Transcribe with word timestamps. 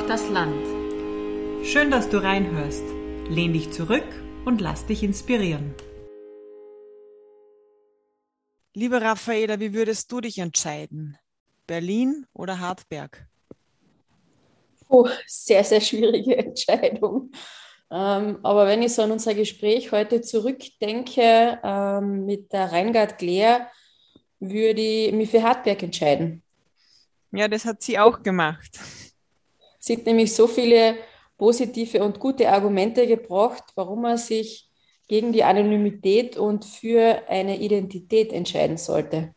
Braucht 0.00 0.10
das 0.10 0.30
Land. 0.30 0.66
Schön, 1.62 1.90
dass 1.90 2.08
du 2.08 2.22
reinhörst. 2.22 2.84
Lehn 3.28 3.52
dich 3.52 3.70
zurück 3.70 4.06
und 4.46 4.58
lass 4.58 4.86
dich 4.86 5.02
inspirieren. 5.02 5.74
Liebe 8.72 9.02
Raffaela, 9.02 9.60
wie 9.60 9.74
würdest 9.74 10.10
du 10.10 10.22
dich 10.22 10.38
entscheiden? 10.38 11.18
Berlin 11.66 12.26
oder 12.32 12.60
Hartberg? 12.60 13.26
Oh, 14.88 15.06
sehr, 15.26 15.64
sehr 15.64 15.82
schwierige 15.82 16.34
Entscheidung. 16.46 17.30
Ähm, 17.90 18.38
aber 18.42 18.66
wenn 18.66 18.82
ich 18.82 18.94
so 18.94 19.02
an 19.02 19.12
unser 19.12 19.34
Gespräch 19.34 19.92
heute 19.92 20.22
zurückdenke 20.22 21.60
ähm, 21.62 22.24
mit 22.24 22.50
der 22.54 22.72
Reingard 22.72 23.18
Glär, 23.18 23.70
würde 24.38 24.80
ich 24.80 25.12
mich 25.12 25.30
für 25.30 25.42
Hartberg 25.42 25.82
entscheiden. 25.82 26.42
Ja, 27.32 27.48
das 27.48 27.66
hat 27.66 27.82
sie 27.82 27.98
auch 27.98 28.22
gemacht. 28.22 28.78
Hat 29.88 30.06
nämlich 30.06 30.34
so 30.34 30.46
viele 30.46 30.96
positive 31.38 32.04
und 32.04 32.20
gute 32.20 32.50
Argumente 32.50 33.06
gebracht, 33.06 33.64
warum 33.74 34.02
man 34.02 34.18
sich 34.18 34.68
gegen 35.08 35.32
die 35.32 35.42
Anonymität 35.42 36.36
und 36.36 36.64
für 36.64 37.22
eine 37.28 37.58
Identität 37.58 38.32
entscheiden 38.32 38.76
sollte. 38.76 39.34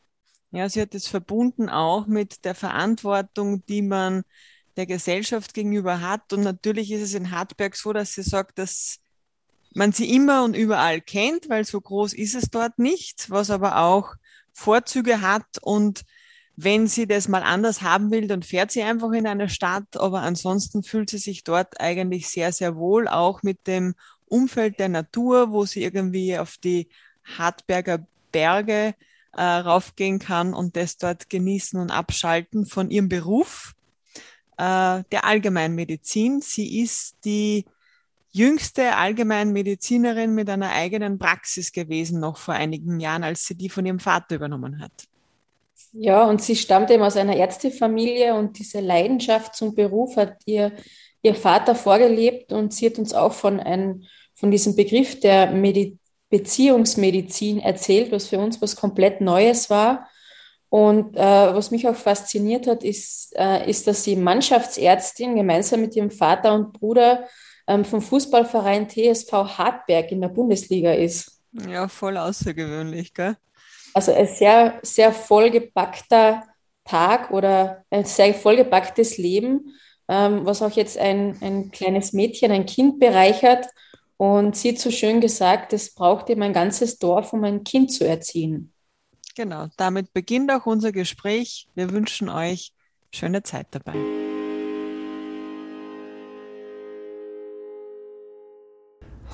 Ja, 0.52 0.70
sie 0.70 0.82
hat 0.82 0.94
es 0.94 1.08
verbunden 1.08 1.68
auch 1.70 2.06
mit 2.06 2.46
der 2.46 2.54
Verantwortung, 2.54 3.66
die 3.66 3.82
man 3.82 4.24
der 4.76 4.86
Gesellschaft 4.86 5.54
gegenüber 5.54 6.02
hat. 6.02 6.32
Und 6.32 6.42
natürlich 6.42 6.92
ist 6.92 7.02
es 7.02 7.14
in 7.16 7.32
Hartberg 7.32 7.76
so, 7.76 7.92
dass 7.92 8.14
sie 8.14 8.22
sagt, 8.22 8.60
dass 8.60 9.00
man 9.74 9.92
sie 9.92 10.14
immer 10.14 10.44
und 10.44 10.56
überall 10.56 11.02
kennt, 11.02 11.50
weil 11.50 11.66
so 11.66 11.82
groß 11.82 12.14
ist 12.14 12.36
es 12.36 12.50
dort 12.52 12.78
nicht, 12.78 13.30
was 13.30 13.50
aber 13.50 13.78
auch 13.80 14.14
Vorzüge 14.52 15.22
hat 15.22 15.58
und 15.62 16.04
wenn 16.56 16.88
sie 16.88 17.08
das 17.08 17.28
mal 17.28 17.42
anders 17.42 17.82
haben 17.82 18.12
will, 18.12 18.28
dann 18.28 18.44
fährt 18.44 18.72
sie 18.72 18.84
einfach 18.84 19.12
in 19.12 19.26
eine 19.26 19.50
Stadt, 19.50 19.98
aber 19.98 20.22
ansonsten 20.22 20.84
fühlt 20.84 21.10
sie 21.10 21.18
sich 21.18 21.44
dort 21.44 21.80
eigentlich 21.82 22.28
sehr, 22.28 22.52
sehr 22.52 22.76
wohl, 22.76 23.08
auch 23.08 23.42
mit 23.42 23.66
dem 23.66 23.96
Umfeld 24.28 24.80
der 24.80 24.90
Natur, 24.90 25.52
wo 25.52 25.66
sie 25.66 25.84
irgendwie 25.84 26.38
auf 26.38 26.58
die 26.58 26.90
Hartberger 27.38 28.06
Berge 28.32 28.96
äh, 29.36 29.42
raufgehen 29.42 30.20
kann 30.20 30.54
und 30.54 30.76
das 30.76 30.98
dort 30.98 31.30
genießen 31.30 31.80
und 31.80 31.92
abschalten 31.92 32.66
von 32.66 32.92
ihrem 32.92 33.10
Beruf 33.10 33.74
äh, 34.58 35.04
der 35.12 35.26
Allgemeinmedizin. 35.26 36.42
Sie 36.42 36.82
ist 36.82 37.16
die 37.26 37.66
jüngste 38.32 38.96
Allgemeinmedizinerin 38.96 40.34
mit 40.34 40.50
einer 40.50 40.72
eigenen 40.72 41.20
Praxis 41.20 41.72
gewesen, 41.72 42.20
noch 42.20 42.38
vor 42.38 42.56
einigen 42.56 43.00
Jahren, 43.00 43.24
als 43.24 43.46
sie 43.46 43.56
die 43.56 43.70
von 43.70 43.86
ihrem 43.86 44.00
Vater 44.00 44.36
übernommen 44.36 44.80
hat. 44.80 45.08
Ja, 45.94 46.28
und 46.28 46.42
sie 46.42 46.56
stammt 46.56 46.90
eben 46.92 47.04
aus 47.04 47.18
einer 47.18 47.36
Ärztefamilie 47.36 48.34
und 48.36 48.58
diese 48.58 48.80
Leidenschaft 48.80 49.56
zum 49.56 49.76
Beruf 49.76 50.18
hat 50.18 50.38
ihr 50.46 50.72
ihr 51.24 51.34
Vater 51.34 51.74
vorgelebt 51.74 52.52
und 52.52 52.74
sie 52.74 52.86
hat 52.86 53.00
uns 53.00 53.14
auch 53.14 53.34
von, 53.34 53.60
ein, 53.60 54.06
von 54.36 54.52
diesem 54.52 54.76
Begriff 54.76 55.20
der 55.20 55.50
Medi 55.52 55.98
Beziehungsmedizin 56.30 57.60
erzählt, 57.60 58.12
was 58.12 58.28
für 58.28 58.40
uns 58.40 58.60
was 58.60 58.76
komplett 58.76 59.22
Neues 59.22 59.70
war. 59.70 60.10
Und 60.70 61.16
äh, 61.16 61.20
was 61.20 61.70
mich 61.70 61.88
auch 61.88 61.96
fasziniert 61.96 62.66
hat, 62.66 62.84
ist, 62.84 63.36
äh, 63.38 63.70
ist, 63.70 63.86
dass 63.86 64.04
sie 64.04 64.16
Mannschaftsärztin 64.16 65.36
gemeinsam 65.36 65.82
mit 65.82 65.96
ihrem 65.96 66.10
Vater 66.10 66.56
und 66.56 66.74
Bruder 66.74 67.28
ähm, 67.68 67.86
vom 67.86 68.02
Fußballverein 68.02 68.90
TSV 68.90 69.32
Hartberg 69.32 70.12
in 70.12 70.22
der 70.22 70.30
Bundesliga 70.30 70.94
ist. 70.94 71.40
Ja, 71.70 71.88
voll 71.88 72.18
außergewöhnlich, 72.18 73.14
gell? 73.14 73.38
Also 73.94 74.14
ein 74.14 74.28
sehr, 74.28 74.80
sehr 74.82 75.12
vollgepackter 75.12 76.44
Tag 76.86 77.32
oder 77.32 77.84
ein 77.90 78.06
sehr 78.06 78.34
vollgepacktes 78.34 79.18
Leben, 79.18 79.76
ähm, 80.08 80.46
was 80.46 80.62
auch 80.62 80.72
jetzt 80.72 80.98
ein, 80.98 81.38
ein 81.42 81.72
kleines 81.72 82.14
Mädchen, 82.14 82.52
ein 82.52 82.66
Kind 82.66 83.00
bereichert. 83.00 83.68
Und 84.18 84.56
sie 84.56 84.70
hat 84.70 84.80
so 84.80 84.92
schön 84.92 85.22
gesagt, 85.22 85.74
es 85.74 85.94
braucht 85.94 86.30
eben 86.30 86.44
ein 86.44 86.54
ganzes 86.54 86.98
Dorf, 86.98 87.34
um 87.34 87.44
ein 87.44 87.64
Kind 87.64 87.92
zu 87.92 88.08
erziehen. 88.08 88.74
Genau, 89.36 89.68
damit 89.78 90.14
beginnt 90.14 90.52
auch 90.52 90.66
unser 90.66 90.92
Gespräch. 90.92 91.68
Wir 91.74 91.92
wünschen 91.92 92.30
euch 92.30 92.72
schöne 93.12 93.44
Zeit 93.44 93.68
dabei. 93.72 94.23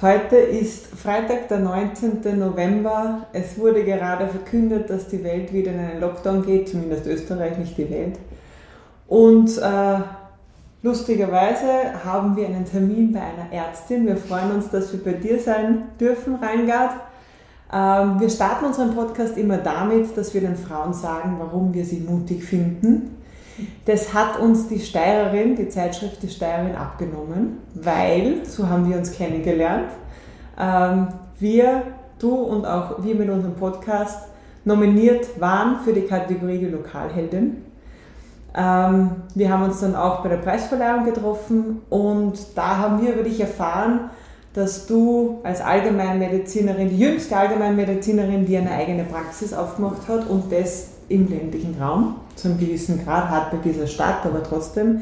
Heute 0.02 0.38
ist 0.38 0.88
Freitag, 0.96 1.50
der 1.50 1.60
19. 1.60 2.40
November. 2.40 3.28
Es 3.34 3.60
wurde 3.60 3.84
gerade 3.84 4.30
verkündet, 4.30 4.90
dass 4.90 5.10
die 5.10 5.22
Welt 5.26 5.52
wieder 5.52 5.74
in 5.74 5.80
einen 5.80 6.00
Lockdown 6.00 6.46
geht, 6.46 6.70
zumindest 6.70 7.06
Österreich, 7.06 7.58
nicht 7.58 7.78
die 7.78 7.90
Welt. 7.90 8.18
Und 9.08 9.58
äh, 9.58 9.98
lustigerweise 10.84 12.02
haben 12.06 12.38
wir 12.38 12.48
einen 12.48 12.64
Termin 12.64 13.12
bei 13.12 13.20
einer 13.20 13.52
Ärztin. 13.52 14.08
Wir 14.08 14.16
freuen 14.16 14.52
uns, 14.52 14.70
dass 14.70 14.94
wir 14.94 15.04
bei 15.04 15.20
dir 15.20 15.38
sein 15.38 15.90
dürfen, 16.00 16.36
Reingard. 16.36 16.92
Ähm, 17.74 18.22
wir 18.22 18.30
starten 18.30 18.68
unseren 18.68 18.96
Podcast 18.96 19.38
immer 19.38 19.58
damit, 19.58 20.16
dass 20.16 20.34
wir 20.34 20.40
den 20.40 20.56
Frauen 20.56 20.94
sagen, 20.94 21.36
warum 21.40 21.74
wir 21.74 21.84
sie 21.84 22.00
mutig 22.00 22.46
finden. 22.46 23.19
Das 23.86 24.14
hat 24.14 24.40
uns 24.40 24.68
die 24.68 24.80
Steirerin, 24.80 25.56
die 25.56 25.70
Zeitschrift 25.70 26.22
Die 26.24 26.30
Steirerin 26.30 26.75
abgenommen, 26.75 27.59
weil, 27.74 28.46
so 28.46 28.68
haben 28.68 28.90
wir 28.90 28.97
uns 28.97 29.12
kennengelernt, 29.12 29.92
ähm, 30.59 31.08
wir, 31.40 31.84
du 32.20 32.34
und 32.36 32.66
auch 32.66 33.03
wir 33.03 33.16
mit 33.16 33.30
unserem 33.30 33.56
Podcast 33.56 34.28
nominiert 34.66 35.40
waren 35.40 35.80
für 35.80 35.94
die 35.94 36.02
Kategorie 36.02 36.59
die 36.59 36.66
Lokalheldin. 36.66 37.64
Ähm, 38.56 39.12
wir 39.36 39.52
haben 39.52 39.64
uns 39.64 39.80
dann 39.80 39.96
auch 39.96 40.22
bei 40.22 40.30
der 40.30 40.38
Preisverleihung 40.38 41.06
getroffen 41.06 41.81
und 41.90 42.38
da 42.56 42.78
haben 42.78 43.02
wir 43.02 43.14
über 43.14 43.24
dich 43.24 43.40
erfahren, 43.40 44.09
dass 44.54 44.88
du 44.88 45.40
als 45.44 45.62
Allgemeinmedizinerin, 45.62 46.90
die 46.90 47.00
jüngste 47.00 47.38
Allgemeinmedizinerin, 47.38 48.46
die 48.46 48.58
eine 48.58 48.72
eigene 48.72 49.04
Praxis 49.04 49.54
aufgemacht 49.54 50.08
hat 50.08 50.30
und 50.30 50.52
das 50.52 50.88
im 51.08 51.28
ländlichen 51.30 51.76
Raum, 51.80 52.16
zu 52.36 52.50
einem 52.50 52.59
gewissen 52.59 53.04
Grad, 53.04 53.30
hat 53.30 53.52
bei 53.52 53.58
dieser 53.58 53.88
Stadt, 53.88 54.26
aber 54.26 54.44
trotzdem. 54.44 55.02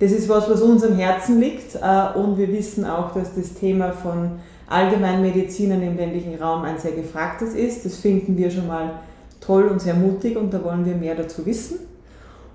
Das 0.00 0.12
ist 0.12 0.28
was, 0.28 0.48
was 0.48 0.62
uns 0.62 0.84
am 0.84 0.96
Herzen 0.96 1.40
liegt 1.40 1.74
äh, 1.74 2.18
und 2.18 2.38
wir 2.38 2.48
wissen 2.52 2.84
auch, 2.84 3.12
dass 3.12 3.34
das 3.34 3.54
Thema 3.54 3.92
von 3.92 4.38
Allgemeinmedizinern 4.68 5.82
im 5.82 5.96
ländlichen 5.96 6.36
Raum 6.40 6.62
ein 6.62 6.78
sehr 6.78 6.92
gefragtes 6.92 7.54
ist. 7.54 7.84
Das 7.84 7.96
finden 7.96 8.36
wir 8.36 8.50
schon 8.50 8.68
mal 8.68 9.00
toll 9.40 9.64
und 9.64 9.80
sehr 9.80 9.94
mutig 9.94 10.36
und 10.36 10.52
da 10.52 10.62
wollen 10.62 10.84
wir 10.84 10.94
mehr 10.94 11.14
dazu 11.14 11.44
wissen. 11.46 11.78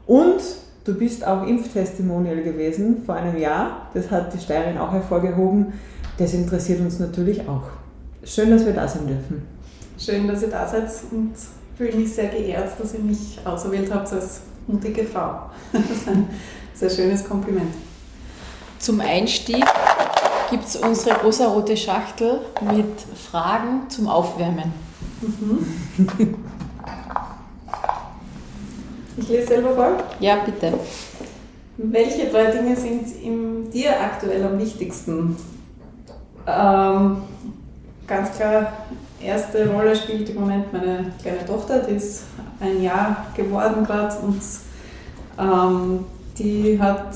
Und 0.06 0.42
du 0.86 0.94
bist 0.94 1.26
auch 1.26 1.46
Impftestimonial 1.46 2.42
gewesen 2.44 3.04
vor 3.06 3.16
einem 3.16 3.38
Jahr, 3.38 3.88
das 3.94 4.12
hat 4.12 4.34
die 4.34 4.40
Steirerin 4.40 4.78
auch 4.78 4.92
hervorgehoben. 4.92 5.74
Das 6.18 6.34
interessiert 6.34 6.80
uns 6.80 7.00
natürlich 7.00 7.42
auch. 7.48 7.64
Schön, 8.24 8.52
dass 8.52 8.66
wir 8.66 8.74
da 8.74 8.88
sein 8.88 9.08
dürfen. 9.08 9.48
Schön, 9.98 10.28
dass 10.28 10.42
ihr 10.42 10.50
da 10.50 10.68
seid 10.68 10.90
und 11.12 11.34
fühle 11.78 11.96
mich 11.98 12.14
sehr 12.14 12.28
geehrt, 12.30 12.80
dass 12.80 12.94
ihr 12.94 13.00
mich 13.00 13.40
auserwählt 13.44 13.92
habt 13.94 14.12
als 14.14 14.42
mutige 14.68 15.06
Frau. 15.06 15.50
Das 15.72 15.82
ist 15.82 16.08
ein 16.08 16.28
sehr 16.74 16.90
schönes 16.90 17.28
Kompliment. 17.28 17.74
Zum 18.80 19.00
Einstieg 19.00 19.64
gibt 20.52 20.66
es 20.66 20.76
unsere 20.76 21.20
rosa-rote 21.22 21.76
Schachtel 21.76 22.42
mit 22.62 22.86
Fragen 23.32 23.90
zum 23.90 24.08
Aufwärmen. 24.08 24.72
Mhm. 25.22 26.36
Ich 29.18 29.30
lese 29.30 29.48
selber 29.48 29.76
vor. 29.76 30.04
Ja, 30.20 30.38
bitte. 30.44 30.74
Welche 31.78 32.28
drei 32.30 32.52
Dinge 32.52 32.76
sind 32.76 33.08
in 33.24 33.70
dir 33.72 34.00
aktuell 34.00 34.44
am 34.44 34.60
wichtigsten? 34.60 35.36
Ähm, 36.48 37.24
ganz 38.08 38.36
klar 38.36 38.74
erste 39.22 39.70
Rolle 39.70 39.96
spielt 39.96 40.30
im 40.30 40.42
Moment 40.42 40.72
meine 40.74 41.12
kleine 41.22 41.46
Tochter, 41.46 41.80
die 41.80 41.96
ist 41.96 42.24
ein 42.60 42.82
Jahr 42.82 43.28
geworden 43.36 43.86
gerade 43.86 44.16
und 44.18 44.42
ähm, 45.40 46.06
die 46.38 46.80
hat 46.80 47.16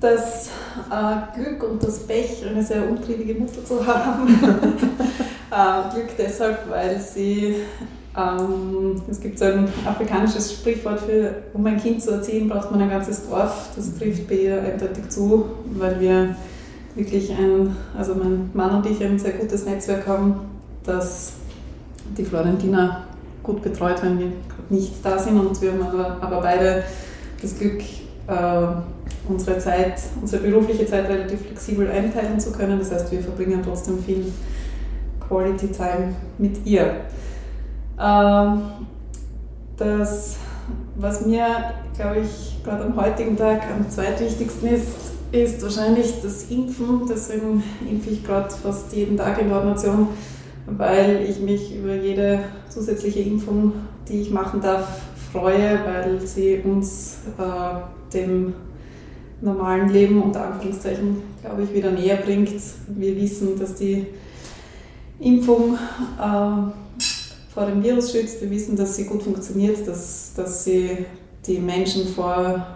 das 0.00 0.50
äh, 0.90 1.38
Glück 1.38 1.62
und 1.62 1.82
das 1.82 2.06
Pech, 2.06 2.44
eine 2.48 2.62
sehr 2.62 2.88
untriebige 2.88 3.34
Mutter 3.34 3.64
zu 3.64 3.86
haben. 3.86 4.28
äh, 5.50 5.94
Glück 5.94 6.16
deshalb, 6.16 6.70
weil 6.70 6.98
sie, 6.98 7.56
ähm, 8.16 9.02
es 9.10 9.20
gibt 9.20 9.38
so 9.38 9.44
ein 9.44 9.68
afrikanisches 9.86 10.52
Sprichwort 10.52 11.00
für, 11.00 11.34
um 11.52 11.66
ein 11.66 11.78
Kind 11.78 12.02
zu 12.02 12.12
erziehen, 12.12 12.48
braucht 12.48 12.70
man 12.70 12.80
ein 12.80 12.90
ganzes 12.90 13.28
Dorf. 13.28 13.70
Das 13.76 13.98
trifft 13.98 14.26
bei 14.26 14.36
ihr 14.36 14.62
eindeutig 14.62 15.08
zu, 15.10 15.50
weil 15.74 16.00
wir 16.00 16.36
wirklich 16.94 17.30
ein, 17.30 17.76
also 17.96 18.14
mein 18.14 18.50
Mann 18.54 18.76
und 18.76 18.86
ich 18.86 19.02
ein 19.02 19.18
sehr 19.18 19.32
gutes 19.32 19.64
Netzwerk 19.64 20.06
haben 20.06 20.40
dass 20.84 21.34
die 22.16 22.24
Florentina 22.24 23.04
gut 23.42 23.62
betreut, 23.62 24.02
wenn 24.02 24.18
wir 24.18 24.32
nicht 24.68 24.94
da 25.02 25.18
sind 25.18 25.38
und 25.38 25.60
wir 25.60 25.72
haben 25.72 25.82
aber, 25.82 26.18
aber 26.20 26.40
beide 26.40 26.84
das 27.40 27.58
Glück, 27.58 27.80
äh, 27.80 28.66
unsere 29.28 29.58
Zeit, 29.58 30.00
unsere 30.20 30.42
berufliche 30.42 30.86
Zeit 30.86 31.08
relativ 31.08 31.40
flexibel 31.42 31.90
einteilen 31.90 32.38
zu 32.38 32.52
können. 32.52 32.78
Das 32.78 32.92
heißt, 32.92 33.10
wir 33.12 33.20
verbringen 33.20 33.60
trotzdem 33.64 33.98
viel 34.02 34.32
Quality 35.26 35.68
Time 35.68 36.14
mit 36.38 36.66
ihr. 36.66 36.96
Ähm, 37.98 38.62
das 39.76 40.36
was 40.96 41.24
mir, 41.24 41.46
glaube 41.94 42.20
ich, 42.20 42.62
gerade 42.62 42.84
am 42.84 42.96
heutigen 42.96 43.36
Tag 43.36 43.62
am 43.74 43.88
zweitwichtigsten 43.88 44.68
ist, 44.68 45.12
ist 45.32 45.62
wahrscheinlich 45.62 46.20
das 46.22 46.50
Impfen. 46.50 47.02
Deswegen 47.08 47.62
impfe 47.88 48.10
ich 48.10 48.24
gerade 48.24 48.50
fast 48.50 48.92
jeden 48.92 49.16
Tag 49.16 49.40
in 49.40 49.48
der 49.48 49.58
Ordination, 49.58 50.08
weil 50.66 51.26
ich 51.28 51.40
mich 51.40 51.76
über 51.76 51.94
jede 51.94 52.40
zusätzliche 52.68 53.20
Impfung, 53.20 53.72
die 54.08 54.20
ich 54.20 54.30
machen 54.30 54.60
darf, 54.60 55.02
freue, 55.32 55.80
weil 55.84 56.20
sie 56.26 56.60
uns 56.64 57.18
äh, 57.38 58.12
dem 58.12 58.54
normalen 59.40 59.88
Leben 59.88 60.22
unter 60.22 60.52
Anführungszeichen, 60.52 61.22
glaube 61.42 61.62
ich, 61.62 61.74
wieder 61.74 61.90
näher 61.90 62.16
bringt. 62.16 62.60
Wir 62.88 63.16
wissen, 63.16 63.58
dass 63.58 63.74
die 63.76 64.06
Impfung 65.20 65.74
äh, 66.18 66.72
vor 67.54 67.66
dem 67.66 67.82
Virus 67.82 68.12
schützt. 68.12 68.40
Wir 68.42 68.50
wissen, 68.50 68.76
dass 68.76 68.96
sie 68.96 69.04
gut 69.04 69.22
funktioniert, 69.22 69.86
dass, 69.86 70.32
dass 70.34 70.64
sie 70.64 71.06
die 71.46 71.58
Menschen 71.58 72.06
vor 72.08 72.66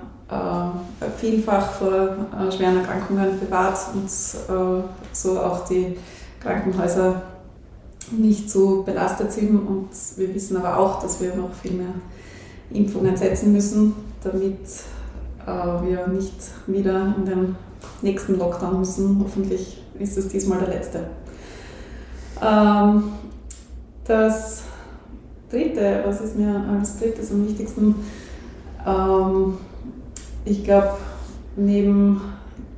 vielfach 1.19 1.73
vor 1.73 1.93
äh, 1.93 2.51
schweren 2.51 2.79
Erkrankungen 2.79 3.39
bewahrt 3.39 3.79
und 3.95 4.07
äh, 4.07 4.83
so 5.13 5.41
auch 5.41 5.65
die 5.67 5.97
Krankenhäuser 6.41 7.23
nicht 8.11 8.51
so 8.51 8.83
belastet 8.83 9.33
sind. 9.33 9.67
Und 9.67 9.89
wir 10.17 10.35
wissen 10.35 10.57
aber 10.57 10.79
auch, 10.79 11.03
dass 11.03 11.21
wir 11.21 11.35
noch 11.35 11.53
viel 11.53 11.73
mehr 11.73 11.95
Impfungen 12.71 13.17
setzen 13.17 13.53
müssen, 13.53 13.95
damit 14.23 14.61
äh, 15.47 15.87
wir 15.87 16.07
nicht 16.09 16.35
wieder 16.67 17.15
in 17.17 17.25
den 17.25 17.57
nächsten 18.03 18.39
Lockdown 18.39 18.79
müssen. 18.79 19.21
Hoffentlich 19.23 19.83
ist 19.99 20.17
es 20.17 20.29
diesmal 20.29 20.61
der 20.61 20.69
letzte. 20.69 21.01
Ähm, 22.43 23.13
das 24.05 24.63
dritte, 25.51 26.03
was 26.05 26.21
ist 26.21 26.37
mir 26.37 26.63
als 26.79 26.99
drittes 26.99 27.31
am 27.31 27.47
wichtigsten? 27.47 27.95
Ich 30.45 30.63
glaube, 30.63 30.91
neben, 31.57 32.21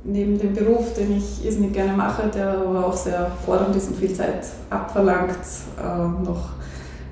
neben 0.03 0.37
dem 0.37 0.53
Beruf, 0.53 0.93
den 0.93 1.17
ich 1.17 1.45
irrsinnig 1.45 1.73
gerne 1.73 1.93
mache, 1.93 2.29
der 2.29 2.57
aber 2.59 2.85
auch 2.85 2.95
sehr 2.95 3.29
fordernd 3.45 3.75
ist 3.75 3.89
und 3.89 3.97
viel 3.97 4.13
Zeit 4.13 4.45
abverlangt, 4.69 5.37
äh, 5.77 6.25
noch 6.25 6.51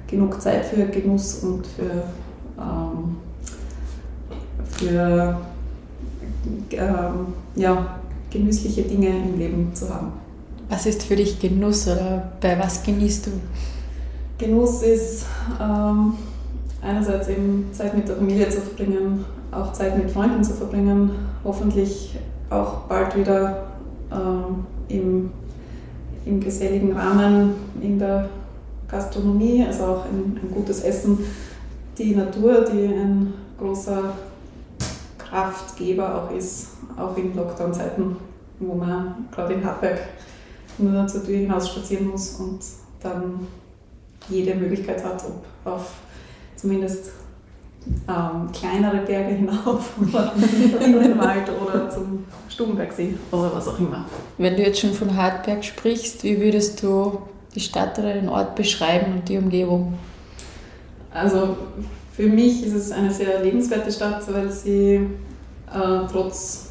genug 0.07 0.42
Zeit 0.42 0.66
für 0.66 0.86
Genuss 0.86 1.44
und 1.44 1.68
für, 1.68 2.04
ähm, 2.57 3.18
für 4.78 5.38
ähm, 6.72 7.34
ja, 7.56 8.00
genüssliche 8.30 8.84
Dinge 8.84 9.10
im 9.10 9.38
Leben 9.38 9.74
zu 9.74 9.94
haben. 9.94 10.13
Was 10.69 10.86
ist 10.86 11.04
für 11.04 11.16
dich 11.16 11.40
Genuss 11.40 11.88
oder 11.88 12.31
bei 12.40 12.58
was 12.58 12.81
genießt 12.84 13.28
du? 13.28 13.31
Genuss 14.38 14.81
ist 14.84 15.25
ähm, 15.62 16.13
einerseits 16.81 17.28
eben 17.30 17.68
Zeit 17.72 17.96
mit 17.96 18.08
der 18.08 18.16
Familie 18.16 18.50
zu 18.50 18.62
verbringen, 18.62 19.25
auch 19.56 19.74
Zeit 19.74 19.98
mit 19.98 20.12
Freunden 20.12 20.44
zu 20.44 20.54
verbringen, 20.54 21.12
hoffentlich 21.44 22.18
auch 22.50 22.81
bald 22.81 23.16
wieder 23.18 23.68
ähm, 24.12 24.66
im, 24.88 25.31
im 26.25 26.40
geselligen 26.40 26.94
Rahmen 26.94 27.54
in 27.81 27.98
der 27.98 28.30
Gastronomie, 28.88 29.66
also 29.66 29.84
auch 29.84 30.06
ein, 30.06 30.40
ein 30.42 30.52
gutes 30.52 30.81
Essen, 30.81 31.19
die 31.98 32.16
Natur, 32.16 32.66
die 32.66 32.86
ein 32.86 33.34
großer 33.57 34.13
Kraftgeber 35.18 36.24
auch 36.24 36.36
ist, 36.36 36.69
auch 36.98 37.18
in 37.18 37.36
Lockdown-Zeiten, 37.36 38.16
wo 38.60 38.75
man 38.75 39.28
gerade 39.31 39.54
in 39.54 39.66
Hartberg 39.66 40.00
nur 40.78 41.08
zur 41.08 41.25
Tür 41.25 41.38
hinaus 41.38 41.69
spazieren 41.69 42.08
muss 42.08 42.36
und 42.40 42.60
dann 43.01 43.48
jede 44.30 44.56
Möglichkeit 44.56 45.04
hat, 45.04 45.24
ob 45.25 45.72
auf 45.72 45.94
zumindest 46.56 47.12
ähm, 48.08 48.52
kleinere 48.52 48.98
Berge 49.06 49.36
hinauf 49.36 49.92
oder 50.02 50.34
in 50.84 51.00
den 51.00 51.18
Wald 51.20 51.50
oder 51.62 51.90
zum 51.90 52.26
Stubenbergsee 52.50 53.16
oder 53.32 53.52
was 53.54 53.68
auch 53.68 53.80
immer. 53.80 54.06
Wenn 54.38 54.56
du 54.56 54.64
jetzt 54.64 54.80
schon 54.80 54.94
von 54.94 55.16
Hartberg 55.16 55.64
sprichst, 55.64 56.24
wie 56.24 56.40
würdest 56.40 56.82
du 56.82 57.20
die 57.54 57.60
Stadt 57.60 57.98
oder 58.00 58.14
den 58.14 58.30
Ort 58.30 58.56
beschreiben 58.56 59.14
und 59.14 59.30
die 59.30 59.38
Umgebung? 59.38 59.98
Also 61.14 61.56
für 62.12 62.28
mich 62.28 62.66
ist 62.66 62.74
es 62.74 62.92
eine 62.92 63.12
sehr 63.12 63.42
lebenswerte 63.42 63.92
Stadt, 63.92 64.22
weil 64.34 64.52
sie 64.52 64.96
äh, 64.96 66.08
trotz 66.12 66.70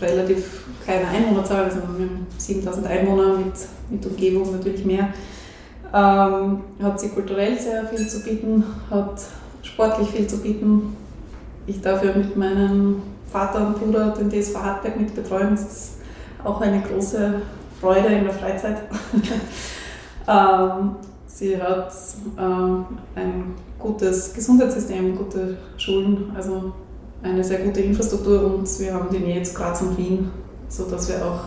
relativ 0.00 0.64
kleiner 0.84 1.08
Einwohnerzahl, 1.08 1.64
also 1.64 1.76
wir 1.76 2.06
haben 2.06 2.26
7000 2.36 2.86
Einwohner 2.86 3.38
mit, 3.38 3.54
mit 3.90 4.06
Umgebung 4.06 4.52
natürlich 4.52 4.84
mehr, 4.84 5.08
ähm, 5.94 6.60
hat 6.82 7.00
sie 7.00 7.08
kulturell 7.08 7.58
sehr 7.58 7.86
viel 7.86 8.06
zu 8.06 8.22
bieten, 8.22 8.64
hat 8.90 9.20
sportlich 9.66 10.08
viel 10.10 10.26
zu 10.26 10.38
bieten. 10.38 10.96
Ich 11.66 11.80
darf 11.80 12.04
ja 12.04 12.14
mit 12.14 12.36
meinem 12.36 13.02
Vater 13.30 13.66
und 13.66 13.78
Bruder 13.78 14.10
den 14.10 14.30
DSV 14.30 14.56
Hartberg 14.56 14.98
mit 14.98 15.14
betreuen. 15.14 15.50
Das 15.50 15.62
ist 15.62 15.92
auch 16.44 16.60
eine 16.60 16.80
große 16.80 17.42
Freude 17.80 18.08
in 18.08 18.24
der 18.24 18.32
Freizeit. 18.32 18.82
ähm, 20.28 20.96
sie 21.26 21.60
hat 21.60 21.92
ähm, 22.38 22.84
ein 23.14 23.54
gutes 23.78 24.32
Gesundheitssystem, 24.32 25.16
gute 25.16 25.58
Schulen, 25.76 26.32
also 26.34 26.72
eine 27.22 27.42
sehr 27.42 27.58
gute 27.60 27.80
Infrastruktur 27.80 28.54
und 28.54 28.80
wir 28.80 28.94
haben 28.94 29.08
die 29.10 29.18
Nähe 29.18 29.42
zu 29.42 29.54
Graz 29.54 29.82
und 29.82 29.98
Wien, 29.98 30.30
sodass 30.68 31.08
wir 31.08 31.24
auch 31.24 31.40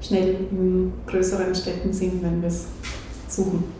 schnell 0.00 0.36
in 0.50 0.92
größeren 1.06 1.54
Städten 1.54 1.92
sind, 1.92 2.22
wenn 2.22 2.40
wir 2.42 2.48
es 2.48 2.66
suchen. 3.28 3.79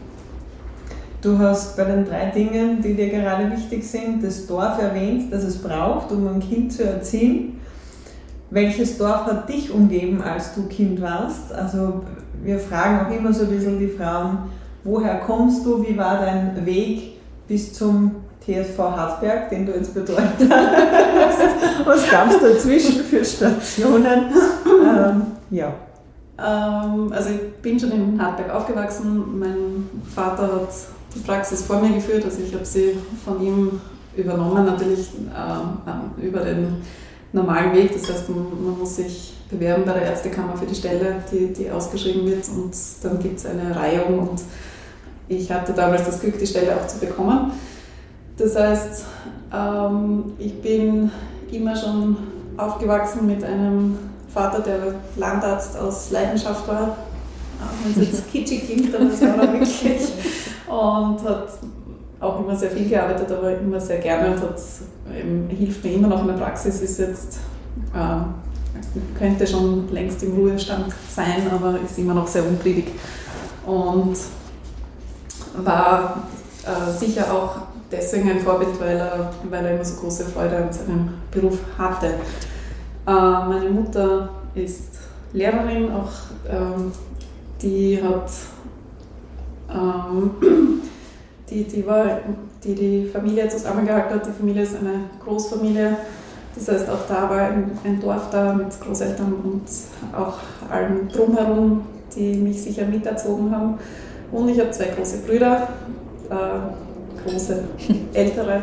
Du 1.22 1.38
hast 1.38 1.76
bei 1.76 1.84
den 1.84 2.06
drei 2.06 2.26
Dingen, 2.30 2.80
die 2.80 2.94
dir 2.94 3.10
gerade 3.10 3.50
wichtig 3.50 3.86
sind, 3.86 4.24
das 4.24 4.46
Dorf 4.46 4.80
erwähnt, 4.80 5.30
das 5.30 5.44
es 5.44 5.58
braucht, 5.58 6.10
um 6.12 6.26
ein 6.26 6.40
Kind 6.40 6.72
zu 6.72 6.82
erziehen. 6.84 7.60
Welches 8.48 8.96
Dorf 8.96 9.26
hat 9.26 9.48
dich 9.48 9.70
umgeben, 9.70 10.22
als 10.22 10.54
du 10.54 10.62
Kind 10.66 11.00
warst? 11.02 11.52
Also 11.52 12.04
wir 12.42 12.58
fragen 12.58 13.04
auch 13.04 13.14
immer 13.14 13.34
so 13.34 13.44
ein 13.44 13.50
bisschen 13.50 13.78
die 13.78 13.88
Frauen, 13.88 14.38
woher 14.82 15.16
kommst 15.18 15.64
du, 15.66 15.86
wie 15.86 15.96
war 15.96 16.20
dein 16.20 16.64
Weg 16.64 17.18
bis 17.46 17.74
zum 17.74 18.16
TSV 18.40 18.78
Hartberg, 18.78 19.50
den 19.50 19.66
du 19.66 19.72
jetzt 19.72 19.92
betreut 19.92 20.16
hast? 20.50 21.86
Was 21.86 22.10
gab 22.10 22.30
es 22.30 22.40
dazwischen 22.40 23.02
für 23.02 23.22
Stationen? 23.22 24.32
Ähm, 24.66 25.22
ja. 25.50 25.74
Ähm, 26.38 27.12
also 27.12 27.28
ich 27.28 27.60
bin 27.60 27.78
schon 27.78 27.92
in 27.92 28.22
Hartberg 28.22 28.54
aufgewachsen. 28.54 29.38
Mein 29.38 29.90
Vater 30.14 30.44
hat 30.44 30.70
die 31.14 31.20
Praxis 31.20 31.62
vor 31.62 31.80
mir 31.80 31.94
geführt, 31.94 32.24
also 32.24 32.38
ich 32.42 32.54
habe 32.54 32.64
sie 32.64 32.96
von 33.24 33.42
ihm 33.42 33.80
übernommen, 34.16 34.66
natürlich 34.66 35.08
äh, 35.08 36.24
über 36.24 36.40
den 36.40 36.82
normalen 37.32 37.74
Weg. 37.74 37.92
Das 37.92 38.10
heißt, 38.10 38.28
man, 38.28 38.78
muss 38.78 38.96
sich 38.96 39.34
bewerben 39.48 39.84
bei 39.84 39.94
der 39.94 40.02
Ärztekammer 40.02 40.56
für 40.56 40.66
die 40.66 40.74
Stelle, 40.74 41.16
die, 41.32 41.52
die 41.52 41.70
ausgeschrieben 41.70 42.26
wird 42.26 42.44
und 42.48 42.72
dann 43.02 43.18
gibt 43.18 43.38
es 43.38 43.46
eine 43.46 43.74
Reihung 43.74 44.28
und 44.28 44.40
ich 45.28 45.50
hatte 45.50 45.72
damals 45.72 46.06
das 46.06 46.20
Glück, 46.20 46.38
die 46.38 46.46
Stelle 46.46 46.76
auch 46.76 46.86
zu 46.86 46.98
bekommen. 46.98 47.52
Das 48.36 48.56
heißt, 48.56 49.04
ähm, 49.52 50.32
ich 50.38 50.60
bin 50.60 51.10
immer 51.50 51.76
schon 51.76 52.16
aufgewachsen 52.56 53.26
mit 53.26 53.42
einem 53.44 53.98
Vater, 54.32 54.60
der 54.60 54.94
Landarzt 55.16 55.76
aus 55.76 56.10
Leidenschaft 56.10 56.66
war. 56.68 56.96
Wenn 57.84 58.02
es 58.02 58.10
jetzt 58.10 58.30
kitschig 58.32 58.66
klingt, 58.66 58.94
aber 58.94 59.04
das 59.04 59.20
war 59.20 59.52
wirklich. 59.52 60.12
Und 60.70 61.28
hat 61.28 61.48
auch 62.20 62.40
immer 62.40 62.54
sehr 62.54 62.70
viel 62.70 62.88
gearbeitet, 62.88 63.32
aber 63.32 63.58
immer 63.58 63.80
sehr 63.80 63.98
gerne 63.98 64.34
und 64.34 64.40
hat, 64.40 64.60
eben, 65.18 65.48
hilft 65.48 65.82
mir 65.82 65.94
immer 65.94 66.08
noch 66.08 66.20
in 66.20 66.28
der 66.28 66.34
Praxis, 66.34 66.80
ist 66.80 66.98
jetzt, 66.98 67.38
äh, 67.94 69.18
könnte 69.18 69.46
schon 69.46 69.90
längst 69.90 70.22
im 70.22 70.34
Ruhestand 70.36 70.92
sein, 71.08 71.50
aber 71.50 71.78
ist 71.84 71.98
immer 71.98 72.14
noch 72.14 72.26
sehr 72.26 72.46
untriebig. 72.46 72.92
Und 73.66 74.16
war 75.56 76.22
äh, 76.64 76.92
sicher 76.92 77.32
auch 77.32 77.56
deswegen 77.90 78.30
ein 78.30 78.40
Vorbild, 78.40 78.78
weil 78.80 78.96
er, 78.96 79.30
weil 79.48 79.64
er 79.64 79.74
immer 79.74 79.84
so 79.84 80.00
große 80.00 80.26
Freude 80.26 80.56
an 80.56 80.72
seinem 80.72 81.08
Beruf 81.30 81.58
hatte. 81.78 82.06
Äh, 83.06 83.10
meine 83.10 83.70
Mutter 83.70 84.28
ist 84.54 84.98
Lehrerin, 85.32 85.90
auch 85.92 86.10
ähm, 86.48 86.92
die 87.62 88.00
hat 88.02 88.30
ähm, 89.72 90.30
die, 91.50 91.64
die, 91.64 91.86
war, 91.86 92.04
die 92.64 92.74
die 92.74 93.10
Familie 93.12 93.48
zusammengehalten 93.48 94.14
hat. 94.14 94.26
Die 94.26 94.32
Familie 94.32 94.62
ist 94.62 94.76
eine 94.76 95.04
Großfamilie. 95.24 95.96
Das 96.54 96.68
heißt, 96.68 96.88
auch 96.90 97.06
da 97.08 97.30
war 97.30 97.42
ein, 97.42 97.70
ein 97.84 98.00
Dorf 98.00 98.30
da 98.30 98.52
mit 98.52 98.68
Großeltern 98.80 99.32
und 99.32 99.62
auch 100.16 100.38
allen 100.68 101.08
drumherum, 101.08 101.82
die 102.14 102.34
mich 102.34 102.62
sicher 102.62 102.86
miterzogen 102.86 103.54
haben. 103.54 103.78
Und 104.32 104.48
ich 104.48 104.58
habe 104.58 104.70
zwei 104.70 104.86
große 104.86 105.18
Brüder, 105.18 105.68
äh, 106.28 107.28
große, 107.28 107.64
ältere. 108.14 108.62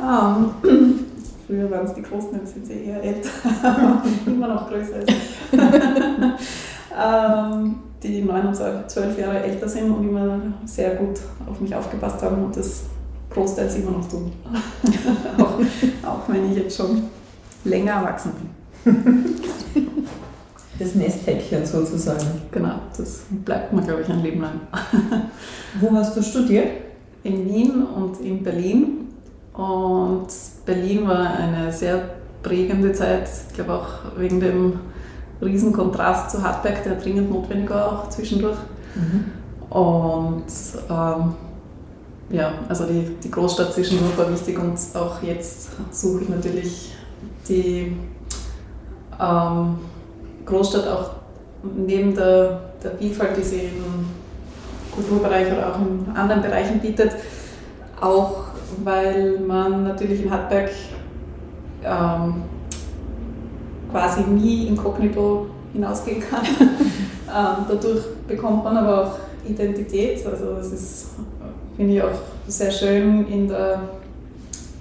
um, 0.00 0.54
ähm, 0.62 1.04
Früher 1.46 1.70
waren 1.70 1.84
es 1.84 1.92
die 1.92 2.02
Großen, 2.02 2.38
jetzt 2.40 2.54
sind 2.54 2.66
sie 2.66 2.84
eher 2.86 3.02
älter, 3.02 3.28
immer 4.26 4.48
noch 4.48 4.68
größer 4.68 5.02
ich. 5.06 5.14
ähm, 6.98 7.74
die 8.04 8.22
neun 8.22 8.46
und 8.46 8.54
zwölf 8.54 9.18
Jahre 9.18 9.42
älter 9.42 9.68
sind 9.68 9.90
und 9.90 10.08
immer 10.08 10.38
sehr 10.66 10.96
gut 10.96 11.18
auf 11.46 11.60
mich 11.60 11.74
aufgepasst 11.74 12.22
haben 12.22 12.44
und 12.44 12.56
das 12.56 12.84
großteils 13.30 13.76
immer 13.76 13.92
noch 13.92 14.08
tun. 14.08 14.30
auch, 15.38 15.58
auch 16.08 16.28
wenn 16.28 16.50
ich 16.52 16.58
jetzt 16.58 16.76
schon 16.76 17.04
länger 17.64 17.92
erwachsen 17.92 18.32
bin. 18.84 18.94
Das 20.76 20.96
Nesthäkchen 20.96 21.64
sozusagen. 21.64 22.42
Genau, 22.50 22.74
das 22.96 23.22
bleibt 23.44 23.72
mir, 23.72 23.82
glaube 23.82 24.02
ich, 24.02 24.08
ein 24.08 24.24
Leben 24.24 24.40
lang. 24.40 24.60
Wo 25.80 25.92
hast 25.92 26.16
du 26.16 26.22
studiert? 26.22 26.66
In 27.22 27.48
Wien 27.48 27.84
und 27.84 28.20
in 28.20 28.42
Berlin. 28.42 29.06
Und 29.52 30.26
Berlin 30.66 31.06
war 31.06 31.30
eine 31.30 31.70
sehr 31.70 32.02
prägende 32.42 32.92
Zeit, 32.92 33.28
ich 33.48 33.54
glaube 33.54 33.72
auch 33.72 34.18
wegen 34.18 34.40
dem 34.40 34.80
Riesenkontrast 35.44 36.30
zu 36.30 36.42
Hartberg, 36.42 36.82
der 36.84 36.96
dringend 36.96 37.30
notwendig 37.30 37.70
war 37.70 37.92
auch 37.92 38.08
zwischendurch. 38.08 38.58
Mhm. 38.94 39.24
Und 39.70 40.44
ähm, 40.90 41.34
ja, 42.30 42.52
also 42.68 42.86
die, 42.86 43.16
die 43.22 43.30
Großstadt 43.30 43.72
zwischendurch 43.72 44.16
war 44.16 44.30
wichtig 44.32 44.58
und 44.58 44.78
auch 44.94 45.22
jetzt 45.22 45.70
suche 45.90 46.22
ich 46.22 46.28
natürlich 46.28 46.94
die 47.48 47.96
ähm, 49.20 49.78
Großstadt 50.46 50.88
auch 50.88 51.10
neben 51.62 52.14
der, 52.14 52.60
der 52.82 52.92
Vielfalt, 52.92 53.36
die 53.36 53.42
sie 53.42 53.60
im 53.62 54.06
Kulturbereich 54.94 55.52
oder 55.52 55.74
auch 55.74 55.80
in 55.80 56.14
anderen 56.14 56.42
Bereichen 56.42 56.80
bietet, 56.80 57.12
auch 58.00 58.44
weil 58.82 59.38
man 59.40 59.84
natürlich 59.84 60.22
in 60.22 60.30
Hartberg 60.30 60.70
ähm, 61.84 62.42
quasi 63.94 64.22
nie 64.22 64.66
inkognito 64.66 65.46
hinausgehen 65.72 66.20
kann. 66.20 66.44
ähm, 66.58 67.64
dadurch 67.68 68.02
bekommt 68.26 68.64
man 68.64 68.76
aber 68.76 69.04
auch 69.04 69.18
Identität. 69.48 70.26
Also 70.26 70.56
es 70.60 70.72
ist, 70.72 71.06
finde 71.76 71.94
ich, 71.94 72.02
auch 72.02 72.18
sehr 72.48 72.72
schön 72.72 73.24
in, 73.28 73.46
der, 73.46 73.82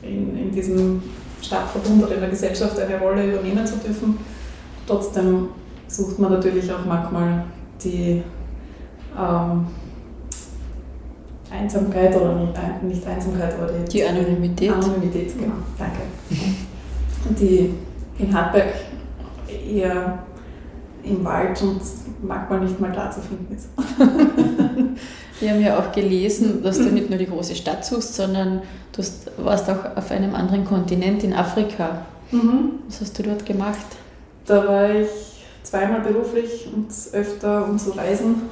in, 0.02 0.36
in 0.36 0.52
diesem 0.52 1.04
Stadtverbund 1.44 2.06
oder 2.06 2.16
in 2.16 2.22
der 2.22 2.30
Gesellschaft 2.32 2.80
eine 2.80 3.00
Rolle 3.00 3.34
übernehmen 3.34 3.64
zu 3.68 3.76
dürfen. 3.78 4.18
Trotzdem 4.88 5.50
sucht 5.88 6.18
man 6.18 6.32
natürlich 6.32 6.72
auch 6.74 6.84
manchmal 6.84 7.44
die 7.84 8.24
ähm, 9.16 9.68
Einsamkeit 11.52 12.16
oder 12.16 12.34
nicht, 12.34 12.84
nicht 12.84 13.08
Einsamkeit, 13.08 13.54
aber 13.60 13.74
die, 13.74 13.92
die 13.92 14.04
Anonymität. 14.04 14.72
Anonymität, 14.72 15.38
genau, 15.38 15.58
danke. 15.78 16.02
Die 17.40 17.76
in 18.18 18.34
Hartberg 18.34 18.74
eher 19.54 20.20
im 21.04 21.24
Wald 21.24 21.62
und 21.62 21.82
manchmal 22.22 22.62
nicht 22.62 22.80
mal 22.80 22.92
da 22.92 23.12
zu 23.12 23.22
finden 23.22 23.56
ist. 23.56 23.70
Wir 25.40 25.52
haben 25.52 25.62
ja 25.62 25.78
auch 25.78 25.92
gelesen, 25.92 26.64
dass 26.64 26.78
du 26.78 26.86
nicht 26.86 27.10
nur 27.10 27.20
die 27.20 27.26
große 27.26 27.56
Stadt 27.56 27.84
suchst, 27.84 28.16
sondern 28.16 28.62
du 28.96 29.04
warst 29.44 29.70
auch 29.70 29.98
auf 29.98 30.12
einem 30.12 30.36
anderen 30.36 30.64
Kontinent 30.64 31.24
in 31.24 31.34
Afrika. 31.34 32.06
Mhm. 32.32 32.80
Was 32.88 33.02
hast 33.02 33.20
du 33.20 33.24
dort 33.24 33.46
gemacht? 33.46 33.86
Da 34.46 34.66
war 34.66 34.90
ich 34.90 35.10
zweimal 35.64 36.02
beruflich 36.02 36.70
und 36.74 36.88
öfter 37.14 37.68
um 37.68 37.78
zu 37.78 37.92
reisen. 37.92 38.44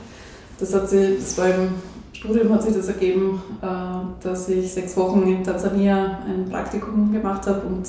Das, 0.59 0.73
hat 0.73 0.89
sich, 0.89 1.19
das 1.19 1.37
war 1.37 1.47
im 1.47 1.69
Studium 2.13 2.53
hat 2.53 2.63
sich 2.63 2.75
das 2.75 2.87
ergeben, 2.87 3.41
äh, 3.61 4.23
dass 4.23 4.49
ich 4.49 4.71
sechs 4.71 4.95
Wochen 4.97 5.23
in 5.23 5.43
Tansania 5.43 6.19
ein 6.27 6.49
Praktikum 6.49 7.11
gemacht 7.11 7.47
habe 7.47 7.61
und 7.61 7.87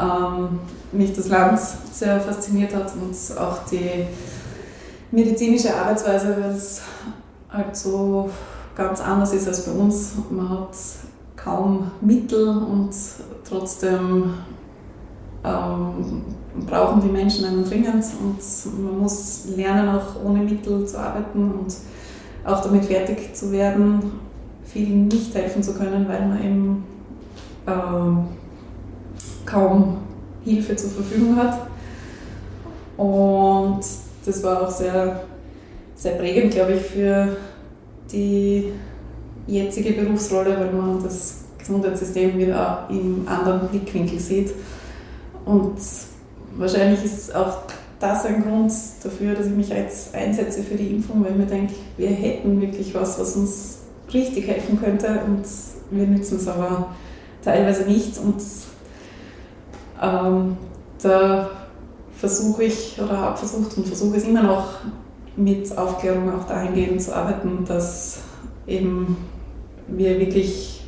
ähm, 0.00 0.60
mich 0.92 1.12
das 1.14 1.28
Land 1.28 1.58
sehr 1.92 2.20
fasziniert 2.20 2.74
hat 2.74 2.92
und 2.94 3.38
auch 3.38 3.58
die 3.70 4.06
medizinische 5.10 5.74
Arbeitsweise, 5.74 6.36
weil 6.40 6.50
es 6.50 6.82
halt 7.50 7.76
so 7.76 8.30
ganz 8.76 9.00
anders 9.00 9.32
ist 9.32 9.46
als 9.46 9.64
bei 9.64 9.72
uns. 9.72 10.12
Man 10.30 10.48
hat 10.48 10.76
kaum 11.36 11.90
Mittel 12.00 12.48
und 12.48 12.90
trotzdem 13.48 14.34
ähm, 15.44 16.22
brauchen 16.66 17.02
die 17.02 17.08
Menschen 17.08 17.44
einen 17.44 17.64
dringend 17.64 18.04
und 18.20 18.84
man 18.84 18.98
muss 19.00 19.46
lernen, 19.54 19.88
auch 19.96 20.24
ohne 20.24 20.40
Mittel 20.40 20.86
zu 20.86 20.98
arbeiten 20.98 21.52
und 21.52 21.74
auch 22.44 22.62
damit 22.62 22.84
fertig 22.84 23.34
zu 23.34 23.52
werden, 23.52 24.12
vielen 24.64 25.08
nicht 25.08 25.34
helfen 25.34 25.62
zu 25.62 25.74
können, 25.74 26.06
weil 26.08 26.26
man 26.26 26.44
eben 26.44 26.84
ähm, 27.66 28.28
kaum 29.46 29.98
Hilfe 30.44 30.76
zur 30.76 30.90
Verfügung 30.90 31.36
hat. 31.36 31.66
Und 32.96 33.80
das 34.24 34.42
war 34.42 34.62
auch 34.62 34.70
sehr, 34.70 35.22
sehr 35.94 36.12
prägend, 36.12 36.52
glaube 36.52 36.74
ich, 36.74 36.82
für 36.82 37.36
die 38.12 38.72
jetzige 39.46 39.92
Berufsrolle, 39.92 40.58
weil 40.58 40.72
man 40.72 41.02
das 41.02 41.44
Gesundheitssystem 41.58 42.38
wieder 42.38 42.86
im 42.90 43.26
anderen 43.26 43.68
Blickwinkel 43.68 44.18
sieht. 44.18 44.52
Und 45.44 45.78
wahrscheinlich 46.56 47.04
ist 47.04 47.34
auch 47.34 47.62
das 48.00 48.26
ein 48.26 48.42
Grund 48.42 48.72
dafür, 49.02 49.34
dass 49.34 49.46
ich 49.46 49.52
mich 49.52 49.68
jetzt 49.68 50.14
einsetze 50.14 50.62
für 50.62 50.76
die 50.76 50.88
Impfung, 50.88 51.24
weil 51.24 51.32
ich 51.32 51.38
mir 51.38 51.46
denke, 51.46 51.74
wir 51.96 52.08
hätten 52.08 52.60
wirklich 52.60 52.94
was, 52.94 53.18
was 53.18 53.36
uns 53.36 53.78
richtig 54.12 54.46
helfen 54.46 54.80
könnte 54.80 55.20
und 55.26 55.44
wir 55.90 56.06
nützen 56.06 56.36
es 56.36 56.48
aber 56.48 56.94
teilweise 57.42 57.84
nicht. 57.84 58.18
Und 58.18 58.42
ähm, 60.00 60.56
da 61.02 61.50
versuche 62.16 62.64
ich 62.64 63.00
oder 63.02 63.18
habe 63.18 63.36
versucht 63.36 63.76
und 63.76 63.86
versuche 63.86 64.16
es 64.16 64.24
immer 64.24 64.42
noch 64.42 64.66
mit 65.36 65.76
Aufklärung 65.76 66.32
auch 66.32 66.46
dahingehend 66.46 67.02
zu 67.02 67.14
arbeiten, 67.14 67.64
dass 67.66 68.22
eben 68.66 69.16
wir 69.88 70.18
wirklich 70.18 70.84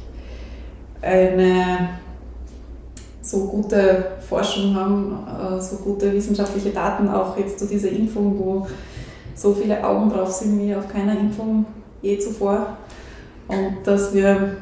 eine 1.03 1.91
so 3.21 3.47
gute 3.47 4.13
Forschung 4.29 4.75
haben, 4.75 5.27
äh, 5.27 5.61
so 5.61 5.77
gute 5.77 6.13
wissenschaftliche 6.13 6.71
Daten 6.71 7.09
auch 7.09 7.37
jetzt 7.37 7.59
zu 7.59 7.67
dieser 7.67 7.91
Impfung, 7.91 8.39
wo 8.39 8.67
so 9.35 9.53
viele 9.53 9.85
Augen 9.85 10.09
drauf 10.09 10.33
sind 10.33 10.61
wie 10.61 10.75
auf 10.75 10.89
keiner 10.89 11.19
Impfung 11.19 11.67
je 12.03 12.19
zuvor. 12.19 12.77
Und 13.49 13.79
dass 13.85 14.15
wir 14.15 14.57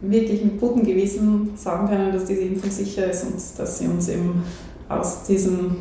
wirklich 0.00 0.44
mit 0.44 0.60
gutem 0.60 0.84
Gewissen 0.84 1.50
sagen 1.56 1.88
können, 1.88 2.12
dass 2.12 2.24
diese 2.24 2.42
Impfung 2.42 2.70
sicher 2.70 3.10
ist 3.10 3.24
und 3.24 3.34
dass 3.58 3.78
sie 3.78 3.86
uns 3.86 4.08
eben 4.08 4.42
aus 4.88 5.24
diesem 5.24 5.76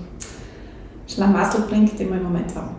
Schlamassel 1.08 1.62
bringt, 1.62 1.98
den 1.98 2.10
wir 2.10 2.18
im 2.18 2.24
Moment 2.24 2.54
haben. 2.56 2.76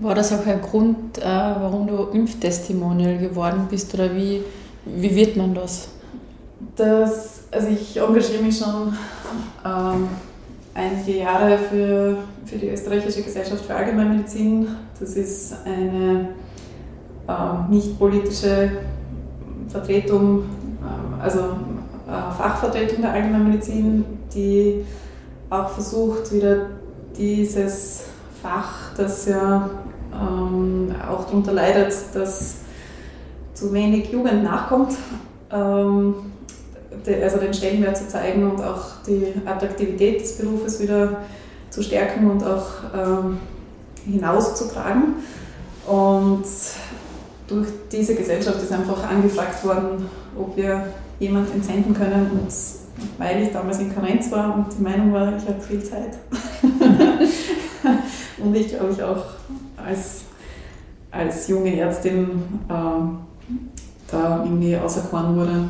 War 0.00 0.14
das 0.14 0.32
auch 0.32 0.46
ein 0.46 0.60
Grund, 0.60 1.18
äh, 1.18 1.24
warum 1.24 1.86
du 1.86 2.04
Impftestimonial 2.12 3.18
geworden 3.18 3.66
bist 3.70 3.92
oder 3.94 4.14
wie, 4.14 4.42
wie 4.84 5.14
wird 5.14 5.36
man 5.36 5.54
das? 5.54 5.88
Das, 6.76 7.44
also 7.50 7.68
ich 7.68 7.96
engagiere 7.96 8.42
mich 8.42 8.58
schon 8.58 8.94
ähm, 9.64 10.08
einige 10.74 11.18
Jahre 11.18 11.58
für, 11.58 12.16
für 12.44 12.56
die 12.56 12.68
österreichische 12.68 13.22
Gesellschaft 13.22 13.64
für 13.64 13.74
Allgemeinmedizin. 13.74 14.68
Das 14.98 15.16
ist 15.16 15.54
eine 15.64 16.30
äh, 17.28 17.70
nicht 17.70 17.98
politische 17.98 18.70
Vertretung 19.68 20.44
also 21.22 21.40
äh, 22.08 22.36
Fachvertretung 22.36 23.02
der 23.02 23.12
Allgemeinmedizin, 23.12 24.04
die 24.34 24.84
auch 25.48 25.68
versucht, 25.68 26.32
wieder 26.32 26.66
dieses 27.16 28.04
Fach, 28.42 28.94
das 28.96 29.26
ja 29.26 29.68
ähm, 30.12 30.94
auch 31.08 31.24
darunter 31.24 31.52
leidet, 31.52 31.94
dass 32.14 32.56
zu 33.54 33.72
wenig 33.72 34.10
Jugend 34.10 34.42
nachkommt, 34.42 34.94
ähm, 35.52 36.14
de, 37.06 37.22
also 37.22 37.38
den 37.38 37.52
Stellenwert 37.52 37.96
zu 37.96 38.08
zeigen 38.08 38.50
und 38.50 38.62
auch 38.62 39.02
die 39.06 39.34
Attraktivität 39.44 40.20
des 40.22 40.38
Berufes 40.38 40.80
wieder 40.80 41.18
zu 41.68 41.82
stärken 41.82 42.30
und 42.30 42.42
auch 42.42 42.66
ähm, 42.96 43.38
hinauszutragen. 44.04 45.16
Und 45.86 46.44
durch 47.46 47.68
diese 47.90 48.14
Gesellschaft 48.14 48.62
ist 48.62 48.72
einfach 48.72 49.08
angefragt 49.08 49.64
worden, 49.64 50.08
ob 50.38 50.56
wir 50.56 50.84
jemand 51.20 51.54
entsenden 51.54 51.94
können. 51.94 52.30
Und 52.32 52.52
weil 53.18 53.42
ich 53.42 53.52
damals 53.52 53.78
in 53.78 53.94
Karenz 53.94 54.32
war 54.32 54.56
und 54.56 54.66
die 54.76 54.82
Meinung 54.82 55.12
war, 55.12 55.36
ich 55.36 55.46
habe 55.46 55.60
viel 55.60 55.82
Zeit. 55.82 56.18
und 58.42 58.54
ich 58.54 58.68
glaube 58.68 58.92
ich 58.92 59.02
auch 59.02 59.24
als, 59.76 60.22
als 61.10 61.48
junge 61.48 61.78
Ärztin 61.78 62.28
äh, 62.68 62.72
da 64.10 64.42
irgendwie 64.42 64.76
auserkoren 64.76 65.36
wurde, 65.36 65.68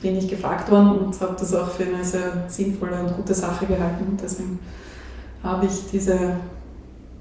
bin 0.00 0.18
ich 0.18 0.28
gefragt 0.28 0.70
worden 0.70 0.98
und 0.98 1.20
habe 1.20 1.36
das 1.38 1.54
auch 1.54 1.70
für 1.70 1.84
eine 1.84 2.04
sehr 2.04 2.44
sinnvolle 2.48 3.00
und 3.00 3.16
gute 3.16 3.34
Sache 3.34 3.66
gehalten. 3.66 4.06
Und 4.10 4.20
deswegen 4.20 4.58
habe 5.42 5.66
ich 5.66 5.90
diese 5.92 6.36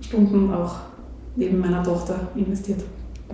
Stunden 0.01 0.53
auch 0.53 0.75
neben 1.35 1.59
meiner 1.59 1.83
Tochter 1.83 2.27
investiert. 2.35 2.81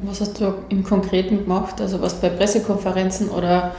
Was 0.03 0.21
hast 0.21 0.39
du 0.39 0.53
im 0.69 0.83
Konkreten 0.83 1.43
gemacht? 1.43 1.81
Also 1.81 2.01
was 2.01 2.19
bei 2.19 2.29
Pressekonferenzen 2.29 3.29
oder 3.29 3.73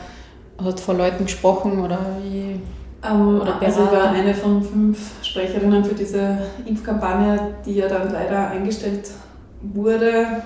hat 0.62 0.80
vor 0.80 0.94
Leuten 0.94 1.24
gesprochen 1.24 1.80
oder 1.80 1.98
wie? 2.22 2.60
Ähm, 3.04 3.40
oder 3.40 3.60
also 3.62 3.84
ich 3.84 3.92
war 3.92 4.10
eine 4.10 4.34
von 4.34 4.62
fünf 4.62 4.98
Sprecherinnen 5.22 5.84
für 5.84 5.94
diese 5.94 6.38
Impfkampagne, 6.66 7.54
die 7.64 7.74
ja 7.74 7.88
dann 7.88 8.12
leider 8.12 8.50
eingestellt 8.50 9.10
wurde. 9.62 10.42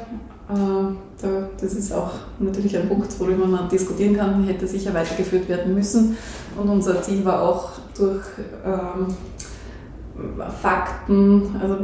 Das 1.61 1.73
ist 1.73 1.93
auch 1.93 2.11
natürlich 2.39 2.77
ein 2.77 2.89
Punkt, 2.89 3.19
worüber 3.19 3.47
man 3.47 3.69
diskutieren 3.71 4.17
kann, 4.17 4.45
hätte 4.45 4.67
sicher 4.67 4.93
weitergeführt 4.93 5.49
werden 5.49 5.75
müssen. 5.75 6.19
Und 6.61 6.69
unser 6.69 7.01
Ziel 7.01 7.25
war 7.25 7.41
auch 7.41 7.71
durch 7.97 8.25
ähm, 8.67 9.07
Fakten, 10.61 11.57
also 11.61 11.79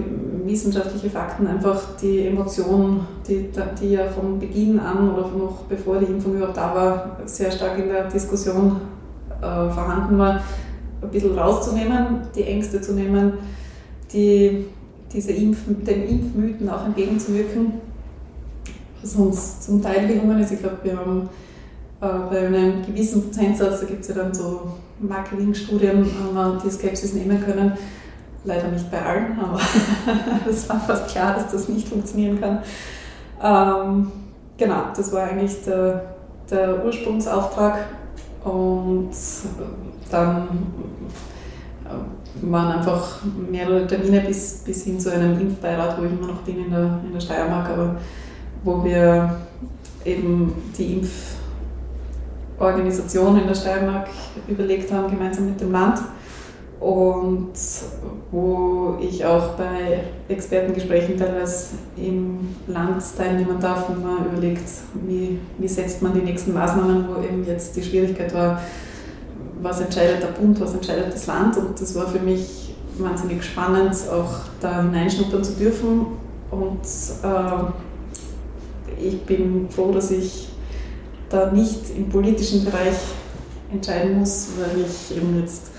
wissenschaftliche 0.44 1.08
Fakten, 1.08 1.47
einfach 1.47 1.97
die 2.00 2.26
Emotionen, 2.26 3.00
die, 3.26 3.49
die 3.80 3.92
ja 3.92 4.06
von 4.08 4.38
Beginn 4.38 4.78
an 4.78 5.11
oder 5.11 5.28
noch 5.28 5.64
bevor 5.68 5.99
die 5.99 6.06
Impfung 6.06 6.37
überhaupt 6.37 6.56
da 6.56 6.75
war, 6.75 7.16
sehr 7.25 7.50
stark 7.50 7.78
in 7.78 7.88
der 7.88 8.04
Diskussion 8.04 8.76
äh, 9.40 9.70
vorhanden 9.70 10.18
war, 10.18 10.40
ein 11.00 11.08
bisschen 11.11 11.38
rauszunehmen, 11.38 12.20
die 12.35 12.42
Ängste 12.42 12.80
zu 12.82 12.92
nehmen, 12.92 13.35
die, 14.12 14.66
diese 15.12 15.32
Impf, 15.32 15.61
den 15.66 16.08
Impfmythen 16.08 16.68
auch 16.68 16.85
entgegenzuwirken, 16.85 17.75
was 19.00 19.14
uns 19.14 19.61
zum 19.61 19.80
Teil 19.80 20.06
gelungen 20.06 20.38
ist. 20.38 20.52
Ich 20.52 20.61
glaube, 20.61 20.78
wir 20.82 20.99
haben 20.99 21.30
äh, 22.02 22.06
bei 22.30 22.47
einem 22.47 22.85
gewissen 22.85 23.23
Prozentsatz, 23.23 23.80
da 23.80 23.87
gibt 23.87 24.02
es 24.02 24.08
ja 24.08 24.16
dann 24.16 24.35
so 24.35 24.73
Marketingstudien, 25.00 26.04
wir 26.35 26.61
die 26.62 26.70
Skepsis 26.70 27.14
nehmen 27.14 27.42
können 27.42 27.73
Leider 28.49 28.69
nicht 28.69 28.90
bei 28.90 29.05
allen, 29.05 29.38
aber 29.38 29.61
es 30.50 30.67
war 30.71 30.81
fast 30.81 31.09
klar, 31.09 31.35
dass 31.35 31.52
das 31.52 31.69
nicht 31.69 31.87
funktionieren 31.87 32.40
kann. 32.40 32.61
Ähm, 33.43 34.11
genau, 34.57 34.85
das 34.97 35.12
war 35.12 35.25
eigentlich 35.25 35.62
der, 35.67 36.14
der 36.50 36.83
Ursprungsauftrag 36.83 37.81
und 38.45 39.11
dann 40.11 40.49
äh, 41.85 42.50
waren 42.50 42.78
einfach 42.78 43.19
mehrere 43.50 43.87
Termine 43.87 44.23
bis, 44.23 44.62
bis 44.64 44.85
hin 44.85 44.99
zu 44.99 45.12
einem 45.12 45.38
Impfbeirat, 45.38 46.00
wo 46.00 46.07
ich 46.07 46.12
immer 46.12 46.28
noch 46.28 46.40
bin 46.40 46.64
in 46.64 46.71
der, 46.71 47.00
in 47.05 47.12
der 47.12 47.21
Steiermark, 47.21 47.69
aber 47.69 47.97
wo 48.64 48.83
wir 48.83 49.40
eben 50.07 50.55
die 50.78 51.02
Impforganisation 52.57 53.38
in 53.43 53.47
der 53.47 53.55
Steiermark 53.55 54.09
überlegt 54.49 54.90
haben, 54.90 55.11
gemeinsam 55.11 55.50
mit 55.50 55.61
dem 55.61 55.71
Land 55.71 56.00
und 56.80 57.52
wo 58.30 58.97
ich 59.00 59.25
auch 59.25 59.54
bei 59.56 60.04
Expertengesprächen 60.28 61.16
teilweise 61.16 61.76
im 61.97 62.54
Land 62.66 63.02
teilnehmen 63.16 63.58
darf 63.61 63.88
und 63.88 64.02
man 64.02 64.26
überlegt, 64.26 64.68
wie, 65.06 65.40
wie 65.58 65.68
setzt 65.68 66.02
man 66.02 66.14
die 66.14 66.20
nächsten 66.20 66.54
Maßnahmen, 66.54 67.08
wo 67.08 67.23
eben 67.23 67.44
jetzt 67.44 67.75
die 67.75 67.82
Schwierigkeit 67.82 68.32
war, 68.32 68.61
was 69.61 69.80
entscheidet 69.80 70.23
der 70.23 70.28
Bund, 70.28 70.61
was 70.61 70.75
entscheidet 70.75 71.12
das 71.12 71.26
Land? 71.26 71.56
Und 71.56 71.80
das 71.80 71.94
war 71.97 72.06
für 72.06 72.20
mich 72.20 72.75
wahnsinnig 72.99 73.42
spannend, 73.42 73.97
auch 74.11 74.40
da 74.61 74.82
hineinschnuppern 74.82 75.42
zu 75.42 75.52
dürfen. 75.52 76.06
Und 76.50 76.80
äh, 77.23 79.04
ich 79.04 79.23
bin 79.23 79.68
froh, 79.68 79.90
dass 79.90 80.12
ich 80.12 80.49
da 81.28 81.50
nicht 81.50 81.90
im 81.97 82.08
politischen 82.08 82.64
Bereich 82.64 82.97
entscheiden 83.73 84.18
muss, 84.18 84.49
weil 84.58 84.85
ich 84.85 85.16
eben 85.16 85.40
jetzt 85.40 85.70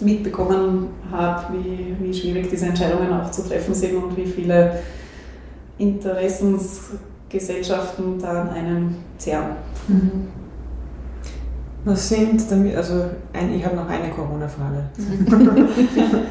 mitbekommen 0.00 0.88
habe, 1.10 1.54
wie, 1.54 1.96
wie 2.00 2.14
schwierig 2.14 2.48
diese 2.50 2.66
Entscheidungen 2.66 3.10
auch 3.12 3.30
zu 3.30 3.46
treffen 3.46 3.74
sind 3.74 3.96
und 3.96 4.16
wie 4.16 4.26
viele 4.26 4.80
Interessensgesellschaften 5.78 8.18
da 8.20 8.42
an 8.42 8.50
einem 8.50 8.96
zehren. 9.18 9.56
Mhm. 9.88 10.28
Was 11.84 12.08
sind, 12.08 12.42
also 12.76 13.04
ein, 13.32 13.54
ich 13.54 13.64
habe 13.64 13.76
noch 13.76 13.88
eine 13.88 14.10
Corona-Frage. 14.10 14.82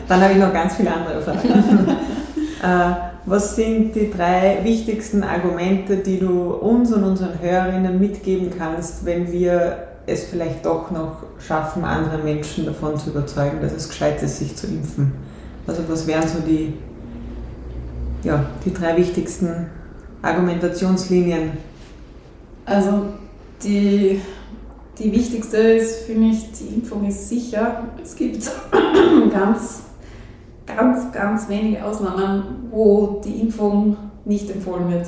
Dann 0.07 0.21
habe 0.21 0.33
ich 0.33 0.39
noch 0.39 0.51
ganz 0.51 0.75
viele 0.75 0.93
andere 0.93 1.21
Fragen. 1.21 1.39
äh, 2.61 2.93
was 3.25 3.55
sind 3.55 3.95
die 3.95 4.11
drei 4.11 4.59
wichtigsten 4.63 5.23
Argumente, 5.23 5.95
die 5.97 6.19
du 6.19 6.51
uns 6.51 6.93
und 6.93 7.03
unseren 7.03 7.41
Hörerinnen 7.41 7.99
mitgeben 7.99 8.51
kannst, 8.55 9.03
wenn 9.05 9.31
wir 9.31 9.94
es 10.07 10.25
vielleicht 10.25 10.65
doch 10.65 10.91
noch 10.91 11.23
schaffen, 11.39 11.83
andere 11.83 12.19
Menschen 12.19 12.65
davon 12.65 12.97
zu 12.97 13.09
überzeugen, 13.09 13.61
dass 13.61 13.73
es 13.73 13.89
gescheit 13.89 14.21
ist, 14.21 14.37
sich 14.37 14.55
zu 14.55 14.67
impfen? 14.67 15.13
Also 15.67 15.83
was 15.87 16.05
wären 16.05 16.27
so 16.27 16.39
die, 16.39 16.73
ja, 18.23 18.45
die 18.63 18.73
drei 18.73 18.95
wichtigsten 18.97 19.67
Argumentationslinien? 20.21 21.51
Also 22.65 23.05
die, 23.63 24.21
die 24.99 25.11
wichtigste 25.11 25.57
ist 25.57 26.05
für 26.05 26.13
mich, 26.13 26.51
die 26.51 26.75
Impfung 26.75 27.05
ist 27.07 27.29
sicher. 27.29 27.83
Es 28.01 28.15
gibt 28.15 28.49
ganz, 29.31 29.83
ganz, 30.65 31.11
ganz 31.11 31.49
wenige 31.49 31.83
Ausnahmen, 31.83 32.67
wo 32.71 33.21
die 33.23 33.41
Impfung 33.41 33.97
nicht 34.25 34.49
empfohlen 34.49 34.91
wird. 34.91 35.07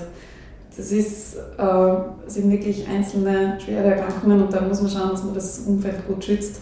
Das 0.78 0.92
ist, 0.92 1.36
äh, 1.58 1.96
sind 2.28 2.52
wirklich 2.52 2.88
einzelne 2.88 3.58
schwere 3.60 3.96
Erkrankungen 3.96 4.44
und 4.44 4.54
da 4.54 4.62
muss 4.62 4.80
man 4.80 4.92
schauen, 4.92 5.10
dass 5.10 5.24
man 5.24 5.34
das 5.34 5.60
Umfeld 5.66 6.08
gut 6.08 6.24
schützt. 6.24 6.62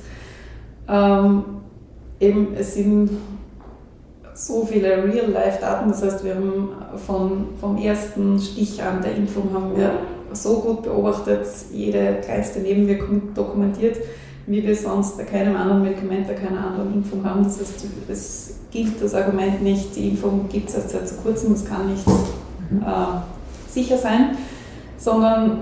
Ähm, 0.87 1.43
eben, 2.21 2.53
es 2.57 2.75
sind 2.75 3.09
so 4.33 4.65
viele 4.65 5.03
Real-Life-Daten, 5.03 5.89
das 5.89 6.01
heißt, 6.01 6.23
wir 6.23 6.35
haben 6.35 6.69
von, 7.05 7.47
vom 7.59 7.77
ersten 7.77 8.39
Stich 8.39 8.81
an 8.81 9.01
der 9.01 9.15
Impfung 9.15 9.53
haben 9.53 9.75
wir 9.75 9.91
so 10.31 10.59
gut 10.59 10.83
beobachtet, 10.83 11.45
jede 11.73 12.15
kleinste 12.23 12.59
Nebenwirkung 12.59 13.33
dokumentiert, 13.33 13.97
wie 14.47 14.65
wir 14.65 14.75
sonst 14.75 15.17
bei 15.17 15.23
keinem 15.23 15.55
anderen 15.55 15.83
Medikament, 15.83 16.27
bei 16.27 16.33
keiner 16.33 16.67
anderen 16.67 16.93
Impfung 16.93 17.23
haben. 17.23 17.43
Das 17.43 17.59
heißt, 17.59 17.85
es 18.09 18.55
gilt 18.71 19.01
das 19.01 19.13
Argument 19.13 19.61
nicht, 19.61 19.95
die 19.95 20.09
Impfung 20.09 20.47
gibt 20.49 20.69
es 20.69 20.75
erst 20.75 20.91
seit 20.91 21.07
zu 21.07 21.15
kurzem, 21.15 21.51
das 21.51 21.65
kann 21.65 21.91
nicht 21.91 22.05
mhm. 22.07 22.81
äh, 22.81 22.85
sicher 23.75 23.97
sein, 23.97 24.37
sondern 24.97 25.61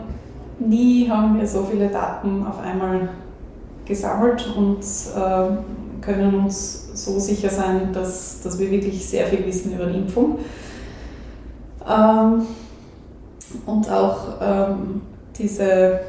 nie 0.60 1.10
haben 1.10 1.38
wir 1.38 1.48
so 1.48 1.64
viele 1.64 1.90
Daten 1.90 2.46
auf 2.46 2.60
einmal 2.62 3.10
gesammelt 3.86 4.48
und 4.56 4.80
äh, 4.80 6.02
können 6.02 6.36
uns 6.36 6.90
so 6.94 7.20
sicher 7.20 7.50
sein, 7.50 7.92
dass, 7.92 8.42
dass 8.42 8.58
wir 8.60 8.70
wirklich 8.72 9.06
sehr 9.06 9.26
viel 9.28 9.46
wissen 9.46 9.74
über 9.74 9.88
die 9.88 9.98
Impfung. 9.98 10.40
Ähm, 11.88 12.44
und 13.66 13.90
auch 13.90 14.28
ähm, 14.42 15.02
diese 15.38 16.00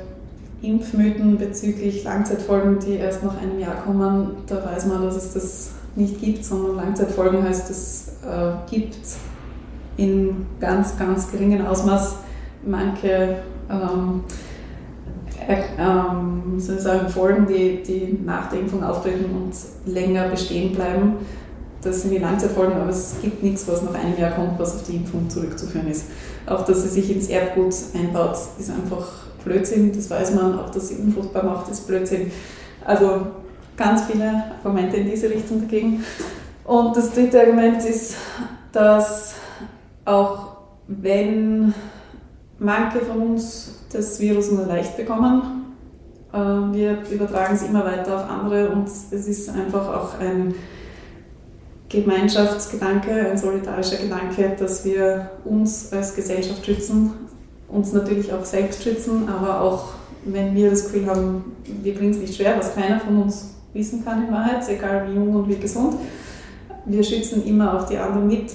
Impfmythen 0.63 1.37
bezüglich 1.37 2.05
Langzeitfolgen, 2.05 2.79
die 2.79 2.95
erst 2.95 3.23
nach 3.23 3.41
einem 3.41 3.59
Jahr 3.59 3.77
kommen, 3.77 4.37
da 4.47 4.65
weiß 4.65 4.87
man, 4.87 5.03
dass 5.03 5.17
es 5.17 5.35
das 5.35 5.71
nicht 5.97 6.21
gibt, 6.21 6.45
sondern 6.45 6.77
Langzeitfolgen 6.77 7.43
heißt, 7.43 7.71
es 7.71 8.13
äh, 8.25 8.53
gibt 8.71 8.97
in 9.97 10.47
ganz, 10.61 10.99
ganz 10.99 11.31
geringem 11.31 11.67
Ausmaß 11.67 12.17
manche 12.65 13.37
ähm, 13.71 14.25
äh, 15.47 15.63
ähm, 15.79 16.59
Folgen, 17.09 17.47
die, 17.47 17.83
die 17.83 18.19
nach 18.25 18.49
der 18.49 18.61
Impfung 18.61 18.83
auftreten 18.83 19.25
und 19.25 19.93
länger 19.93 20.29
bestehen 20.29 20.75
bleiben. 20.75 21.15
Das 21.83 22.03
sind 22.03 22.13
die 22.13 22.19
Langzeitfolgen, 22.19 22.75
aber 22.77 22.91
es 22.91 23.17
gibt 23.21 23.43
nichts, 23.43 23.69
was 23.69 23.83
nach 23.83 23.95
einem 23.95 24.19
Jahr 24.19 24.31
kommt, 24.31 24.59
was 24.59 24.77
auf 24.77 24.85
die 24.85 24.97
Impfung 24.97 25.29
zurückzuführen 25.29 25.89
ist. 25.89 26.07
Auch 26.47 26.65
dass 26.65 26.83
sie 26.83 26.89
sich 26.89 27.15
ins 27.15 27.29
Erbgut 27.29 27.75
einbaut, 27.95 28.39
ist 28.59 28.71
einfach 28.71 29.07
Blödsinn, 29.45 29.93
das 29.95 30.09
weiß 30.09 30.35
man. 30.35 30.59
Auch 30.59 30.71
dass 30.71 30.89
sie 30.89 30.97
unfruchtbar 30.97 31.45
macht, 31.45 31.71
ist 31.71 31.87
Blödsinn. 31.87 32.31
Also 32.85 33.27
ganz 33.77 34.05
viele 34.05 34.45
Argumente 34.63 34.97
in 34.97 35.11
diese 35.11 35.29
Richtung 35.29 35.61
dagegen. 35.61 36.03
Und 36.65 36.97
das 36.97 37.13
dritte 37.13 37.41
Argument 37.41 37.85
ist, 37.85 38.17
dass 38.73 39.35
auch 40.05 40.57
wenn 40.87 41.75
manche 42.59 43.01
von 43.01 43.21
uns 43.21 43.81
das 43.93 44.21
Virus 44.21 44.51
nur 44.51 44.67
leicht 44.67 44.97
bekommen, 44.97 45.75
äh, 46.33 46.37
wir 46.37 46.99
übertragen 47.11 47.55
es 47.55 47.63
immer 47.63 47.85
weiter 47.85 48.17
auf 48.17 48.31
andere 48.31 48.71
und 48.71 48.89
es 48.89 49.13
ist 49.13 49.49
einfach 49.51 49.89
auch 49.89 50.19
ein 50.19 50.55
Gemeinschaftsgedanke, 51.89 53.11
ein 53.31 53.39
solidarischer 53.39 53.99
Gedanke, 53.99 54.57
dass 54.59 54.85
wir 54.85 55.31
uns 55.45 55.93
als 55.93 56.15
Gesellschaft 56.15 56.67
schützen, 56.67 57.13
uns 57.69 57.93
natürlich 57.93 58.33
auch 58.33 58.45
selbst 58.45 58.83
schützen, 58.83 59.29
aber 59.29 59.61
auch 59.61 59.91
wenn 60.25 60.55
wir 60.55 60.71
das 60.71 60.85
Gefühl 60.85 61.07
haben, 61.07 61.53
wir 61.83 61.95
kriegen 61.95 62.11
es 62.11 62.19
nicht 62.19 62.35
schwer, 62.35 62.57
was 62.59 62.75
keiner 62.75 62.99
von 62.99 63.23
uns 63.23 63.55
wissen 63.73 64.05
kann 64.05 64.27
in 64.27 64.33
Wahrheit, 64.33 64.69
egal 64.69 65.09
wie 65.09 65.15
jung 65.15 65.35
und 65.35 65.49
wie 65.49 65.57
gesund, 65.57 65.97
wir 66.87 67.05
schützen 67.05 67.45
immer 67.47 67.79
auch 67.79 67.87
die 67.87 67.97
anderen 67.97 68.27
mit 68.27 68.53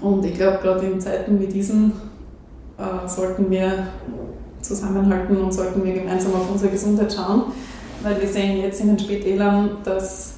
und 0.00 0.24
ich 0.24 0.34
glaube, 0.34 0.58
gerade 0.62 0.86
in 0.86 1.00
Zeiten 1.00 1.38
wie 1.40 1.46
diesen 1.46 1.92
äh, 2.76 3.08
sollten 3.08 3.50
wir 3.50 3.86
zusammenhalten 4.60 5.36
und 5.36 5.52
sollten 5.52 5.84
wir 5.84 5.94
gemeinsam 5.94 6.34
auf 6.34 6.50
unsere 6.50 6.72
Gesundheit 6.72 7.12
schauen, 7.12 7.44
weil 8.02 8.20
wir 8.20 8.28
sehen 8.28 8.60
jetzt 8.60 8.80
in 8.80 8.88
den 8.88 8.98
Spitälern, 8.98 9.78
dass 9.84 10.34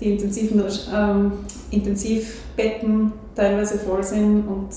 die 0.00 0.12
intensiven, 0.12 0.62
ähm, 0.94 1.32
Intensivbetten 1.70 3.12
teilweise 3.34 3.78
voll 3.78 4.02
sind 4.02 4.44
und 4.48 4.70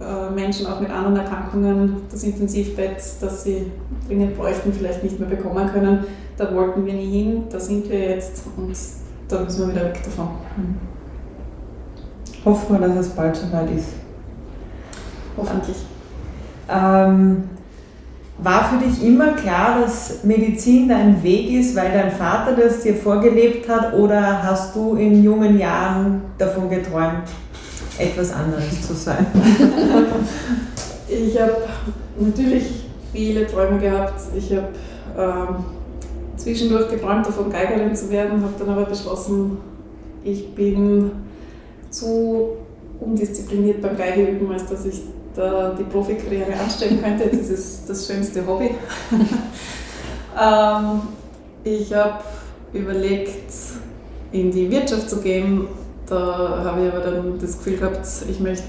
äh, 0.00 0.30
Menschen 0.30 0.66
auch 0.66 0.80
mit 0.80 0.90
anderen 0.90 1.16
Erkrankungen 1.16 1.96
das 2.10 2.24
Intensivbett, 2.24 2.96
das 3.20 3.44
sie 3.44 3.70
dringend 4.08 4.36
bräuchten, 4.36 4.72
vielleicht 4.72 5.04
nicht 5.04 5.20
mehr 5.20 5.28
bekommen 5.28 5.68
können. 5.68 6.04
Da 6.36 6.52
wollten 6.54 6.86
wir 6.86 6.94
nie 6.94 7.22
hin, 7.22 7.44
da 7.50 7.60
sind 7.60 7.88
wir 7.90 8.00
jetzt 8.00 8.44
und 8.56 8.74
da 9.28 9.40
müssen 9.40 9.68
wir 9.68 9.74
wieder 9.74 9.84
weg 9.84 10.00
davon. 10.02 10.28
Mhm 10.56 11.01
hoffen 12.44 12.78
wir, 12.78 12.88
dass 12.88 12.96
es 12.96 13.08
bald 13.10 13.36
soweit 13.36 13.70
ist. 13.70 13.88
Hoffentlich. 15.36 15.76
Ähm, 16.68 17.44
war 18.38 18.64
für 18.64 18.84
dich 18.84 19.04
immer 19.04 19.32
klar, 19.32 19.80
dass 19.80 20.24
Medizin 20.24 20.88
dein 20.88 21.22
Weg 21.22 21.50
ist, 21.52 21.76
weil 21.76 21.92
dein 21.92 22.10
Vater 22.10 22.56
das 22.56 22.80
dir 22.80 22.94
vorgelebt 22.94 23.68
hat 23.68 23.94
oder 23.94 24.42
hast 24.42 24.74
du 24.74 24.96
in 24.96 25.22
jungen 25.22 25.58
Jahren 25.58 26.22
davon 26.38 26.68
geträumt, 26.68 27.28
etwas 27.98 28.32
anderes 28.32 28.86
zu 28.86 28.94
sein? 28.94 29.26
ich 31.08 31.40
habe 31.40 31.56
natürlich 32.18 32.86
viele 33.12 33.46
Träume 33.46 33.78
gehabt. 33.78 34.20
Ich 34.36 34.52
habe 34.52 34.68
ähm, 35.16 35.56
zwischendurch 36.36 36.88
geträumt 36.90 37.26
davon, 37.26 37.50
Geigerin 37.50 37.94
zu 37.94 38.10
werden, 38.10 38.42
habe 38.42 38.54
dann 38.58 38.70
aber 38.70 38.86
beschlossen, 38.86 39.58
ich 40.24 40.54
bin 40.54 41.10
zu 41.92 42.56
undiszipliniert 43.00 43.80
beim 43.80 43.96
Geigeüben, 43.96 44.50
als 44.50 44.66
dass 44.66 44.84
ich 44.84 45.02
da 45.34 45.74
die 45.78 45.84
Profikarriere 45.84 46.52
anstellen 46.54 47.00
könnte. 47.00 47.28
Das 47.28 47.48
ist 47.48 47.88
das 47.88 48.06
schönste 48.06 48.46
Hobby. 48.46 48.70
ähm, 50.40 51.02
ich 51.64 51.94
habe 51.94 52.22
überlegt, 52.72 53.52
in 54.32 54.50
die 54.50 54.70
Wirtschaft 54.70 55.08
zu 55.08 55.20
gehen. 55.20 55.68
Da 56.06 56.62
habe 56.64 56.86
ich 56.86 56.92
aber 56.92 57.00
dann 57.00 57.38
das 57.38 57.58
Gefühl 57.58 57.78
gehabt, 57.78 58.06
ich 58.28 58.40
möchte 58.40 58.66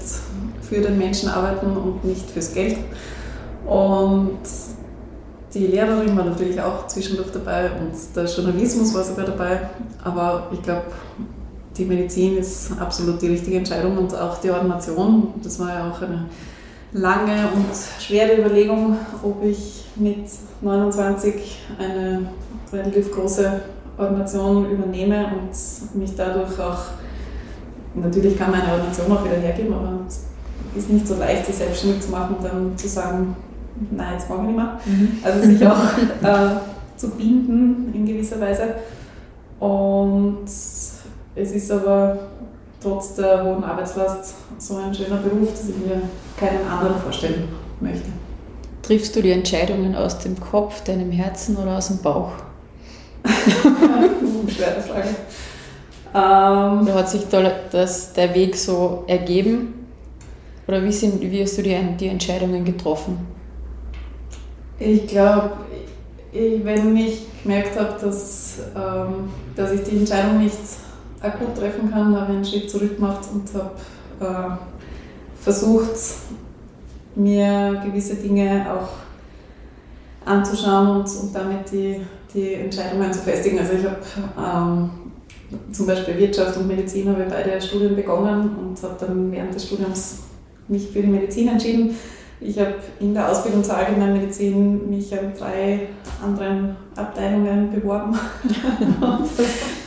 für 0.62 0.80
den 0.80 0.96
Menschen 0.98 1.28
arbeiten 1.28 1.76
und 1.76 2.04
nicht 2.04 2.30
fürs 2.30 2.54
Geld. 2.54 2.76
Und 3.66 4.38
die 5.52 5.66
Lehrerin 5.66 6.16
war 6.16 6.24
natürlich 6.24 6.60
auch 6.60 6.86
zwischendurch 6.86 7.30
dabei 7.32 7.70
und 7.70 7.92
der 8.16 8.24
Journalismus 8.24 8.94
war 8.94 9.04
sogar 9.04 9.26
dabei. 9.26 9.70
Aber 10.02 10.48
ich 10.52 10.62
glaube, 10.62 10.84
die 11.76 11.84
Medizin 11.84 12.38
ist 12.38 12.70
absolut 12.78 13.20
die 13.20 13.28
richtige 13.28 13.58
Entscheidung 13.58 13.98
und 13.98 14.14
auch 14.14 14.38
die 14.38 14.50
Ordination. 14.50 15.34
Das 15.42 15.58
war 15.58 15.70
ja 15.70 15.90
auch 15.90 16.00
eine 16.02 16.26
lange 16.92 17.48
und 17.54 17.74
schwere 18.00 18.38
Überlegung, 18.38 18.96
ob 19.22 19.44
ich 19.44 19.84
mit 19.96 20.26
29 20.60 21.34
eine 21.78 22.28
relativ 22.72 23.12
große 23.12 23.60
Ordination 23.98 24.70
übernehme 24.70 25.26
und 25.26 25.98
mich 26.00 26.14
dadurch 26.16 26.58
auch, 26.58 26.78
natürlich 27.94 28.38
kann 28.38 28.50
meine 28.50 28.72
Ordination 28.72 29.12
auch 29.12 29.24
wieder 29.24 29.36
hergeben, 29.36 29.74
aber 29.74 30.00
es 30.08 30.26
ist 30.76 30.90
nicht 30.90 31.06
so 31.06 31.16
leicht, 31.16 31.46
sich 31.46 31.56
selbstständig 31.56 32.02
zu 32.02 32.10
machen 32.10 32.36
und 32.36 32.44
dann 32.44 32.76
zu 32.76 32.88
sagen, 32.88 33.36
nein, 33.90 34.14
jetzt 34.14 34.28
mag 34.28 34.38
ich 34.40 34.46
nicht 34.46 34.56
mehr. 34.56 34.80
Mhm. 34.84 35.18
Also 35.22 35.42
sich 35.42 35.66
auch 35.66 35.82
äh, 36.22 36.56
zu 36.96 37.10
binden 37.10 37.92
in 37.94 38.06
gewisser 38.06 38.40
Weise. 38.40 38.74
Und 39.60 40.46
es 41.36 41.52
ist 41.52 41.70
aber 41.70 42.18
trotz 42.80 43.14
der 43.14 43.42
hohen 43.42 43.64
Arbeitslast 43.64 44.34
so 44.58 44.76
ein 44.76 44.94
schöner 44.94 45.16
Beruf, 45.16 45.50
dass 45.50 45.68
ich 45.68 45.76
mir 45.76 46.02
keinen 46.38 46.66
anderen 46.66 47.00
vorstellen 47.00 47.48
möchte. 47.80 48.08
Triffst 48.82 49.16
du 49.16 49.22
die 49.22 49.30
Entscheidungen 49.30 49.96
aus 49.96 50.18
dem 50.18 50.38
Kopf, 50.38 50.84
deinem 50.84 51.10
Herzen 51.10 51.56
oder 51.56 51.78
aus 51.78 51.88
dem 51.88 51.98
Bauch? 51.98 52.32
Schwere 54.48 54.80
Frage. 54.82 55.08
Ähm, 56.14 56.82
oder 56.82 56.94
hat 56.94 57.08
sich 57.08 57.22
da 57.28 57.50
das, 57.70 58.12
der 58.12 58.34
Weg 58.34 58.54
so 58.56 59.04
ergeben? 59.06 59.86
Oder 60.68 60.84
wie, 60.84 60.92
sind, 60.92 61.20
wie 61.20 61.42
hast 61.42 61.58
du 61.58 61.62
die, 61.62 61.76
die 61.98 62.08
Entscheidungen 62.08 62.64
getroffen? 62.64 63.18
Ich 64.78 65.06
glaube, 65.06 65.52
wenn 66.32 66.96
ich 66.96 67.22
gemerkt 67.42 67.78
habe, 67.78 67.94
dass, 68.00 68.58
ähm, 68.76 69.30
dass 69.56 69.72
ich 69.72 69.82
die 69.82 69.96
Entscheidung 69.98 70.42
nicht 70.42 70.56
akut 71.24 71.56
treffen 71.56 71.90
kann, 71.90 72.14
habe 72.14 72.32
ich 72.32 72.36
einen 72.36 72.44
Schritt 72.44 72.70
zurück 72.70 72.96
gemacht 72.96 73.20
und 73.32 73.48
habe 73.54 73.70
äh, 74.20 75.42
versucht, 75.42 75.96
mir 77.16 77.82
gewisse 77.84 78.16
Dinge 78.16 78.66
auch 78.72 78.88
anzuschauen 80.28 80.88
und, 80.88 81.06
und 81.06 81.34
damit 81.34 81.70
die, 81.70 82.00
die 82.32 82.54
Entscheidungen 82.54 83.12
zu 83.12 83.20
festigen. 83.20 83.58
Also 83.58 83.74
ich 83.74 83.84
habe 83.84 83.98
ähm, 84.38 84.90
zum 85.72 85.86
Beispiel 85.86 86.18
Wirtschaft 86.18 86.56
und 86.56 86.66
Medizin 86.66 87.08
habe 87.08 87.22
ich 87.22 87.28
beide 87.28 87.60
Studien 87.60 87.94
begonnen 87.94 88.56
und 88.56 88.82
habe 88.82 88.96
dann 88.98 89.30
während 89.30 89.54
des 89.54 89.66
Studiums 89.66 90.24
mich 90.68 90.88
für 90.90 91.02
die 91.02 91.08
Medizin 91.08 91.48
entschieden. 91.48 91.94
Ich 92.40 92.58
habe 92.58 92.74
in 93.00 93.14
der 93.14 93.30
Ausbildung 93.30 93.62
zur 93.62 93.76
Allgemeinmedizin 93.76 94.90
mich 94.90 95.12
an 95.16 95.32
drei 95.38 95.88
anderen 96.22 96.76
Abteilungen 96.96 97.70
beworben 97.70 98.12
und 99.00 99.28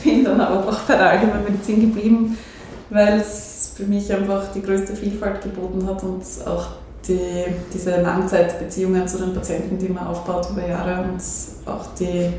bin 0.02 0.24
dann 0.24 0.40
aber 0.40 0.68
auch 0.68 0.80
bei 0.80 0.96
der 0.96 1.10
Allgemeinmedizin 1.10 1.80
geblieben, 1.80 2.38
weil 2.90 3.20
es 3.20 3.72
für 3.76 3.84
mich 3.84 4.12
einfach 4.12 4.52
die 4.52 4.62
größte 4.62 4.96
Vielfalt 4.96 5.40
geboten 5.42 5.86
hat 5.86 6.02
und 6.02 6.22
auch 6.46 6.68
die, 7.06 7.44
diese 7.72 8.00
Langzeitbeziehungen 8.02 9.06
zu 9.06 9.18
den 9.18 9.32
Patienten, 9.32 9.78
die 9.78 9.88
man 9.88 10.06
aufbaut 10.06 10.48
über 10.50 10.66
Jahre 10.66 11.02
und 11.02 11.22
auch 11.66 11.94
die 11.98 12.32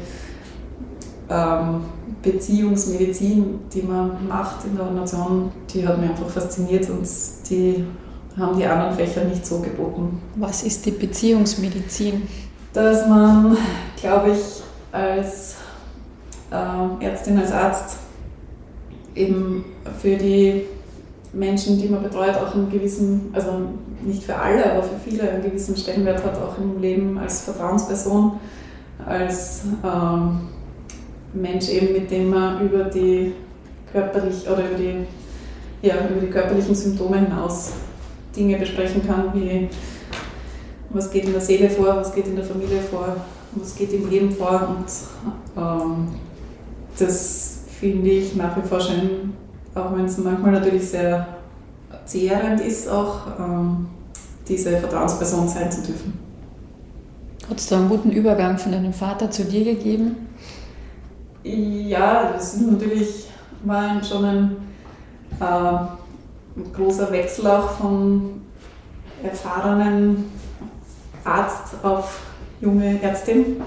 ähm, 1.29 1.85
Beziehungsmedizin, 2.21 3.59
die 3.73 3.81
man 3.81 4.27
macht 4.27 4.65
in 4.65 4.75
der 4.75 4.85
Ordination, 4.85 5.51
die 5.73 5.87
hat 5.87 5.97
mich 5.99 6.09
einfach 6.09 6.29
fasziniert 6.29 6.89
und 6.89 7.07
die 7.49 7.85
haben 8.37 8.57
die 8.57 8.65
anderen 8.65 8.93
Fächer 8.95 9.23
nicht 9.23 9.45
so 9.45 9.59
geboten. 9.59 10.21
Was 10.35 10.63
ist 10.63 10.85
die 10.85 10.91
Beziehungsmedizin? 10.91 12.27
Dass 12.73 13.07
man, 13.07 13.57
glaube 13.99 14.31
ich, 14.31 14.61
als 14.91 15.55
äh, 16.51 17.05
Ärztin, 17.05 17.37
als 17.37 17.51
Arzt 17.51 17.97
eben 19.15 19.65
für 19.99 20.15
die 20.15 20.63
Menschen, 21.33 21.79
die 21.79 21.87
man 21.87 22.01
betreut, 22.01 22.35
auch 22.35 22.55
einen 22.55 22.69
gewissen, 22.69 23.29
also 23.33 23.51
nicht 24.01 24.23
für 24.23 24.35
alle, 24.35 24.71
aber 24.71 24.83
für 24.83 24.97
viele 25.03 25.29
einen 25.29 25.43
gewissen 25.43 25.75
Stellenwert 25.75 26.23
hat, 26.23 26.37
auch 26.41 26.57
im 26.57 26.81
Leben 26.81 27.17
als 27.17 27.41
Vertrauensperson, 27.41 28.39
als 29.05 29.63
ähm, 29.83 30.39
Mensch 31.33 31.69
eben, 31.69 31.93
mit 31.93 32.09
dem 32.09 32.29
man 32.29 32.61
über 32.65 32.85
die 32.85 33.33
körperlich 33.91 34.47
oder 34.47 34.69
über 34.69 34.77
die, 34.77 35.05
ja, 35.87 35.95
über 36.09 36.19
die 36.19 36.31
körperlichen 36.31 36.73
Symptome 36.73 37.19
hinaus 37.19 37.73
Dinge 38.35 38.57
besprechen 38.57 39.05
kann, 39.05 39.31
wie 39.33 39.69
was 40.91 41.11
geht 41.11 41.25
in 41.25 41.33
der 41.33 41.41
Seele 41.41 41.69
vor, 41.69 41.97
was 41.97 42.13
geht 42.13 42.27
in 42.27 42.35
der 42.35 42.45
Familie 42.45 42.79
vor, 42.79 43.15
was 43.53 43.75
geht 43.75 43.93
im 43.93 44.09
Leben 44.09 44.31
vor. 44.31 44.75
Und 44.75 45.61
ähm, 45.61 46.07
das 47.01 47.59
finde 47.79 48.09
ich 48.09 48.35
nach 48.35 48.55
wie 48.57 48.67
vor 48.67 48.79
schön, 48.79 49.33
auch 49.75 49.95
wenn 49.95 50.05
es 50.05 50.17
manchmal 50.17 50.51
natürlich 50.51 50.89
sehr 50.89 51.27
zehrend 52.05 52.61
ist, 52.61 52.87
auch 52.87 53.21
ähm, 53.39 53.87
diese 54.47 54.77
Vertrauensperson 54.77 55.47
sein 55.47 55.71
zu 55.71 55.81
dürfen. 55.81 56.19
Hat 57.49 57.59
es 57.59 57.67
da 57.67 57.77
einen 57.77 57.89
guten 57.89 58.11
Übergang 58.11 58.57
von 58.57 58.71
deinem 58.71 58.93
Vater 58.93 59.31
zu 59.31 59.43
dir 59.43 59.63
gegeben? 59.63 60.27
Ja, 61.43 62.33
das 62.33 62.55
ist 62.55 62.61
natürlich 62.69 63.25
war 63.63 64.01
schon 64.03 64.25
ein 64.25 64.55
äh, 65.39 65.99
ein 66.59 66.73
großer 66.73 67.11
Wechsel 67.11 67.47
auch 67.47 67.69
von 67.71 68.41
erfahrenen 69.23 70.25
Arzt 71.23 71.75
auf 71.83 72.21
junge 72.61 73.01
Ärztin. 73.01 73.61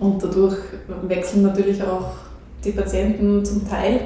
Und 0.00 0.22
dadurch 0.22 0.56
wechseln 1.02 1.42
natürlich 1.42 1.82
auch 1.82 2.12
die 2.64 2.72
Patienten 2.72 3.44
zum 3.44 3.68
Teil. 3.68 4.00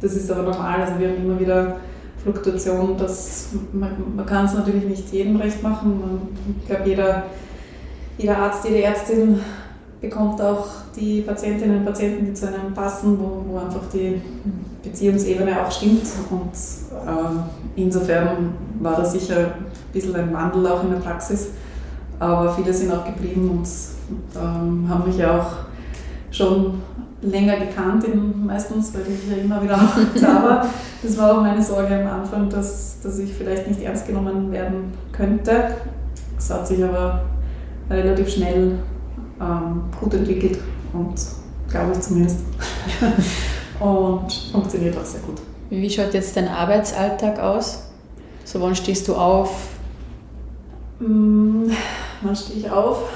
Das 0.00 0.14
ist 0.14 0.30
aber 0.30 0.42
normal. 0.42 0.80
Also 0.80 0.98
wir 0.98 1.08
haben 1.08 1.24
immer 1.24 1.38
wieder 1.38 1.76
Fluktuation. 2.22 2.96
Dass 2.96 3.48
man, 3.72 3.90
man 4.16 4.26
kann 4.26 4.46
es 4.46 4.54
natürlich 4.54 4.84
nicht 4.84 5.12
jedem 5.12 5.36
recht 5.36 5.62
machen. 5.62 6.00
Man, 6.00 6.20
ich 6.60 6.66
glaube, 6.66 6.88
jeder, 6.88 7.24
jeder 8.18 8.38
Arzt, 8.38 8.64
jede 8.64 8.82
Ärztin 8.82 9.40
bekommt 10.00 10.40
auch 10.42 10.66
die 10.96 11.22
Patientinnen 11.22 11.78
und 11.78 11.84
Patienten, 11.84 12.26
die 12.26 12.34
zu 12.34 12.48
einem 12.48 12.74
passen, 12.74 13.18
wo, 13.18 13.44
wo 13.46 13.58
einfach 13.58 13.82
die 13.92 14.20
Beziehungsebene 14.82 15.64
auch 15.64 15.70
stimmt. 15.70 16.02
Und 16.30 16.52
äh, 16.52 17.80
insofern 17.80 18.54
war 18.80 18.96
da 18.96 19.04
sicher 19.04 19.36
ein 19.36 19.92
bisschen 19.92 20.16
ein 20.16 20.32
Wandel 20.32 20.66
auch 20.66 20.82
in 20.82 20.90
der 20.90 20.98
Praxis. 20.98 21.50
Aber 22.18 22.52
viele 22.52 22.72
sind 22.72 22.92
auch 22.92 23.04
geblieben 23.04 23.48
und 23.50 23.68
ähm, 24.36 24.88
haben 24.88 25.06
mich 25.06 25.18
ja 25.18 25.40
auch 25.40 25.52
schon 26.30 26.80
länger 27.22 27.56
gekannt, 27.56 28.04
meistens, 28.44 28.92
weil 28.94 29.02
ich 29.02 29.30
ja 29.30 29.42
immer 29.42 29.62
wieder 29.62 29.78
da 30.20 30.42
war. 30.42 30.66
Das 31.02 31.16
war 31.16 31.32
auch 31.32 31.42
meine 31.42 31.62
Sorge 31.62 31.94
am 32.00 32.20
Anfang, 32.20 32.50
dass, 32.50 33.00
dass 33.00 33.18
ich 33.18 33.32
vielleicht 33.32 33.68
nicht 33.68 33.80
ernst 33.80 34.06
genommen 34.06 34.50
werden 34.52 34.92
könnte. 35.12 35.76
Das 36.36 36.50
hat 36.50 36.66
sich 36.66 36.82
aber 36.82 37.24
relativ 37.88 38.28
schnell 38.28 38.78
ähm, 39.40 39.82
gut 40.00 40.14
entwickelt 40.14 40.58
und 40.92 41.14
glaube 41.68 41.92
ich 41.92 42.00
zumindest. 42.00 42.40
und 43.80 44.32
funktioniert 44.52 44.96
auch 44.96 45.04
sehr 45.04 45.20
gut. 45.20 45.40
Wie 45.70 45.88
schaut 45.88 46.12
jetzt 46.12 46.36
dein 46.36 46.48
Arbeitsalltag 46.48 47.38
aus? 47.38 47.90
So 48.44 48.60
wann 48.60 48.74
stehst 48.74 49.06
du 49.08 49.14
auf? 49.14 49.68
Mm, 50.98 51.70
wann 52.20 52.36
stehe 52.36 52.58
ich 52.58 52.70
auf? 52.70 53.08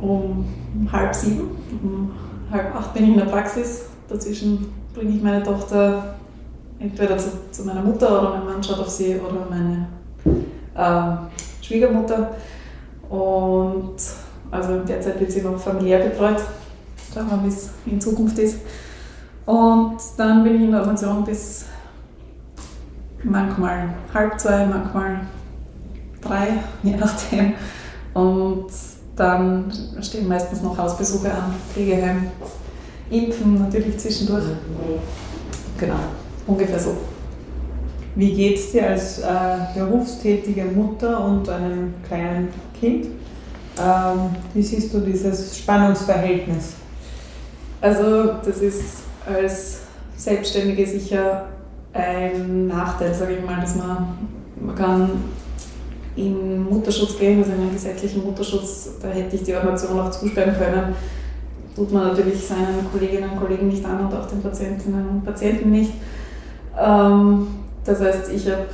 Um 0.00 0.46
halb 0.90 1.14
sieben. 1.14 1.50
Um 1.82 2.10
halb 2.52 2.74
acht 2.74 2.94
bin 2.94 3.04
ich 3.04 3.10
in 3.10 3.16
der 3.16 3.24
Praxis. 3.26 3.86
Dazwischen 4.08 4.72
bringe 4.94 5.16
ich 5.16 5.22
meine 5.22 5.42
Tochter 5.42 6.14
entweder 6.78 7.16
zu, 7.16 7.30
zu 7.50 7.64
meiner 7.64 7.82
Mutter 7.82 8.20
oder 8.20 8.30
mein 8.30 8.44
Mann 8.44 8.62
schaut 8.62 8.80
auf 8.80 8.88
sie 8.88 9.16
oder 9.16 9.46
meine 9.48 9.86
äh, 10.74 11.64
Schwiegermutter 11.64 12.34
und 13.08 13.96
also 14.50 14.80
derzeit 14.80 15.18
wird 15.18 15.30
sie 15.30 15.42
noch 15.42 15.58
familiär 15.58 16.00
betreut, 16.00 16.42
schauen 17.12 17.30
wir, 17.30 17.42
wie 17.44 17.48
es 17.48 17.70
in 17.86 18.00
Zukunft 18.00 18.38
ist. 18.38 18.60
Und 19.46 19.96
dann 20.16 20.44
bin 20.44 20.56
ich 20.56 20.62
in 20.62 20.72
der 20.72 20.80
Pension 20.80 21.24
bis 21.24 21.66
manchmal 23.22 23.94
halb 24.12 24.38
zwei, 24.38 24.66
manchmal 24.66 25.20
drei, 26.20 26.48
je 26.82 26.96
nachdem. 26.96 27.54
Und 28.14 28.66
dann 29.16 29.72
stehen 30.00 30.28
meistens 30.28 30.62
noch 30.62 30.76
Hausbesuche 30.76 31.30
an, 31.30 31.54
Pflegeheim, 31.72 32.28
Impfen 33.10 33.58
natürlich 33.58 33.98
zwischendurch. 33.98 34.44
Genau, 35.78 35.98
ungefähr 36.46 36.78
so. 36.78 36.96
Wie 38.14 38.32
geht 38.32 38.58
es 38.58 38.72
dir 38.72 38.88
als 38.88 39.18
äh, 39.18 39.24
berufstätige 39.74 40.64
Mutter 40.64 41.24
und 41.24 41.48
einem 41.48 41.94
kleinen 42.06 42.48
Kind? 42.78 43.06
Ähm, 43.78 44.36
wie 44.52 44.62
siehst 44.62 44.92
du 44.92 45.00
dieses 45.00 45.58
Spannungsverhältnis? 45.58 46.74
Also 47.80 48.34
das 48.44 48.58
ist 48.58 49.02
als 49.26 49.80
Selbstständige 50.16 50.86
sicher 50.86 51.46
ein 51.92 52.68
Nachteil, 52.68 53.14
sage 53.14 53.36
ich 53.36 53.44
mal, 53.44 53.60
dass 53.60 53.76
man, 53.76 54.28
man 54.60 54.74
kann 54.74 55.10
in 56.16 56.64
Mutterschutz 56.64 57.18
gehen, 57.18 57.38
also 57.38 57.52
in 57.52 57.60
einen 57.60 57.72
gesetzlichen 57.72 58.24
Mutterschutz, 58.24 58.90
da 59.00 59.08
hätte 59.08 59.36
ich 59.36 59.42
die 59.42 59.54
Ordination 59.54 59.98
auch 59.98 60.10
zusperren 60.10 60.54
können. 60.56 60.94
Tut 61.74 61.90
man 61.90 62.08
natürlich 62.08 62.46
seinen 62.46 62.86
Kolleginnen 62.92 63.30
und 63.30 63.40
Kollegen 63.40 63.68
nicht 63.68 63.84
an 63.84 64.06
und 64.06 64.14
auch 64.14 64.26
den 64.26 64.42
Patientinnen 64.42 65.08
und 65.08 65.24
Patienten 65.24 65.70
nicht. 65.70 65.92
Ähm, 66.78 67.46
das 67.84 68.00
heißt, 68.00 68.30
ich 68.32 68.46
habe 68.46 68.66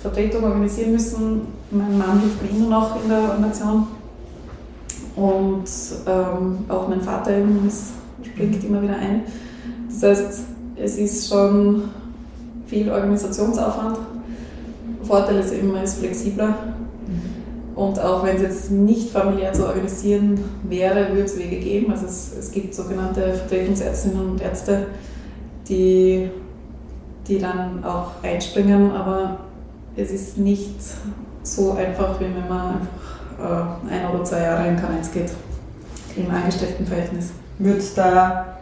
Vertretung 0.00 0.44
organisieren 0.44 0.92
müssen. 0.92 1.42
Mein 1.70 1.98
Mann 1.98 2.20
hilft 2.20 2.42
mir 2.42 2.50
immer 2.50 2.80
noch 2.80 3.02
in 3.02 3.08
der 3.08 3.20
Ordination. 3.30 3.86
Und 5.14 5.64
ähm, 6.06 6.64
auch 6.68 6.88
mein 6.88 7.00
Vater 7.00 7.32
springt 8.22 8.64
immer 8.64 8.82
wieder 8.82 8.96
ein. 8.96 9.22
Das 9.88 10.02
heißt, 10.02 10.40
es 10.76 10.96
ist 10.96 11.28
schon 11.28 11.90
viel 12.66 12.90
Organisationsaufwand. 12.90 13.98
Vorteil 15.02 15.38
ist 15.38 15.52
eben, 15.52 15.72
man 15.72 15.82
ist 15.82 15.98
flexibler. 15.98 16.54
Und 17.78 18.00
auch 18.00 18.24
wenn 18.24 18.34
es 18.34 18.42
jetzt 18.42 18.70
nicht 18.72 19.10
familiär 19.10 19.52
zu 19.52 19.64
organisieren 19.64 20.42
wäre, 20.64 21.10
würde 21.10 21.22
es 21.22 21.38
Wege 21.38 21.60
geben. 21.60 21.92
Also 21.92 22.06
es, 22.06 22.34
es 22.36 22.50
gibt 22.50 22.74
sogenannte 22.74 23.32
Vertretungsärztinnen 23.32 24.30
und 24.30 24.42
Ärzte, 24.42 24.88
die, 25.68 26.28
die 27.28 27.38
dann 27.38 27.84
auch 27.84 28.20
einspringen, 28.24 28.90
aber 28.90 29.36
es 29.94 30.10
ist 30.10 30.38
nicht 30.38 30.74
so 31.44 31.74
einfach, 31.74 32.18
wie 32.18 32.24
wenn 32.24 32.48
man 32.48 32.80
einfach 32.80 33.78
äh, 33.88 33.94
ein 33.94 34.12
oder 34.12 34.24
zwei 34.24 34.42
Jahre 34.42 34.66
in 34.66 34.76
Karenz 34.76 35.12
geht 35.12 35.30
im 36.16 36.28
Angestelltenverhältnis. 36.28 37.30
Wird 37.60 37.96
da 37.96 38.58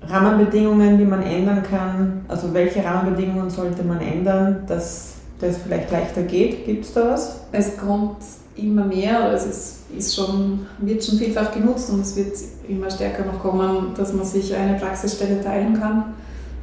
Rahmenbedingungen, 0.00 0.96
die 0.96 1.04
man 1.04 1.22
ändern 1.22 1.62
kann? 1.62 2.24
Also 2.28 2.54
welche 2.54 2.82
Rahmenbedingungen 2.82 3.50
sollte 3.50 3.82
man 3.82 4.00
ändern, 4.00 4.62
dass 4.66 5.17
das 5.40 5.58
vielleicht 5.58 5.90
leichter 5.90 6.22
geht? 6.22 6.66
Gibt 6.66 6.84
es 6.84 6.92
da 6.92 7.10
was? 7.10 7.40
Es 7.52 7.76
kommt 7.76 8.16
immer 8.56 8.84
mehr, 8.84 9.32
es 9.32 9.84
ist 9.96 10.14
schon, 10.14 10.66
wird 10.78 11.04
schon 11.04 11.18
vielfach 11.18 11.52
genutzt 11.52 11.90
und 11.90 12.00
es 12.00 12.16
wird 12.16 12.36
immer 12.68 12.90
stärker 12.90 13.24
noch 13.24 13.40
kommen, 13.40 13.94
dass 13.96 14.12
man 14.12 14.24
sich 14.24 14.54
eine 14.54 14.78
Praxisstelle 14.78 15.40
teilen 15.40 15.78
kann, 15.78 16.14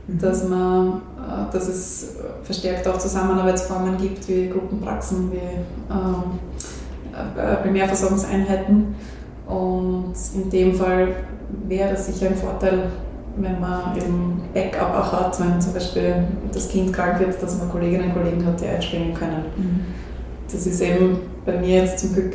mhm. 0.07 0.19
dass, 0.19 0.47
man, 0.47 1.01
äh, 1.17 1.53
dass 1.53 1.67
es 1.67 2.15
verstärkt 2.43 2.87
auch 2.87 2.97
Zusammenarbeitsformen 2.97 3.97
gibt 3.97 4.27
wie 4.27 4.49
Gruppenpraxen, 4.49 5.31
wie 5.31 5.37
ähm, 5.37 6.39
äh, 7.37 7.55
Primärversorgungseinheiten 7.63 8.95
und 9.47 10.13
in 10.33 10.49
dem 10.49 10.73
Fall 10.73 11.07
wäre 11.67 11.91
das 11.91 12.07
sicher 12.07 12.27
ein 12.27 12.35
Vorteil, 12.35 12.91
wenn 13.37 13.59
man 13.59 13.97
eben 13.97 14.41
Backup 14.53 14.95
auch 14.95 15.11
hat, 15.11 15.39
wenn 15.39 15.59
zum 15.59 15.73
Beispiel 15.73 16.27
das 16.53 16.69
Kind 16.69 16.93
krank 16.93 17.19
wird, 17.19 17.41
dass 17.41 17.57
man 17.57 17.69
Kolleginnen 17.69 18.05
und 18.05 18.13
Kollegen 18.13 18.45
hat, 18.45 18.59
die 18.61 18.67
einspringen 18.67 19.13
können. 19.13 19.45
Mhm. 19.55 19.79
Das 20.51 20.65
ist 20.65 20.81
eben 20.81 21.19
bei 21.45 21.57
mir 21.57 21.83
jetzt 21.83 21.99
zum 21.99 22.13
Glück 22.13 22.33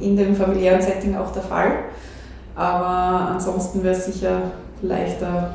in 0.00 0.16
dem 0.16 0.34
familiären 0.34 0.80
Setting 0.80 1.16
auch 1.16 1.30
der 1.32 1.42
Fall. 1.42 1.70
Aber 2.54 3.30
ansonsten 3.32 3.82
wäre 3.82 3.94
es 3.94 4.06
sicher 4.06 4.42
leichter, 4.82 5.50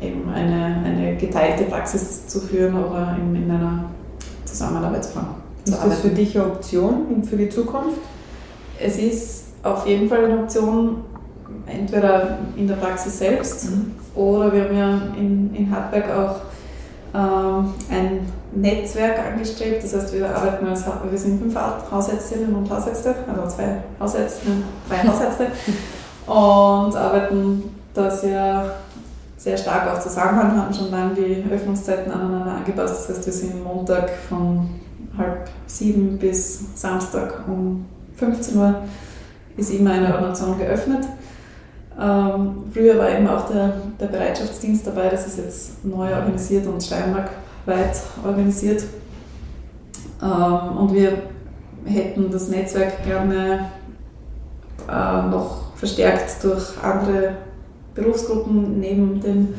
eben 0.00 0.28
eine, 0.28 0.82
eine 0.84 1.16
geteilte 1.16 1.64
Praxis 1.64 2.26
zu 2.26 2.40
führen 2.40 2.74
oder 2.74 3.16
in, 3.20 3.36
in 3.36 3.50
einer 3.50 3.84
Zusammenarbeitsform. 4.44 5.26
Ist 5.64 5.82
das 5.82 6.00
für 6.00 6.08
dich 6.08 6.36
eine 6.38 6.46
Option 6.46 7.22
für 7.22 7.36
die 7.36 7.48
Zukunft? 7.48 7.98
Es 8.78 8.98
ist 8.98 9.44
auf 9.62 9.86
jeden 9.86 10.08
Fall 10.08 10.24
eine 10.24 10.40
Option, 10.40 10.96
entweder 11.66 12.38
in 12.56 12.68
der 12.68 12.76
Praxis 12.76 13.18
selbst 13.18 13.70
mhm. 13.70 13.92
oder 14.14 14.52
wir 14.52 14.64
haben 14.64 14.76
ja 14.76 15.00
in, 15.16 15.54
in 15.54 15.70
Hartberg 15.70 16.04
auch 16.10 16.36
ähm, 17.14 17.74
ein 17.90 18.28
Netzwerk 18.54 19.18
angestrebt. 19.32 19.82
Das 19.82 19.94
heißt, 19.94 20.14
wir 20.14 20.34
arbeiten 20.34 20.66
als 20.66 20.84
wir 20.86 21.18
sind 21.18 21.40
fünf 21.40 21.56
Hausärztinnen 21.90 22.54
und 22.54 22.70
Hausärzte, 22.70 23.14
also 23.28 23.56
zwei 23.56 23.82
Hausärztinnen, 24.00 24.64
drei 24.88 25.08
Hausärzte 25.08 25.46
und 26.26 26.96
arbeiten 26.96 27.62
da 27.92 28.10
sehr, 28.10 28.74
sehr 29.36 29.56
stark 29.56 29.92
auch 29.92 30.00
zusammen, 30.00 30.60
haben 30.60 30.74
schon 30.74 30.90
lange 30.90 31.14
die 31.14 31.44
Öffnungszeiten 31.52 32.12
aneinander 32.12 32.52
angepasst. 32.52 33.08
Das 33.08 33.16
heißt, 33.16 33.26
wir 33.26 33.32
sind 33.32 33.62
Montag 33.62 34.10
von 34.28 34.68
halb 35.16 35.48
sieben 35.66 36.18
bis 36.18 36.80
Samstag 36.80 37.44
um 37.46 37.86
15 38.16 38.56
Uhr 38.56 38.74
ist 39.56 39.70
immer 39.70 39.92
eine 39.92 40.12
Ordination 40.12 40.58
geöffnet. 40.58 41.04
Ähm, 42.00 42.64
früher 42.72 42.98
war 42.98 43.10
eben 43.10 43.28
auch 43.28 43.48
der, 43.48 43.74
der 44.00 44.06
Bereitschaftsdienst 44.06 44.86
dabei, 44.86 45.08
das 45.08 45.26
ist 45.26 45.38
jetzt 45.38 45.84
neu 45.84 46.12
organisiert 46.14 46.66
und 46.66 46.82
steiermarkweit 46.82 48.02
organisiert. 48.24 48.84
Ähm, 50.22 50.76
und 50.76 50.92
wir 50.92 51.18
hätten 51.84 52.30
das 52.30 52.48
Netzwerk 52.48 53.04
gerne 53.04 53.70
äh, 54.88 55.28
noch 55.28 55.76
verstärkt 55.76 56.42
durch 56.42 56.82
andere 56.82 57.36
Berufsgruppen 57.94 58.80
neben 58.80 59.20
den 59.20 59.54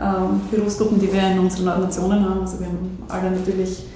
ähm, 0.00 0.40
Berufsgruppen, 0.50 1.00
die 1.00 1.12
wir 1.12 1.22
in 1.30 1.38
unseren 1.38 1.68
Ordinationen 1.68 2.28
haben. 2.28 2.40
Also 2.40 2.60
wir 2.60 2.66
haben 2.66 2.98
alle 3.08 3.30
natürlich 3.30 3.86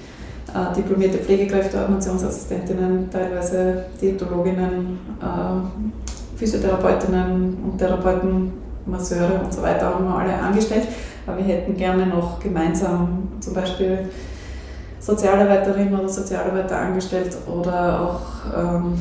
äh, 0.53 0.75
diplomierte 0.75 1.19
Pflegekräfte, 1.19 1.79
Ordinationsassistentinnen, 1.79 3.09
teilweise 3.11 3.85
Diätologinnen, 4.01 4.97
äh, 5.21 6.08
Physiotherapeutinnen 6.39 7.57
und 7.63 7.77
Therapeuten, 7.77 8.53
Masseure 8.85 9.41
und 9.43 9.53
so 9.53 9.61
weiter 9.61 9.93
haben 9.93 10.05
wir 10.05 10.15
alle 10.15 10.33
angestellt. 10.33 10.87
Aber 11.27 11.37
wir 11.37 11.43
hätten 11.43 11.75
gerne 11.75 12.07
noch 12.07 12.39
gemeinsam 12.39 13.27
zum 13.41 13.53
Beispiel 13.53 14.09
Sozialarbeiterin 14.99 15.93
oder 15.93 16.07
Sozialarbeiter 16.07 16.77
angestellt 16.77 17.37
oder 17.45 18.01
auch 18.01 18.57
ähm, 18.57 18.93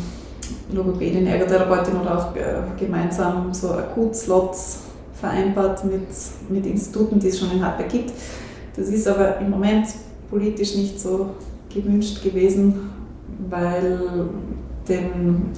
Logopädin, 0.73 1.27
Ergotherapeutin 1.27 2.01
oder 2.01 2.19
auch 2.19 2.37
äh, 2.37 2.63
gemeinsam 2.79 3.55
so 3.55 3.71
Akutslots 3.71 4.81
vereinbart 5.15 5.85
mit, 5.85 6.09
mit 6.49 6.67
Instituten, 6.67 7.19
die 7.21 7.29
es 7.29 7.39
schon 7.39 7.53
in 7.53 7.65
Hartberg 7.65 7.89
gibt. 7.89 8.13
Das 8.77 8.89
ist 8.89 9.07
aber 9.07 9.39
im 9.39 9.51
Moment 9.51 9.87
politisch 10.29 10.75
nicht 10.77 11.01
so 11.01 11.31
gewünscht 11.73 12.23
gewesen, 12.23 12.91
weil 13.49 13.99
den 14.89 15.53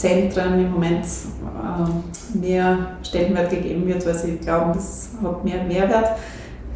Zentren 0.00 0.58
im 0.58 0.72
Moment 0.72 1.04
äh, 1.04 2.38
mehr 2.38 2.96
Stellenwert 3.02 3.50
gegeben 3.50 3.86
wird, 3.86 4.06
weil 4.06 4.14
sie 4.14 4.38
glauben, 4.38 4.72
das 4.72 5.10
hat 5.22 5.44
mehr 5.44 5.62
Mehrwert. 5.64 6.12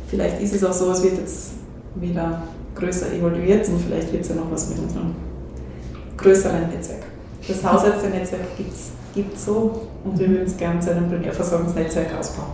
Vielleicht 0.08 0.42
ist 0.42 0.54
es 0.54 0.62
auch 0.62 0.74
so, 0.74 0.90
es 0.90 1.02
wird 1.02 1.16
jetzt 1.16 1.52
wieder 1.94 2.42
größer 2.74 3.14
evaluiert 3.14 3.66
und 3.68 3.80
vielleicht 3.80 4.12
wird 4.12 4.24
es 4.24 4.28
ja 4.28 4.34
noch 4.34 4.50
was 4.50 4.68
mit 4.68 4.78
unserem 4.78 5.14
größeren 6.18 6.68
Netzwerk. 6.68 7.04
Das 7.48 7.64
Hausärzte-Netzwerk 7.64 8.58
gibt 9.14 9.34
es 9.34 9.44
so 9.44 9.88
und 10.04 10.18
wir 10.18 10.28
würden 10.28 10.46
es 10.46 10.56
gerne 10.58 10.80
zu 10.80 10.90
einem 10.90 11.08
Primärversorgungsnetzwerk 11.08 12.18
ausbauen. 12.18 12.52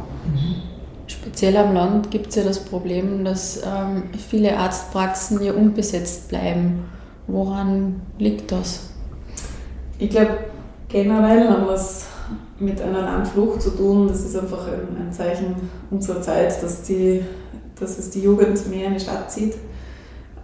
Speziell 1.08 1.56
am 1.56 1.74
Land 1.74 2.12
gibt 2.12 2.28
es 2.28 2.36
ja 2.36 2.44
das 2.44 2.60
Problem, 2.60 3.24
dass 3.24 3.60
ähm, 3.64 4.04
viele 4.28 4.56
Arztpraxen 4.56 5.42
ja 5.42 5.52
unbesetzt 5.52 6.28
bleiben. 6.28 6.84
Woran 7.26 8.02
liegt 8.18 8.52
das? 8.52 8.90
Ich 9.98 10.10
glaube, 10.10 10.38
Generell 10.90 11.48
haben 11.48 11.66
wir 11.66 11.74
es 11.74 12.06
mit 12.58 12.80
einer 12.82 13.02
Landflucht 13.02 13.62
zu 13.62 13.70
tun. 13.70 14.08
Das 14.08 14.22
ist 14.22 14.36
einfach 14.36 14.66
ein, 14.66 15.06
ein 15.06 15.12
Zeichen 15.12 15.54
unserer 15.90 16.20
Zeit, 16.20 16.60
dass, 16.62 16.82
die, 16.82 17.22
dass 17.78 17.98
es 17.98 18.10
die 18.10 18.22
Jugend 18.22 18.68
mehr 18.68 18.88
in 18.88 18.94
die 18.94 19.00
Stadt 19.00 19.30
zieht. 19.30 19.54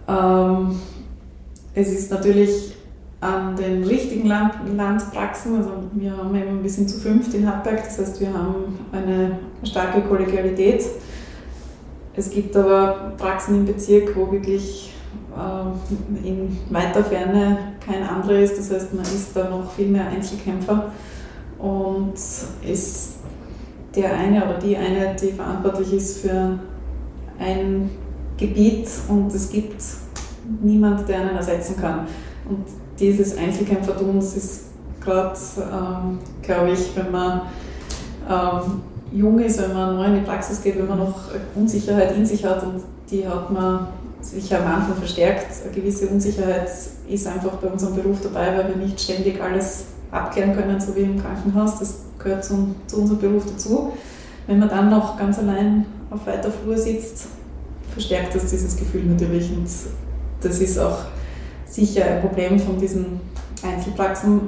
Ähm, 0.07 0.79
es 1.73 1.89
ist 1.89 2.11
natürlich 2.11 2.75
an 3.19 3.55
den 3.57 3.83
richtigen 3.83 4.27
Land, 4.27 4.53
Landpraxen, 4.75 5.57
also 5.57 5.71
wir 5.93 6.15
haben 6.15 6.33
eben, 6.35 6.63
wir 6.63 6.69
sind 6.69 6.89
zu 6.89 6.99
fünft 6.99 7.33
in 7.33 7.47
Hartberg, 7.47 7.83
das 7.83 7.97
heißt 7.97 8.21
wir 8.21 8.31
haben 8.31 8.79
eine 8.91 9.39
starke 9.63 10.01
Kollegialität. 10.01 10.85
Es 12.15 12.29
gibt 12.29 12.55
aber 12.55 13.13
Praxen 13.17 13.55
im 13.55 13.65
Bezirk, 13.65 14.15
wo 14.15 14.31
wirklich 14.31 14.93
in 16.23 16.57
weiter 16.69 17.03
Ferne 17.03 17.57
kein 17.85 18.03
anderer 18.03 18.39
ist. 18.39 18.57
Das 18.57 18.71
heißt, 18.71 18.93
man 18.93 19.03
ist 19.03 19.35
da 19.35 19.49
noch 19.49 19.71
viel 19.71 19.87
mehr 19.87 20.07
Einzelkämpfer 20.07 20.91
und 21.59 22.13
ist 22.15 23.17
der 23.95 24.13
eine 24.13 24.45
oder 24.45 24.57
die 24.59 24.77
eine, 24.77 25.15
die 25.15 25.31
verantwortlich 25.31 25.93
ist 25.93 26.19
für 26.19 26.59
ein 27.39 27.89
Gebiet 28.37 28.87
und 29.07 29.33
es 29.33 29.49
gibt 29.49 29.81
niemand, 30.61 31.07
der 31.09 31.21
einen 31.21 31.35
ersetzen 31.35 31.77
kann. 31.79 32.07
Und 32.47 32.65
dieses 32.99 33.37
Einzelkämpfertum, 33.37 34.15
das 34.15 34.35
ist 34.35 34.65
gerade, 35.01 35.37
ähm, 35.57 36.19
glaube 36.41 36.71
ich, 36.71 36.95
wenn 36.95 37.11
man 37.11 37.41
ähm, 38.29 38.81
jung 39.11 39.39
ist, 39.39 39.61
wenn 39.61 39.73
man 39.73 39.95
neu 39.95 40.05
in 40.05 40.15
die 40.15 40.21
Praxis 40.21 40.61
geht, 40.61 40.77
wenn 40.77 40.87
man 40.87 40.99
noch 40.99 41.15
Unsicherheit 41.55 42.15
in 42.15 42.25
sich 42.25 42.45
hat 42.45 42.63
und 42.63 42.81
die 43.09 43.27
hat 43.27 43.49
man 43.51 43.87
sicher 44.29 44.59
am 44.59 44.67
Anfang 44.67 44.95
verstärkt. 44.95 45.47
Eine 45.63 45.73
gewisse 45.73 46.07
Unsicherheit 46.07 46.69
ist 47.07 47.27
einfach 47.27 47.55
bei 47.55 47.67
unserem 47.67 47.95
Beruf 47.95 48.17
dabei, 48.21 48.57
weil 48.57 48.69
wir 48.69 48.75
nicht 48.75 48.99
ständig 48.99 49.41
alles 49.41 49.85
abklären 50.11 50.55
können, 50.55 50.79
so 50.79 50.95
wie 50.95 51.01
im 51.01 51.21
Krankenhaus. 51.21 51.79
Das 51.79 51.99
gehört 52.19 52.43
zu, 52.43 52.75
zu 52.87 53.01
unserem 53.01 53.19
Beruf 53.19 53.45
dazu. 53.45 53.93
Wenn 54.47 54.59
man 54.59 54.69
dann 54.69 54.89
noch 54.89 55.17
ganz 55.17 55.39
allein 55.39 55.85
auf 56.09 56.25
weiter 56.25 56.51
Flur 56.51 56.77
sitzt, 56.77 57.27
verstärkt 57.91 58.35
das 58.35 58.47
dieses 58.47 58.77
Gefühl 58.77 59.03
natürlich. 59.03 59.51
Und 59.51 59.67
das 60.41 60.59
ist 60.59 60.77
auch 60.77 60.99
sicher 61.65 62.05
ein 62.05 62.21
Problem 62.21 62.59
von 62.59 62.79
diesen 62.79 63.19
Einzelpraxen, 63.63 64.41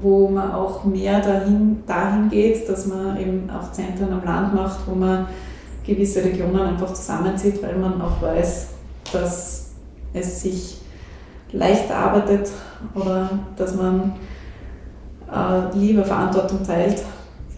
wo 0.00 0.28
man 0.28 0.52
auch 0.52 0.84
mehr 0.84 1.20
dahin, 1.20 1.82
dahin 1.86 2.28
geht, 2.28 2.68
dass 2.68 2.86
man 2.86 3.18
eben 3.18 3.48
auch 3.50 3.72
Zentren 3.72 4.12
am 4.12 4.24
Land 4.24 4.54
macht, 4.54 4.80
wo 4.86 4.94
man 4.94 5.26
gewisse 5.86 6.22
Regionen 6.22 6.60
einfach 6.60 6.92
zusammenzieht, 6.92 7.62
weil 7.62 7.76
man 7.76 8.00
auch 8.02 8.20
weiß, 8.20 8.68
dass 9.12 9.70
es 10.12 10.42
sich 10.42 10.78
leicht 11.52 11.90
arbeitet 11.90 12.50
oder 12.94 13.30
dass 13.56 13.74
man 13.74 14.12
äh, 15.32 15.76
lieber 15.76 16.04
Verantwortung 16.04 16.62
teilt, 16.62 17.02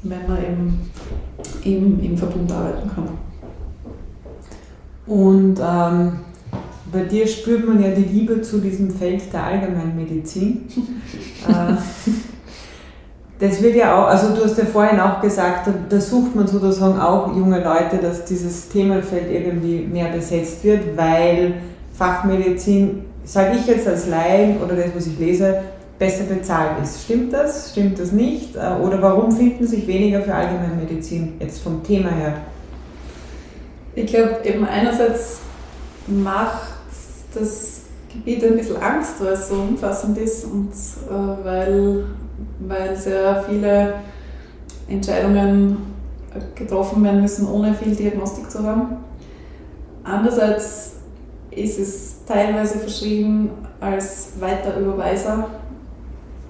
wenn 0.03 0.27
man 0.27 0.39
eben 0.43 0.91
im, 1.65 2.01
im 2.01 2.17
Verbund 2.17 2.51
arbeiten 2.53 2.91
kann. 2.95 3.09
Und 5.07 5.61
ähm, 5.61 6.21
bei 6.93 7.05
dir 7.05 7.27
spürt 7.27 7.67
man 7.67 7.83
ja 7.83 7.91
die 7.91 8.03
Liebe 8.03 8.43
zu 8.43 8.59
diesem 8.59 8.91
Feld 8.91 9.33
der 9.33 9.45
Allgemeinmedizin. 9.45 10.63
Äh, 11.49 11.75
das 13.41 13.63
wird 13.63 13.75
ja 13.75 13.99
auch, 13.99 14.07
also 14.07 14.35
du 14.35 14.45
hast 14.45 14.59
ja 14.59 14.67
vorhin 14.67 15.01
auch 15.01 15.21
gesagt, 15.21 15.69
da 15.89 16.01
sucht 16.01 16.37
man 16.37 16.47
sozusagen 16.47 17.01
auch 17.01 17.35
junge 17.35 17.63
Leute, 17.63 17.97
dass 18.01 18.25
dieses 18.25 18.69
Themenfeld 18.69 19.31
irgendwie 19.31 19.81
mehr 19.81 20.11
besetzt 20.11 20.63
wird, 20.63 20.97
weil 20.97 21.55
Fachmedizin, 21.95 23.05
sage 23.25 23.57
ich 23.57 23.67
jetzt 23.67 23.89
als 23.89 24.07
Laien 24.09 24.59
oder 24.63 24.77
das, 24.77 24.95
was 24.95 25.07
ich 25.07 25.19
lese, 25.19 25.63
besser 25.99 26.25
bezahlt 26.25 26.83
ist. 26.83 27.05
Stimmt 27.05 27.33
das? 27.33 27.71
Stimmt 27.73 27.99
das 27.99 28.13
nicht? 28.13 28.57
Äh, 28.57 28.83
oder 28.83 29.01
warum 29.03 29.31
finden 29.31 29.67
sich 29.67 29.87
weniger 29.87 30.23
für 30.23 30.35
Allgemeinmedizin 30.35 31.35
jetzt 31.39 31.63
vom 31.63 31.83
Thema 31.83 32.11
her? 32.11 32.35
Ich 33.95 34.07
glaube 34.07 34.39
eben 34.45 34.65
einerseits 34.65 35.41
macht 36.07 36.73
das 37.35 37.83
Gebiet 38.13 38.43
ein 38.45 38.57
bisschen 38.57 38.77
Angst, 38.79 39.15
weil 39.21 39.35
es 39.35 39.49
so 39.49 39.55
umfassend 39.57 40.19
ist 40.19 40.45
und 40.45 40.71
äh, 40.71 41.45
weil, 41.45 42.05
weil 42.61 42.97
sehr 42.97 43.45
viele 43.49 43.95
Entscheidungen 44.89 45.79
getroffen 46.55 47.03
werden 47.03 47.23
müssen, 47.23 47.49
ohne 47.49 47.75
viel 47.75 47.95
Diagnostik 47.95 48.51
zu 48.51 48.63
haben. 48.65 48.99
Andererseits 50.05 50.97
ist 51.51 51.79
es 51.79 52.25
teilweise 52.27 52.79
verschrieben 52.79 53.51
als 53.81 54.33
Weiterüberweiser, 54.39 55.49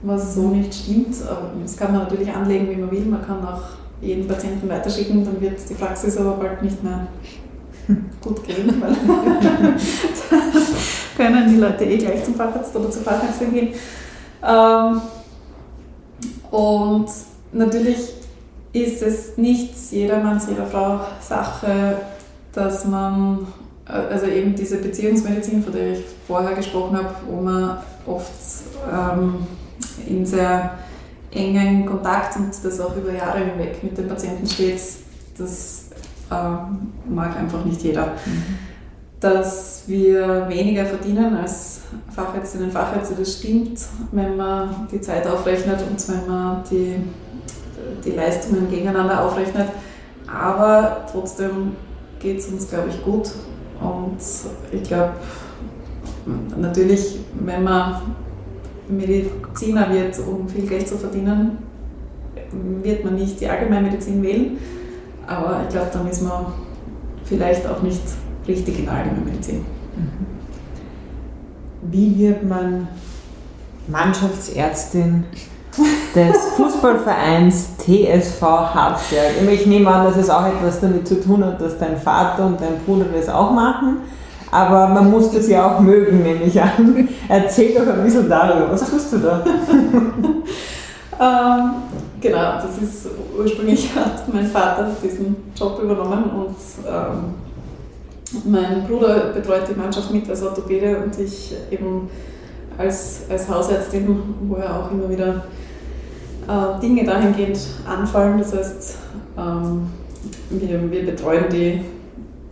was 0.03 0.35
so 0.35 0.49
nicht 0.49 0.75
stimmt. 0.75 1.15
Das 1.63 1.77
kann 1.77 1.93
man 1.93 2.03
natürlich 2.03 2.33
anlegen, 2.33 2.71
wie 2.71 2.77
man 2.77 2.91
will. 2.91 3.05
Man 3.07 3.25
kann 3.25 3.45
auch 3.45 3.63
jeden 4.01 4.27
Patienten 4.27 4.69
weiterschicken, 4.69 5.25
dann 5.25 5.41
wird 5.41 5.59
die 5.69 5.75
Praxis 5.75 6.17
aber 6.17 6.33
bald 6.33 6.63
nicht 6.63 6.83
mehr 6.83 7.07
gut 8.21 8.43
gehen, 8.45 8.81
weil 8.81 8.97
können 11.17 11.49
die 11.51 11.61
Leute 11.61 11.85
eh 11.85 11.99
gleich 11.99 12.25
zum 12.25 12.35
Facharzt 12.35 12.75
oder 12.75 12.91
zur 12.91 13.03
Fachärztin 13.03 13.53
gehen. 13.53 13.69
Ähm, 14.43 15.01
und 16.51 17.07
natürlich 17.53 17.99
ist 18.73 19.03
es 19.03 19.37
nicht 19.37 19.75
jedermanns, 19.91 20.47
jeder 20.49 20.67
Frau 20.67 21.01
Sache, 21.21 21.97
dass 22.53 22.85
man, 22.85 23.47
also 23.85 24.27
eben 24.27 24.55
diese 24.55 24.79
Beziehungsmedizin, 24.79 25.63
von 25.63 25.73
der 25.73 25.93
ich 25.93 26.05
vorher 26.27 26.55
gesprochen 26.55 26.97
habe, 26.97 27.15
wo 27.29 27.41
man 27.41 27.79
oft 28.07 28.31
ähm, 28.93 29.47
in 30.07 30.25
sehr 30.25 30.79
engen 31.33 31.87
Kontakt 31.87 32.37
und 32.37 32.51
das 32.63 32.81
auch 32.81 32.97
über 32.97 33.13
Jahre 33.13 33.39
hinweg 33.39 33.83
mit 33.83 33.97
den 33.97 34.09
Patienten 34.09 34.47
steht, 34.47 34.81
das 35.39 35.87
ähm, 36.31 36.93
mag 37.09 37.37
einfach 37.37 37.65
nicht 37.65 37.83
jeder. 37.83 38.07
Mhm. 38.27 38.59
Dass 39.21 39.85
wir 39.87 40.49
weniger 40.49 40.87
verdienen 40.87 41.37
als 41.37 41.80
Fachärztinnen 42.11 42.69
und 42.69 42.73
Fachärzte, 42.73 43.15
das 43.19 43.39
stimmt, 43.39 43.81
wenn 44.13 44.37
man 44.37 44.89
die 44.91 45.01
Zeit 45.01 45.27
aufrechnet 45.27 45.81
und 45.89 46.09
wenn 46.09 46.27
man 46.27 46.63
die, 46.71 46.97
die 48.05 48.11
Leistungen 48.11 48.71
gegeneinander 48.71 49.25
aufrechnet. 49.25 49.69
Aber 50.27 51.07
trotzdem 51.11 51.77
geht 52.19 52.39
es 52.39 52.49
uns, 52.49 52.69
glaube 52.69 52.89
ich, 52.91 53.03
gut. 53.03 53.31
Und 53.81 54.19
ich 54.73 54.83
glaube, 54.83 55.15
natürlich, 56.57 57.21
wenn 57.35 57.65
man 57.65 58.01
Mediziner 58.89 59.91
wird, 59.91 60.19
um 60.21 60.49
viel 60.49 60.67
Geld 60.67 60.87
zu 60.87 60.97
verdienen, 60.97 61.59
wird 62.83 63.05
man 63.05 63.15
nicht 63.15 63.41
die 63.41 63.49
Allgemeinmedizin 63.49 64.23
wählen. 64.23 64.59
Aber 65.27 65.63
ich 65.65 65.69
glaube, 65.69 65.91
dann 65.93 66.09
ist 66.09 66.23
man 66.23 66.47
vielleicht 67.25 67.67
auch 67.67 67.83
nicht 67.83 68.03
richtig 68.47 68.81
in 68.81 68.89
Allgemeinmedizin. 68.89 69.59
Mhm. 69.59 70.30
Wie 71.83 72.19
wird 72.19 72.43
man 72.49 72.89
Mannschaftsärztin 73.89 75.25
des 76.15 76.37
Fußballvereins 76.57 77.77
TSV 77.79 78.43
Harzberg? 78.43 79.33
Ich 79.53 79.67
nehme 79.67 79.91
an, 79.91 80.05
dass 80.05 80.17
es 80.17 80.31
auch 80.31 80.47
etwas 80.47 80.81
damit 80.81 81.07
zu 81.07 81.21
tun 81.21 81.45
hat, 81.45 81.61
dass 81.61 81.79
dein 81.79 81.97
Vater 81.97 82.47
und 82.47 82.61
dein 82.61 82.79
Bruder 82.85 83.07
das 83.15 83.29
auch 83.29 83.53
machen. 83.53 83.99
Aber 84.51 84.89
man 84.89 85.11
muss 85.11 85.31
das 85.31 85.49
ja 85.49 85.71
auch 85.71 85.81
mögen, 85.81 86.23
nehme 86.23 86.43
ich 86.43 86.61
an. 86.61 87.09
Erzähl 87.29 87.75
doch 87.75 87.93
ein 87.93 88.03
bisschen 88.03 88.29
darüber. 88.29 88.73
Was 88.73 88.91
tust 88.91 89.13
du 89.13 89.19
da? 89.19 89.45
ähm, 91.21 91.71
Genau, 92.21 92.53
das 92.55 92.77
ist 92.83 93.09
ursprünglich 93.37 93.95
hat 93.95 94.33
mein 94.33 94.47
Vater 94.47 94.91
diesen 95.03 95.37
Job 95.59 95.81
übernommen 95.83 96.25
und 96.25 96.57
ähm, 96.87 97.35
mein 98.45 98.87
Bruder 98.87 99.33
betreut 99.33 99.69
die 99.69 99.79
Mannschaft 99.79 100.11
mit 100.11 100.29
als 100.29 100.43
Orthopäde 100.43 100.99
und 100.99 101.19
ich 101.19 101.55
eben 101.71 102.09
als, 102.79 103.23
als 103.29 103.49
Hausärztin, 103.49 104.23
wo 104.43 104.57
ja 104.57 104.81
auch 104.81 104.91
immer 104.91 105.09
wieder 105.09 105.45
äh, 106.49 106.81
Dinge 106.81 107.05
dahingehend 107.05 107.59
anfallen. 107.87 108.39
Das 108.39 108.55
heißt, 108.55 108.99
ähm, 109.37 109.91
wir, 110.51 110.91
wir 110.91 111.07
betreuen 111.07 111.45
die, 111.51 111.81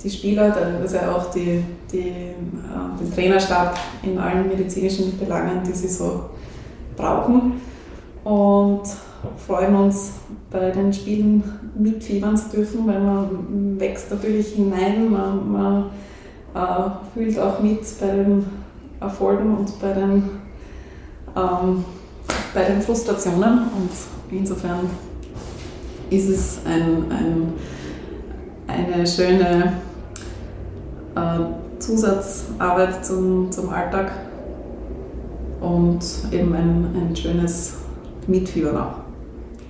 die 0.03 0.11
Spieler, 0.11 0.53
teilweise 0.53 1.15
auch 1.15 1.31
die, 1.31 1.63
die, 1.93 2.09
äh, 2.09 3.01
den 3.01 3.13
Trainerstab 3.15 3.79
in 4.03 4.19
allen 4.19 4.49
medizinischen 4.49 5.19
Belangen, 5.19 5.63
die 5.67 5.73
sie 5.73 5.89
so 5.89 6.25
brauchen. 6.97 7.61
Und 8.25 8.83
freuen 9.47 9.75
uns 9.75 10.13
bei 10.51 10.71
den 10.71 10.93
Spielen 10.93 11.43
mitfiebern 11.77 12.37
zu 12.37 12.51
dürfen, 12.51 12.87
weil 12.87 13.01
man 13.01 13.81
wächst 13.81 14.11
natürlich 14.11 14.49
hinein, 14.55 15.11
man, 15.11 15.53
man 15.53 15.85
äh, 16.55 16.91
fühlt 17.15 17.39
auch 17.39 17.61
mit 17.61 17.81
bei 18.01 18.07
den 18.07 18.47
Erfolgen 19.01 19.57
und 19.57 19.81
bei 19.81 19.93
den, 19.93 20.31
ähm, 21.37 21.85
bei 22.55 22.65
den 22.65 22.81
Frustrationen 22.81 23.59
und 23.59 23.91
insofern 24.31 24.91
ist 26.11 26.29
es 26.29 26.61
ein, 26.65 27.05
ein, 27.11 27.53
eine 28.67 29.07
schöne 29.07 29.73
äh, 31.15 31.79
Zusatzarbeit 31.79 33.05
zum, 33.05 33.51
zum 33.53 33.69
Alltag 33.71 34.11
und 35.61 36.01
eben 36.33 36.55
ein, 36.55 36.87
ein 36.95 37.17
schönes 37.17 37.75
Mitfiebern 38.27 38.77
auch. 38.77 39.08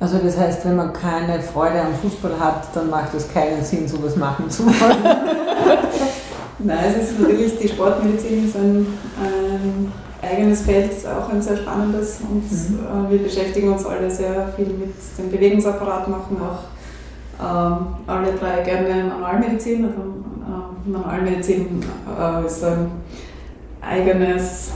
Also 0.00 0.18
das 0.18 0.38
heißt, 0.38 0.64
wenn 0.64 0.76
man 0.76 0.92
keine 0.92 1.40
Freude 1.40 1.80
am 1.80 1.94
Fußball 1.94 2.38
hat, 2.38 2.68
dann 2.74 2.88
macht 2.88 3.14
es 3.14 3.32
keinen 3.32 3.64
Sinn, 3.64 3.88
sowas 3.88 4.14
machen 4.16 4.48
zu 4.48 4.64
wollen. 4.66 5.02
Nein, 6.60 6.78
es 6.88 7.10
ist 7.10 7.20
natürlich, 7.20 7.58
die 7.58 7.68
Sportmedizin 7.68 8.46
ist 8.46 8.56
ein, 8.56 8.86
ein 9.20 9.92
eigenes 10.22 10.62
Feld, 10.62 10.92
ist 10.92 11.06
auch 11.06 11.28
ein 11.28 11.40
sehr 11.42 11.56
spannendes 11.56 12.18
und 12.20 12.42
mhm. 12.50 13.06
äh, 13.06 13.10
wir 13.10 13.18
beschäftigen 13.22 13.72
uns 13.72 13.86
alle 13.86 14.10
sehr 14.10 14.48
viel 14.56 14.66
mit 14.66 14.94
dem 15.18 15.30
Bewegungsapparat, 15.30 16.08
machen 16.08 16.36
auch 16.40 16.64
äh, 17.40 18.10
alle 18.10 18.32
drei 18.32 18.62
gerne 18.62 19.04
Manualmedizin. 19.04 19.84
Also, 19.84 20.00
äh, 20.00 20.90
Manualmedizin 20.90 21.84
äh, 22.18 22.46
ist 22.46 22.64
ein 22.64 22.90
eigenes 23.80 24.72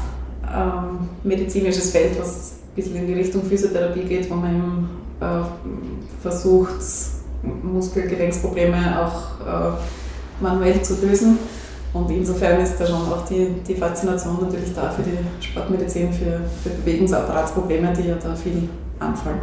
ähm, 0.46 1.08
medizinisches 1.22 1.90
Feld, 1.90 2.18
was 2.20 2.52
ein 2.52 2.74
bisschen 2.76 2.96
in 2.96 3.06
die 3.06 3.14
Richtung 3.14 3.42
Physiotherapie 3.42 4.04
geht, 4.04 4.30
wo 4.30 4.34
man 4.34 4.54
eben, 4.54 4.90
versucht, 6.22 6.80
Muskel-Gelenksprobleme 7.42 8.76
auch 9.00 9.46
äh, 9.46 9.72
manuell 10.40 10.82
zu 10.82 10.94
lösen. 11.04 11.38
Und 11.92 12.10
insofern 12.10 12.60
ist 12.60 12.80
da 12.80 12.86
schon 12.86 13.12
auch 13.12 13.24
die, 13.28 13.48
die 13.66 13.74
Faszination 13.74 14.38
natürlich 14.40 14.72
da 14.74 14.88
für 14.90 15.02
die 15.02 15.18
Sportmedizin, 15.44 16.10
für, 16.12 16.40
für 16.62 16.70
Bewegungsapparatsprobleme, 16.80 17.92
die 17.92 18.08
ja 18.08 18.14
da 18.14 18.34
viel 18.34 18.68
anfallen. 18.98 19.40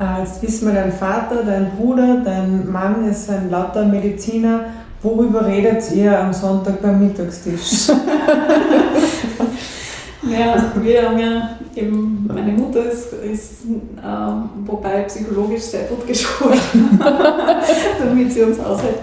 Äh, 0.00 0.20
jetzt 0.20 0.42
wissen 0.42 0.66
wir, 0.66 0.74
dein 0.74 0.92
Vater, 0.92 1.44
dein 1.44 1.70
Bruder, 1.76 2.22
dein 2.24 2.70
Mann 2.70 3.08
ist 3.08 3.30
ein 3.30 3.48
lauter 3.50 3.84
Mediziner. 3.84 4.64
Worüber 5.02 5.46
redet 5.46 5.92
ihr 5.92 6.18
am 6.18 6.32
Sonntag 6.32 6.82
beim 6.82 7.04
Mittagstisch? 7.06 7.88
ja, 10.22 10.72
wir 10.80 11.02
haben 11.08 11.18
ja 11.18 11.50
eben, 11.76 12.28
meine 12.32 12.52
Mutter 12.52 12.90
ist, 12.90 13.12
ist 13.12 13.64
ähm, 13.64 14.50
wobei 14.66 15.02
psychologisch 15.02 15.62
sehr 15.62 15.84
gut 15.84 16.06
geschult, 16.06 16.60
damit 17.98 18.32
sie 18.32 18.42
uns 18.42 18.58
aushält, 18.60 18.98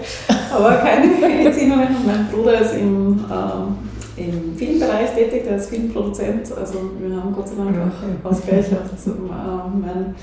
aber 0.52 0.76
keine 0.76 1.06
Medizinerin. 1.06 1.96
Und 1.96 2.06
mein 2.06 2.28
Bruder 2.28 2.60
ist 2.60 2.74
im, 2.74 3.24
ähm, 3.30 3.76
im 4.16 4.56
Filmbereich 4.56 5.14
tätig, 5.14 5.44
der 5.44 5.56
ist 5.56 5.70
Filmproduzent, 5.70 6.52
also 6.56 6.90
wir 6.98 7.16
haben 7.16 7.32
Gott 7.34 7.48
sei 7.48 7.54
Dank 7.56 7.76
auch 7.78 8.30
Ausgleich. 8.30 8.66
Äh, 8.66 8.76
mein 9.80 10.14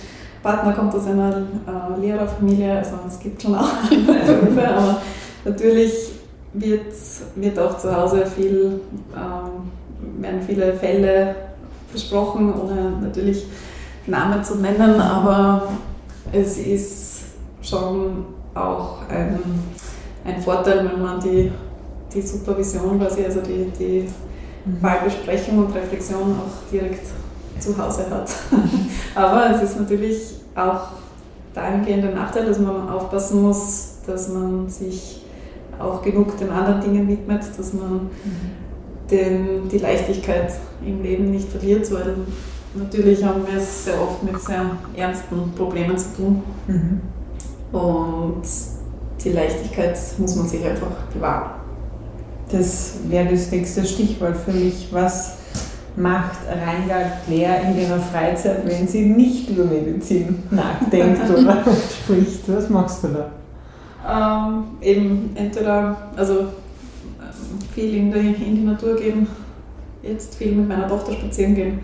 Partner 0.44 0.74
kommt 0.74 0.94
aus 0.94 1.08
einer 1.08 1.36
äh, 1.38 2.00
Lehrerfamilie, 2.00 2.78
also 2.78 2.96
es 3.08 3.20
gibt 3.20 3.42
schon 3.42 3.56
auch 3.56 3.72
Berufe, 3.90 4.68
aber 4.68 5.02
natürlich 5.44 6.12
wird, 6.54 6.94
wird 7.36 7.60
auch 7.60 7.78
zu 7.78 7.96
Hause 7.96 8.26
viel, 8.26 8.80
ähm, 9.16 10.22
werden 10.22 10.42
viele 10.42 10.74
Fälle 10.74 11.47
besprochen, 11.92 12.54
ohne 12.54 12.92
natürlich 13.02 13.46
Namen 14.06 14.44
zu 14.44 14.56
nennen, 14.56 15.00
aber 15.00 15.68
es 16.32 16.58
ist 16.58 17.24
schon 17.62 18.26
auch 18.54 19.00
ein, 19.10 19.40
ein 20.26 20.42
Vorteil, 20.42 20.90
wenn 20.90 21.02
man 21.02 21.20
die, 21.20 21.52
die 22.14 22.22
Supervision 22.22 23.00
quasi, 23.00 23.26
also 23.26 23.42
die, 23.42 23.72
die 23.78 24.08
mhm. 24.66 24.80
Fallbesprechung 24.80 25.60
und 25.60 25.76
Reflexion 25.76 26.36
auch 26.36 26.72
direkt 26.72 27.08
zu 27.60 27.78
Hause 27.78 28.06
hat. 28.10 28.30
aber 29.16 29.52
es 29.52 29.62
ist 29.64 29.80
natürlich 29.80 30.36
auch 30.56 30.88
dahingehend 31.54 32.06
ein 32.06 32.14
Nachteil, 32.14 32.46
dass 32.46 32.60
man 32.60 32.90
aufpassen 32.90 33.42
muss, 33.42 33.98
dass 34.06 34.30
man 34.30 34.70
sich 34.70 35.24
auch 35.80 36.02
genug 36.02 36.38
den 36.38 36.50
anderen 36.50 36.82
Dingen 36.82 37.08
widmet, 37.08 37.42
dass 37.58 37.74
man 37.74 37.92
mhm. 37.92 38.67
Den, 39.10 39.70
die 39.70 39.78
Leichtigkeit 39.78 40.52
im 40.86 41.02
Leben 41.02 41.32
nicht 41.32 41.50
verliert, 41.50 41.92
weil 41.92 42.16
natürlich 42.76 43.24
haben 43.24 43.46
wir 43.48 43.58
es 43.58 43.86
sehr 43.86 44.02
oft 44.02 44.24
mit 44.24 44.40
sehr 44.42 44.66
ernsten 44.96 45.52
Problemen 45.56 45.98
zu 45.98 46.16
tun. 46.16 46.44
Mhm. 46.68 47.02
Und 47.72 48.44
die 49.24 49.32
Leichtigkeit 49.32 49.98
muss 50.18 50.36
man 50.36 50.48
sich 50.48 50.64
einfach 50.66 50.92
bewahren. 51.14 51.52
Das 52.52 53.00
wäre 53.08 53.30
das 53.30 53.52
nächste 53.52 53.86
Stichwort 53.86 54.38
für 54.38 54.52
mich. 54.52 54.88
Was 54.92 55.38
macht 55.98 56.38
Reingard 56.48 57.26
Claire 57.26 57.62
in 57.64 57.82
ihrer 57.82 58.00
Freizeit, 58.00 58.66
wenn 58.66 58.88
sie 58.88 59.06
nicht 59.06 59.50
über 59.50 59.66
Medizin 59.66 60.44
nachdenkt 60.52 61.30
oder 61.38 61.64
spricht? 62.04 62.44
Was 62.48 62.70
machst 62.70 63.04
du 63.04 63.08
da? 63.08 63.32
Ähm, 64.08 64.64
eben 64.82 65.32
entweder 65.36 65.98
also 66.16 66.46
viel 67.74 67.96
in 67.96 68.12
die, 68.12 68.44
in 68.44 68.56
die 68.56 68.64
Natur 68.64 68.96
gehen, 68.96 69.28
jetzt 70.04 70.36
viel 70.36 70.54
mit 70.54 70.68
meiner 70.68 70.88
Tochter 70.88 71.14
spazieren 71.14 71.56
gehen. 71.56 71.80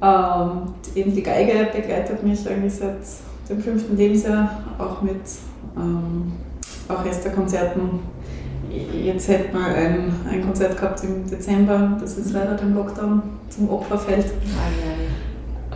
Ähm, 0.00 0.74
eben 0.94 1.14
die 1.14 1.22
Geige 1.22 1.68
begleitet 1.74 2.22
mich 2.22 2.48
eigentlich 2.48 2.74
seit 2.74 2.98
dem 3.48 3.60
fünften 3.60 3.96
Lebensjahr, 3.96 4.64
auch 4.78 5.02
mit 5.02 5.20
ähm, 5.76 6.32
Orchesterkonzerten. 6.88 8.00
Jetzt 8.92 9.28
hätten 9.28 9.56
wir 9.56 9.66
ein, 9.66 10.12
ein 10.30 10.44
Konzert 10.44 10.76
gehabt 10.76 11.02
im 11.02 11.28
Dezember, 11.28 11.96
das 12.00 12.18
ist 12.18 12.32
leider 12.32 12.54
dem 12.54 12.74
Lockdown 12.74 13.22
zum 13.48 13.70
Opfer 13.70 13.98
fällt. 13.98 14.26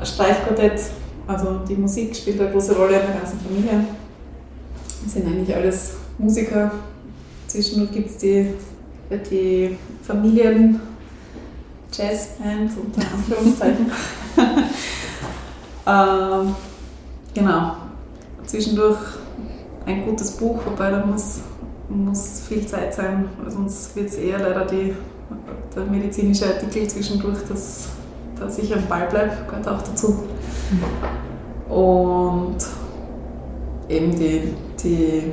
Streichquartett, 0.02 0.80
also 1.26 1.60
die 1.68 1.76
Musik 1.76 2.14
spielt 2.14 2.40
eine 2.40 2.50
große 2.50 2.76
Rolle 2.76 2.96
in 2.96 3.06
der 3.06 3.16
ganzen 3.16 3.38
Familie 3.38 3.84
sind 5.06 5.26
eigentlich 5.26 5.54
alles 5.54 5.94
Musiker. 6.18 6.70
Zwischendurch 7.46 7.92
gibt 7.92 8.10
es 8.10 8.16
die, 8.18 8.46
die 9.18 9.76
Familien 10.02 10.80
Jazzband 11.92 12.72
unter 12.76 13.02
Anführungszeichen. 13.12 13.90
ähm, 15.86 16.54
genau. 17.34 17.76
Zwischendurch 18.46 18.98
ein 19.86 20.04
gutes 20.04 20.32
Buch, 20.32 20.60
wobei 20.64 20.90
da 20.90 21.04
muss, 21.04 21.40
muss 21.88 22.42
viel 22.48 22.66
Zeit 22.66 22.94
sein, 22.94 23.28
sonst 23.46 23.94
wird 23.94 24.08
es 24.08 24.14
eher 24.16 24.38
leider 24.38 24.64
die, 24.64 24.94
der 25.74 25.84
medizinische 25.84 26.46
Artikel 26.46 26.88
zwischendurch, 26.88 27.38
dass, 27.48 27.88
dass 28.38 28.58
ich 28.58 28.74
am 28.74 28.86
Ball 28.86 29.08
bleibe, 29.08 29.32
gehört 29.48 29.68
auch 29.68 29.82
dazu. 29.82 30.22
Mhm. 30.70 31.72
Und 31.74 32.56
eben 33.88 34.18
die 34.18 34.54
die, 34.82 35.32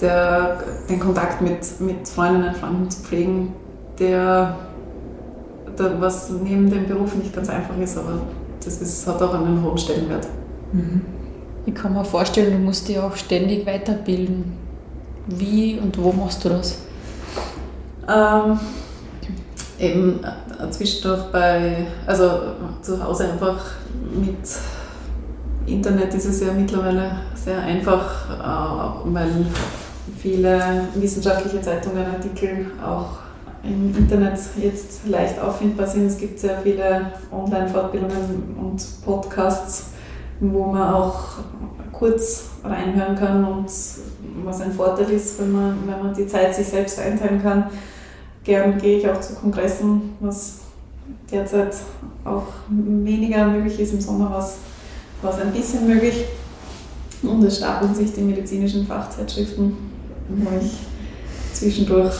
der, 0.00 0.58
den 0.88 1.00
Kontakt 1.00 1.40
mit, 1.40 1.80
mit 1.80 2.08
Freundinnen 2.08 2.48
und 2.48 2.56
Freunden 2.56 2.90
zu 2.90 3.02
pflegen, 3.02 3.52
der, 3.98 4.56
der, 5.78 6.00
was 6.00 6.30
neben 6.30 6.70
dem 6.70 6.86
Beruf 6.86 7.14
nicht 7.14 7.34
ganz 7.34 7.48
einfach 7.48 7.76
ist, 7.78 7.98
aber 7.98 8.20
das 8.64 8.80
ist, 8.80 9.06
hat 9.06 9.22
auch 9.22 9.34
einen 9.34 9.62
hohen 9.62 9.78
Stellenwert. 9.78 10.26
Mhm. 10.72 11.02
Ich 11.66 11.74
kann 11.74 11.92
mir 11.92 12.04
vorstellen, 12.04 12.52
du 12.52 12.58
musst 12.58 12.88
dich 12.88 12.98
auch 12.98 13.14
ständig 13.16 13.66
weiterbilden. 13.66 14.52
Wie 15.26 15.78
und 15.78 16.02
wo 16.02 16.12
machst 16.12 16.44
du 16.44 16.48
das? 16.48 16.78
Ähm, 18.08 18.58
eben 19.78 20.20
äh, 20.24 20.70
zwischendurch 20.70 21.24
bei, 21.30 21.86
also 22.06 22.30
zu 22.82 23.02
Hause 23.02 23.32
einfach 23.32 23.60
mit 24.12 24.38
Internet 25.66 26.14
ist 26.14 26.24
es 26.24 26.40
ja 26.40 26.52
mittlerweile 26.52 27.12
sehr 27.34 27.60
einfach, 27.60 28.30
äh, 28.30 29.14
weil 29.14 29.46
viele 30.20 30.88
wissenschaftliche 30.94 31.60
Zeitungen, 31.60 32.06
Artikel 32.06 32.66
auch 32.84 33.18
im 33.62 33.94
Internet 33.96 34.38
jetzt 34.60 35.06
leicht 35.06 35.38
auffindbar 35.38 35.86
sind. 35.86 36.06
Es 36.06 36.18
gibt 36.18 36.38
sehr 36.38 36.58
viele 36.62 37.12
Online-Fortbildungen 37.30 38.56
und 38.58 39.04
Podcasts, 39.04 39.90
wo 40.40 40.66
man 40.66 40.94
auch 40.94 41.22
kurz 41.92 42.50
reinhören 42.64 43.16
kann 43.16 43.44
und 43.44 43.70
was 44.44 44.60
ein 44.60 44.72
Vorteil 44.72 45.10
ist, 45.10 45.38
wenn 45.40 45.52
man, 45.52 45.76
wenn 45.86 46.02
man 46.02 46.14
die 46.14 46.26
Zeit 46.26 46.54
sich 46.54 46.66
selbst 46.66 46.98
einteilen 46.98 47.42
kann. 47.42 47.64
Gern 48.44 48.78
gehe 48.78 48.98
ich 48.98 49.08
auch 49.08 49.20
zu 49.20 49.34
Kongressen, 49.34 50.16
was 50.20 50.60
derzeit 51.30 51.76
auch 52.24 52.46
weniger 52.68 53.46
möglich 53.46 53.78
ist. 53.80 53.92
Im 53.92 54.00
Sommer 54.00 54.30
was 54.30 54.56
war 55.20 55.32
es 55.32 55.40
ein 55.40 55.52
bisschen 55.52 55.86
möglich. 55.86 56.24
Und 57.22 57.44
es 57.44 57.58
stapeln 57.58 57.94
sich 57.94 58.14
die 58.14 58.22
medizinischen 58.22 58.86
Fachzeitschriften, 58.86 59.89
wo 60.36 60.50
ich 60.60 60.72
zwischendurch, 61.52 62.14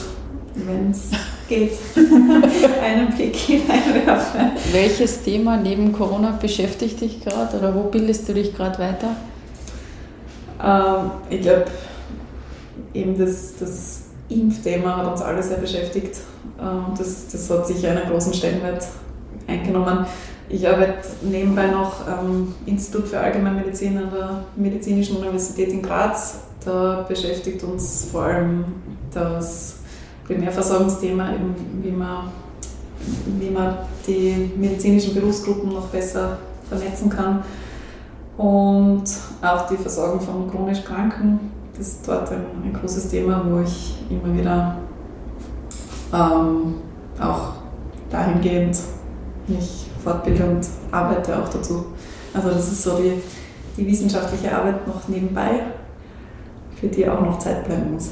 wenn 0.55 0.91
es 0.91 1.11
geht, 1.47 1.73
einen 2.83 3.13
Blick 3.13 3.35
hineinwerfe. 3.35 4.51
Welches 4.71 5.23
Thema 5.23 5.57
neben 5.57 5.91
Corona 5.91 6.31
beschäftigt 6.31 7.01
dich 7.01 7.21
gerade 7.23 7.57
oder 7.57 7.75
wo 7.75 7.83
bildest 7.83 8.27
du 8.29 8.33
dich 8.33 8.55
gerade 8.55 8.79
weiter? 8.79 9.15
Ähm, 10.63 11.11
ich 11.29 11.41
glaube, 11.41 11.65
eben 12.93 13.17
das, 13.17 13.55
das 13.59 14.03
Impfthema 14.29 14.97
hat 14.97 15.11
uns 15.11 15.21
alle 15.21 15.41
sehr 15.43 15.57
beschäftigt. 15.57 16.17
Ähm, 16.59 16.93
das, 16.97 17.27
das 17.29 17.49
hat 17.49 17.67
sicher 17.67 17.91
einen 17.91 18.09
großen 18.09 18.33
Stellenwert 18.33 18.87
eingenommen. 19.47 20.05
Ich 20.49 20.67
arbeite 20.67 21.07
nebenbei 21.21 21.67
noch 21.67 22.05
am 22.07 22.53
Institut 22.65 23.07
für 23.07 23.19
Allgemeinmedizin 23.19 23.97
an 23.97 24.11
der 24.11 24.43
Medizinischen 24.55 25.17
Universität 25.17 25.69
in 25.69 25.81
Graz. 25.81 26.41
Da 26.63 27.05
beschäftigt 27.07 27.63
uns 27.63 28.09
vor 28.11 28.23
allem 28.23 28.65
das 29.13 29.77
Primärversorgungsthema, 30.25 31.33
wie, 31.81 31.91
man, 31.91 32.31
wie 33.39 33.49
man 33.49 33.77
die 34.05 34.51
medizinischen 34.57 35.13
Berufsgruppen 35.13 35.73
noch 35.73 35.87
besser 35.87 36.37
vernetzen 36.67 37.09
kann. 37.09 37.43
Und 38.37 39.03
auch 39.41 39.67
die 39.67 39.77
Versorgung 39.77 40.19
von 40.21 40.49
chronisch 40.49 40.83
Kranken. 40.83 41.51
Das 41.77 41.87
ist 41.87 42.07
dort 42.07 42.31
ein, 42.31 42.45
ein 42.63 42.73
großes 42.73 43.09
Thema, 43.09 43.43
wo 43.47 43.61
ich 43.61 43.95
immer 44.09 44.35
wieder 44.37 44.77
ähm, 46.13 46.75
auch 47.19 47.53
dahingehend 48.09 48.77
mich 49.47 49.90
fortbilde 50.03 50.43
und 50.45 50.65
arbeite 50.91 51.37
auch 51.37 51.49
dazu. 51.49 51.85
Also 52.33 52.49
das 52.49 52.71
ist 52.71 52.83
so 52.83 52.97
die, 52.97 53.13
die 53.77 53.87
wissenschaftliche 53.87 54.55
Arbeit 54.55 54.87
noch 54.87 55.07
nebenbei, 55.07 55.61
für 56.79 56.87
die 56.87 57.07
auch 57.07 57.21
noch 57.21 57.39
Zeit 57.39 57.65
bleiben 57.65 57.93
muss. 57.93 58.11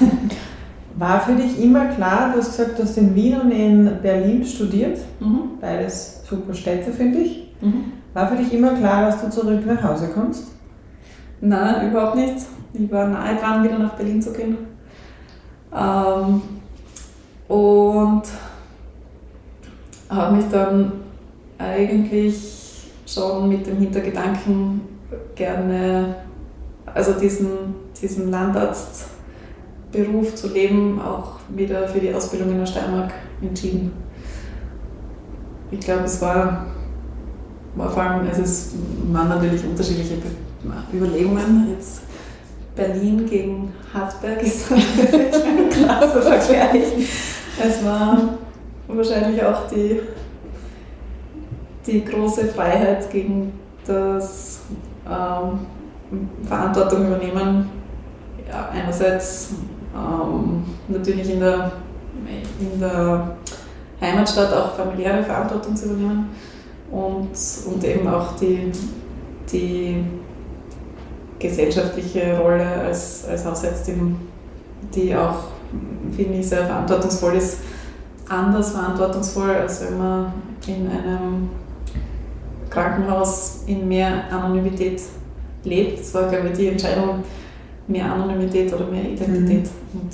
War 0.96 1.20
für 1.20 1.34
dich 1.34 1.60
immer 1.62 1.86
klar, 1.86 2.30
du 2.32 2.38
hast 2.38 2.56
gesagt, 2.56 2.78
du 2.78 2.84
hast 2.84 2.96
in 2.96 3.14
Wien 3.16 3.40
und 3.40 3.50
in 3.50 3.98
Berlin 4.00 4.44
studiert, 4.44 4.98
Mhm. 5.20 5.58
beides 5.60 6.22
super 6.28 6.54
Städte, 6.54 6.92
finde 6.92 7.18
ich. 7.18 7.52
Mhm. 7.60 7.92
War 8.14 8.28
für 8.28 8.36
dich 8.36 8.52
immer 8.52 8.74
klar, 8.74 9.06
dass 9.06 9.20
du 9.20 9.28
zurück 9.30 9.66
nach 9.66 9.82
Hause 9.82 10.08
kommst? 10.14 10.44
Nein, 11.40 11.90
überhaupt 11.90 12.14
nicht. 12.16 12.36
Ich 12.72 12.90
war 12.92 13.08
nahe 13.08 13.34
dran, 13.36 13.64
wieder 13.64 13.78
nach 13.78 13.94
Berlin 13.94 14.22
zu 14.22 14.32
gehen. 14.32 14.56
Ähm, 15.76 16.42
und 17.48 18.22
habe 20.08 20.36
mich 20.36 20.46
dann 20.50 20.92
eigentlich 21.58 22.64
schon 23.06 23.48
mit 23.48 23.66
dem 23.66 23.78
Hintergedanken 23.78 24.82
gerne, 25.34 26.14
also 26.86 27.12
diesen, 27.12 27.48
diesen 28.00 28.30
Landarztberuf 28.30 30.34
zu 30.34 30.52
leben, 30.52 31.00
auch 31.00 31.38
wieder 31.48 31.88
für 31.88 32.00
die 32.00 32.14
Ausbildung 32.14 32.50
in 32.50 32.58
der 32.58 32.66
Steiermark 32.66 33.12
entschieden. 33.42 33.92
Ich 35.70 35.80
glaube, 35.80 36.04
es 36.04 36.20
war, 36.20 36.66
war 37.74 37.90
vor 37.90 38.02
allem, 38.02 38.28
also 38.28 38.42
es 38.42 38.74
waren 39.10 39.28
natürlich 39.28 39.64
unterschiedliche 39.64 40.16
Be 40.16 40.28
Überlegungen. 40.94 41.74
Jetzt 41.76 42.02
Berlin 42.74 43.26
gegen 43.28 43.72
Hartberg 43.92 44.42
ist 44.42 44.72
ein 44.72 45.70
krasser 45.70 46.22
Vergleich. 46.22 46.84
Es 47.62 47.84
war 47.84 48.38
wahrscheinlich 48.88 49.42
auch 49.42 49.66
die, 49.68 50.00
die 51.86 52.04
große 52.04 52.46
Freiheit 52.46 53.10
gegen 53.10 53.52
das 53.86 54.62
ähm, 55.06 55.66
Verantwortung 56.46 57.06
übernehmen. 57.06 57.70
Ja, 58.48 58.68
einerseits 58.72 59.54
ähm, 59.94 60.64
natürlich 60.88 61.30
in 61.30 61.40
der, 61.40 61.72
in 62.60 62.80
der 62.80 63.36
Heimatstadt 64.00 64.52
auch 64.52 64.74
familiäre 64.74 65.22
Verantwortung 65.22 65.74
zu 65.74 65.86
übernehmen 65.86 66.30
und, 66.90 67.30
und 67.66 67.84
eben 67.84 68.06
auch 68.06 68.36
die, 68.36 68.70
die 69.50 70.04
gesellschaftliche 71.38 72.38
Rolle 72.38 72.66
als, 72.66 73.26
als 73.28 73.44
Hausärztin, 73.44 74.16
die 74.94 75.14
auch, 75.14 75.44
finde 76.14 76.38
ich, 76.38 76.48
sehr 76.48 76.66
verantwortungsvoll 76.66 77.34
ist, 77.34 77.58
anders 78.28 78.72
verantwortungsvoll, 78.72 79.50
als 79.50 79.82
wenn 79.82 79.98
man 79.98 80.32
in 80.66 80.88
einem 80.88 81.50
Krankenhaus 82.70 83.62
in 83.66 83.86
mehr 83.86 84.24
Anonymität 84.30 85.00
lebt. 85.64 86.00
Das 86.00 86.14
war, 86.14 86.28
glaube 86.28 86.48
ich, 86.48 86.56
die 86.56 86.68
Entscheidung, 86.68 87.22
mehr 87.86 88.12
Anonymität 88.12 88.72
oder 88.72 88.86
mehr 88.86 89.04
Identität. 89.04 89.64
Mhm. 89.92 90.00
Und 90.00 90.12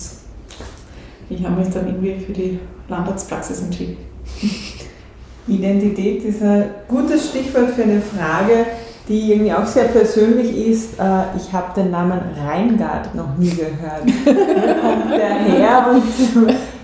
ich 1.29 1.45
habe 1.45 1.61
mich 1.61 1.71
dann 1.73 1.87
irgendwie 1.87 2.25
für 2.25 2.33
die 2.33 2.59
Landarztpraxis 2.89 3.63
entschieden. 3.63 3.97
Identität 5.49 6.25
ist 6.25 6.43
ein 6.43 6.67
gutes 6.87 7.31
Stichwort 7.31 7.71
für 7.71 7.83
eine 7.83 8.01
Frage, 8.01 8.67
die 9.09 9.33
irgendwie 9.33 9.53
auch 9.53 9.67
sehr 9.67 9.85
persönlich 9.85 10.69
ist. 10.69 11.01
Äh, 11.01 11.37
ich 11.37 11.53
habe 11.53 11.81
den 11.81 11.91
Namen 11.91 12.21
Reingard 12.47 13.15
noch 13.15 13.37
nie 13.37 13.51
gehört. 13.51 14.05
Wo 14.25 14.33
kommt 14.33 15.11
der 15.11 15.35
her 15.35 15.87
und 15.93 16.03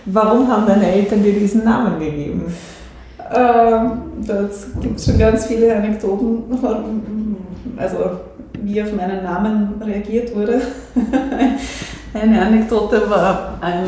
warum 0.07 0.49
haben 0.49 0.67
deine 0.67 0.93
Eltern 0.93 1.23
dir 1.23 1.33
diesen 1.33 1.65
Namen 1.65 1.99
gegeben? 1.99 2.55
Ähm, 3.35 3.91
das 4.27 4.69
gibt 4.81 4.99
es 4.99 5.07
schon 5.07 5.19
ganz 5.19 5.47
viele 5.47 5.75
Anekdoten, 5.75 6.45
also 7.77 7.97
wie 8.63 8.83
auf 8.83 8.93
meinen 8.93 9.23
Namen 9.23 9.81
reagiert 9.85 10.35
wurde. 10.35 10.61
Eine 12.15 12.41
Anekdote 12.41 13.11
war 13.11 13.59
ein 13.61 13.87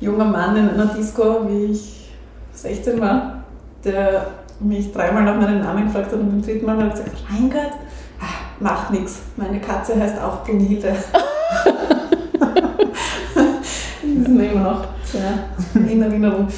junger 0.00 0.26
Mann 0.26 0.56
in 0.56 0.68
einer 0.68 0.86
Disco, 0.86 1.48
wie 1.48 1.72
ich 1.72 2.10
16 2.52 3.00
war, 3.00 3.44
der 3.84 4.26
mich 4.60 4.92
dreimal 4.92 5.24
nach 5.24 5.40
meinem 5.40 5.60
Namen 5.60 5.86
gefragt 5.86 6.12
hat 6.12 6.20
und 6.20 6.28
beim 6.28 6.42
dritten 6.42 6.66
Mal 6.66 6.76
hat 6.76 6.84
er 6.84 6.90
gesagt, 6.90 7.24
Reingard? 7.30 7.72
Ah, 8.20 8.44
macht 8.60 8.90
nichts, 8.90 9.22
meine 9.36 9.60
Katze 9.60 9.98
heißt 9.98 10.20
auch 10.20 10.44
Brunhilde. 10.44 10.94
ist 14.34 14.40
mir 14.40 14.52
immer 14.52 14.70
noch 14.70 14.84
sehr 15.04 15.44
in 15.90 16.02
Erinnerung. 16.02 16.48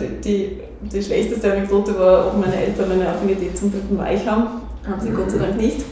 Die, 0.00 0.20
die, 0.20 0.60
die, 0.80 1.02
schlechteste 1.02 1.52
Anekdote 1.52 1.98
war, 1.98 2.28
ob 2.28 2.40
meine 2.40 2.54
Eltern 2.54 2.92
eine 2.92 3.08
Affinität 3.08 3.58
zum 3.58 3.72
dritten 3.72 3.98
Reich 3.98 4.26
haben. 4.26 4.62
Haben 4.86 5.00
sie 5.00 5.10
Gott 5.10 5.30
sei 5.30 5.38
Dank 5.38 5.56
nicht. 5.56 5.84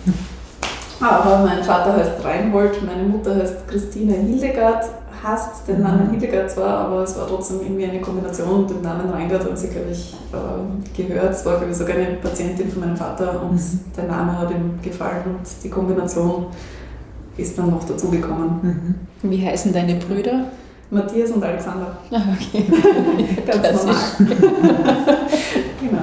Aber 1.00 1.44
mein 1.44 1.64
Vater 1.64 1.96
heißt 1.96 2.24
Reinhold, 2.24 2.84
meine 2.84 3.02
Mutter 3.02 3.34
heißt 3.34 3.66
Christine 3.66 4.12
Hildegard, 4.12 4.84
hasst 5.22 5.66
den 5.66 5.80
Namen 5.80 6.10
Hildegard 6.10 6.50
zwar, 6.50 6.86
aber 6.86 7.02
es 7.02 7.16
war 7.16 7.26
trotzdem 7.26 7.60
irgendwie 7.62 7.86
eine 7.86 8.00
Kombination 8.00 8.60
und 8.60 8.70
den 8.70 8.82
Namen 8.82 9.10
Reingard 9.10 9.44
haben 9.44 9.56
sie, 9.56 9.68
glaube 9.68 9.90
ich, 9.90 10.14
äh, 10.32 11.02
gehört. 11.02 11.32
Es 11.32 11.44
war, 11.46 11.56
glaube 11.56 11.72
ich, 11.72 11.78
sogar 11.78 11.96
eine 11.96 12.16
Patientin 12.16 12.70
von 12.70 12.80
meinem 12.80 12.96
Vater 12.96 13.42
und 13.42 13.54
mhm. 13.54 13.80
der 13.96 14.04
Name 14.04 14.38
hat 14.38 14.50
ihm 14.50 14.78
gefallen 14.82 15.22
und 15.26 15.64
die 15.64 15.70
Kombination 15.70 16.46
ist 17.36 17.58
dann 17.58 17.70
noch 17.70 17.84
dazugekommen. 17.84 18.98
Mhm. 19.22 19.30
Wie 19.30 19.44
heißen 19.44 19.72
deine 19.72 19.94
Brüder? 19.94 20.44
Matthias 20.90 21.30
und 21.30 21.42
Alexander. 21.42 21.96
Ah, 22.10 22.22
okay. 22.34 22.64
Ganz 23.46 23.84
normal. 23.84 23.96
genau. 25.80 26.02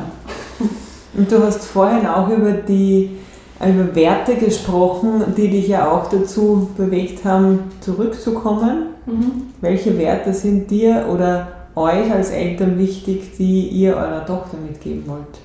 Und 1.15 1.31
du 1.31 1.43
hast 1.43 1.65
vorhin 1.65 2.05
auch 2.05 2.29
über 2.29 2.51
die 2.51 3.11
über 3.59 3.95
Werte 3.95 4.35
gesprochen, 4.35 5.33
die 5.35 5.49
dich 5.49 5.67
ja 5.67 5.89
auch 5.89 6.07
dazu 6.09 6.69
bewegt 6.77 7.25
haben, 7.25 7.71
zurückzukommen. 7.81 8.89
Mhm. 9.07 9.47
Welche 9.61 9.97
Werte 9.97 10.31
sind 10.31 10.69
dir 10.69 11.07
oder 11.11 11.47
euch 11.75 12.11
als 12.11 12.29
Eltern 12.29 12.77
wichtig, 12.77 13.35
die 13.37 13.67
ihr 13.69 13.95
eurer 13.95 14.25
Tochter 14.27 14.57
mitgeben 14.57 15.05
wollt? 15.07 15.39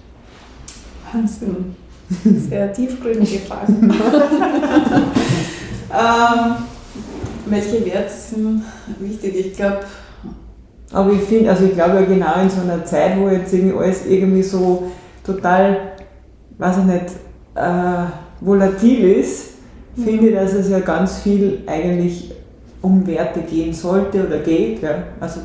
Wahnsinn. 1.12 1.74
Sehr 2.48 2.70
tiefgründige 2.72 3.38
Fragen. 3.38 3.90
ähm, 5.90 6.54
welche 7.46 7.84
Werte 7.84 8.12
sind 8.12 8.62
wichtig? 8.98 9.46
Ich 9.46 9.56
glaube. 9.56 9.80
Aber 10.92 11.12
ich 11.12 11.22
finde, 11.22 11.50
also 11.50 11.64
ich 11.64 11.74
glaube 11.74 11.94
ja 11.94 12.02
genau 12.02 12.42
in 12.42 12.50
so 12.50 12.60
einer 12.60 12.84
Zeit, 12.84 13.18
wo 13.18 13.28
jetzt 13.28 13.52
irgendwie 13.52 13.76
alles 13.76 14.06
irgendwie 14.06 14.42
so 14.42 14.90
total, 15.24 15.92
weiß 16.58 16.78
ich 16.78 16.84
nicht, 16.84 17.06
äh, 17.54 18.04
volatil 18.40 19.12
ist, 19.12 19.54
mhm. 19.96 20.04
finde 20.04 20.28
ich, 20.28 20.34
dass 20.34 20.52
es 20.52 20.68
ja 20.68 20.80
ganz 20.80 21.20
viel 21.20 21.62
eigentlich 21.66 22.32
um 22.82 23.06
Werte 23.06 23.40
gehen 23.40 23.72
sollte 23.72 24.26
oder 24.26 24.38
geht. 24.38 24.82
Ja. 24.82 25.02
Also 25.18 25.40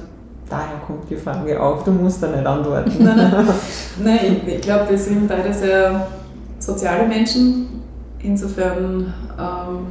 daher 0.49 0.79
kommt 0.85 1.09
die 1.09 1.15
Frage 1.15 1.61
auch, 1.61 1.83
du 1.83 1.91
musst 1.91 2.21
da 2.21 2.27
nicht 2.27 2.45
antworten. 2.45 2.91
Nein, 2.99 3.17
nein. 3.17 3.47
nein 4.03 4.19
ich, 4.45 4.55
ich 4.55 4.61
glaube, 4.61 4.89
wir 4.89 4.97
sind 4.97 5.27
beide 5.27 5.53
sehr 5.53 6.07
soziale 6.59 7.07
Menschen. 7.07 7.67
Insofern 8.21 9.13
ähm, 9.39 9.87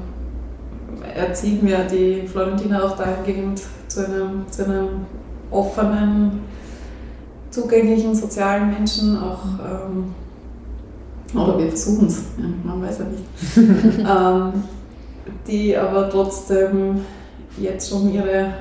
erziehen 1.16 1.60
wir 1.62 1.78
die 1.84 2.26
Florentina 2.26 2.82
auch 2.82 2.96
dahingehend 2.96 3.62
zu 3.88 4.04
einem, 4.04 4.46
zu 4.50 4.64
einem 4.64 4.88
offenen, 5.50 6.40
zugänglichen, 7.50 8.14
sozialen 8.14 8.70
Menschen, 8.70 9.18
auch 9.18 9.44
ähm, 9.60 10.14
oder 11.34 11.58
wir 11.58 11.68
versuchen 11.68 12.06
es, 12.06 12.22
ja, 12.38 12.44
man 12.64 12.82
weiß 12.82 12.98
ja 12.98 13.04
nicht. 13.06 13.98
ähm, 13.98 14.62
die 15.46 15.76
aber 15.76 16.08
trotzdem 16.08 17.00
jetzt 17.58 17.90
schon 17.90 18.12
ihre 18.12 18.52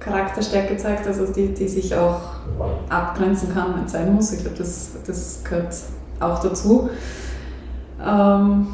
Charakterstärke 0.00 0.76
zeigt, 0.76 1.06
also 1.06 1.26
die, 1.32 1.48
die 1.48 1.68
sich 1.68 1.94
auch 1.94 2.20
abgrenzen 2.88 3.52
kann, 3.52 3.74
wenn 3.74 3.84
es 3.84 3.92
sein 3.92 4.14
muss. 4.14 4.32
Ich 4.32 4.40
glaube, 4.40 4.56
das, 4.56 4.92
das 5.06 5.42
gehört 5.44 5.74
auch 6.20 6.38
dazu. 6.38 6.88
Ähm, 8.04 8.66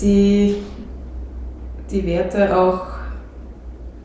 die, 0.00 0.56
die 1.90 2.06
Werte 2.06 2.56
auch, 2.56 2.82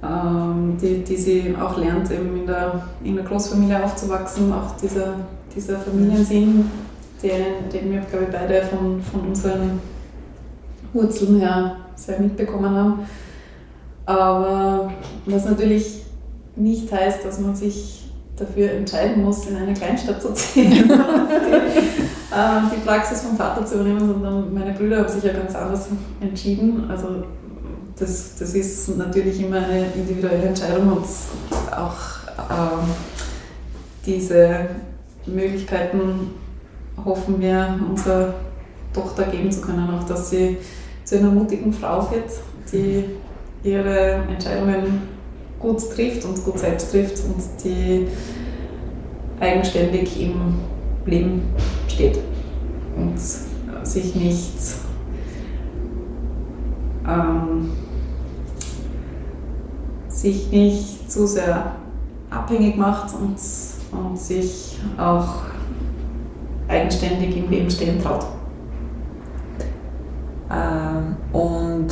ähm, 0.03 0.77
die, 0.81 1.03
die 1.03 1.15
sie 1.15 1.55
auch 1.59 1.77
lernt, 1.77 2.11
eben 2.11 2.37
in 2.37 2.47
der, 2.47 2.81
in 3.03 3.15
der 3.15 3.25
Großfamilie 3.25 3.83
aufzuwachsen, 3.83 4.51
auch 4.53 4.75
dieser, 4.77 5.15
dieser 5.55 5.77
Familiensinn, 5.79 6.69
den, 7.21 7.69
den 7.71 7.91
wir, 7.91 8.01
glaube 8.01 8.25
ich, 8.25 8.31
beide 8.31 8.61
von, 8.63 9.01
von 9.01 9.21
unseren 9.27 9.79
Wurzeln 10.93 11.39
her 11.39 11.77
sehr 11.95 12.19
mitbekommen 12.19 12.75
haben. 12.75 12.99
Aber 14.05 14.91
was 15.25 15.45
natürlich 15.45 16.01
nicht 16.55 16.91
heißt, 16.91 17.23
dass 17.23 17.39
man 17.39 17.55
sich 17.55 18.09
dafür 18.35 18.71
entscheiden 18.71 19.23
muss, 19.23 19.47
in 19.47 19.55
eine 19.55 19.73
Kleinstadt 19.73 20.21
zu 20.21 20.33
ziehen 20.33 20.71
die, 20.71 20.77
äh, 20.79 22.75
die 22.75 22.85
Praxis 22.85 23.21
vom 23.21 23.37
Vater 23.37 23.65
zu 23.65 23.75
übernehmen, 23.75 24.07
sondern 24.07 24.53
meine 24.53 24.73
Brüder 24.73 24.99
haben 24.99 25.09
sich 25.09 25.23
ja 25.23 25.33
ganz 25.33 25.55
anders 25.55 25.87
entschieden. 26.19 26.89
Also 26.89 27.23
das, 28.01 28.35
das 28.35 28.55
ist 28.55 28.97
natürlich 28.97 29.41
immer 29.41 29.57
eine 29.57 29.85
individuelle 29.93 30.47
Entscheidung 30.47 30.91
und 30.91 31.05
auch 31.71 31.95
äh, 32.37 32.83
diese 34.05 34.69
Möglichkeiten 35.27 36.31
hoffen 37.05 37.39
wir, 37.39 37.79
unserer 37.87 38.33
Tochter 38.91 39.25
geben 39.25 39.51
zu 39.51 39.61
können, 39.61 39.87
auch 39.89 40.03
dass 40.05 40.31
sie 40.31 40.57
zu 41.03 41.19
einer 41.19 41.29
mutigen 41.29 41.71
Frau 41.71 42.09
wird, 42.11 42.31
die 42.71 43.05
ihre 43.63 44.23
Entscheidungen 44.29 45.03
gut 45.59 45.79
trifft 45.93 46.25
und 46.25 46.43
gut 46.43 46.57
selbst 46.57 46.91
trifft 46.91 47.19
und 47.23 47.63
die 47.63 48.07
eigenständig 49.39 50.19
im 50.21 50.55
Leben 51.05 51.43
steht 51.87 52.17
und 52.97 53.19
sich 53.85 54.15
nicht 54.15 54.55
ähm, 57.07 57.71
sich 60.21 60.51
nicht 60.51 61.11
zu 61.11 61.25
sehr 61.25 61.71
abhängig 62.29 62.77
macht 62.77 63.13
und, 63.15 63.37
und 63.91 64.19
sich 64.19 64.77
auch 64.97 65.41
eigenständig 66.67 67.35
im 67.37 67.49
Leben 67.49 67.69
stehen 67.69 68.01
traut. 68.01 68.25
Ähm, 70.51 71.15
und 71.33 71.87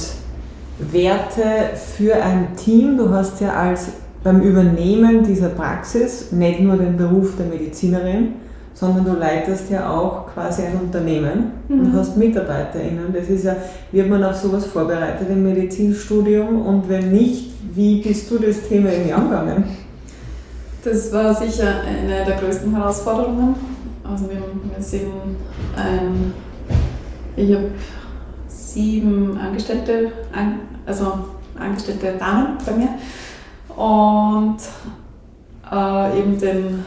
Werte 0.78 1.76
für 1.76 2.16
ein 2.16 2.56
Team, 2.56 2.98
du 2.98 3.10
hast 3.10 3.42
ja 3.42 3.54
als 3.54 3.90
beim 4.24 4.42
Übernehmen 4.42 5.24
dieser 5.24 5.50
Praxis 5.50 6.32
nicht 6.32 6.60
nur 6.60 6.78
den 6.78 6.98
Beruf 6.98 7.36
der 7.36 7.48
Medizinerin, 7.48 8.36
sondern 8.74 9.06
du 9.06 9.14
leitest 9.14 9.70
ja 9.72 9.90
auch 9.90 10.29
quasi 10.40 10.64
ein 10.64 10.80
Unternehmen 10.80 11.52
mhm. 11.68 11.80
und 11.80 11.94
hast 11.94 12.16
MitarbeiterInnen. 12.16 13.14
Das 13.14 13.28
ist 13.28 13.44
ja, 13.44 13.56
wird 13.92 14.10
man 14.10 14.24
auf 14.24 14.36
sowas 14.36 14.66
vorbereitet 14.66 15.28
im 15.30 15.44
Medizinstudium 15.44 16.62
und 16.66 16.88
wenn 16.88 17.12
nicht, 17.12 17.52
wie 17.76 18.02
bist 18.02 18.32
du 18.32 18.38
das 18.40 18.68
Thema 18.68 18.90
irgendwie 18.92 19.14
angegangen? 19.14 19.64
Das 20.84 21.12
war 21.12 21.34
sicher 21.34 21.82
eine 21.86 22.26
der 22.26 22.38
größten 22.38 22.74
Herausforderungen. 22.74 23.56
Also 24.10 24.30
wir, 24.30 24.38
wir 24.38 24.82
sind 24.82 25.12
ein, 25.76 26.34
ich 27.36 27.54
habe 27.54 27.66
sieben 28.48 29.38
Angestellte, 29.38 30.12
also 30.86 31.20
angestellte 31.60 32.14
Damen 32.18 32.58
bei 32.66 32.72
mir 32.72 32.90
und 33.76 34.58
äh, 35.70 36.20
eben 36.20 36.40
den 36.40 36.86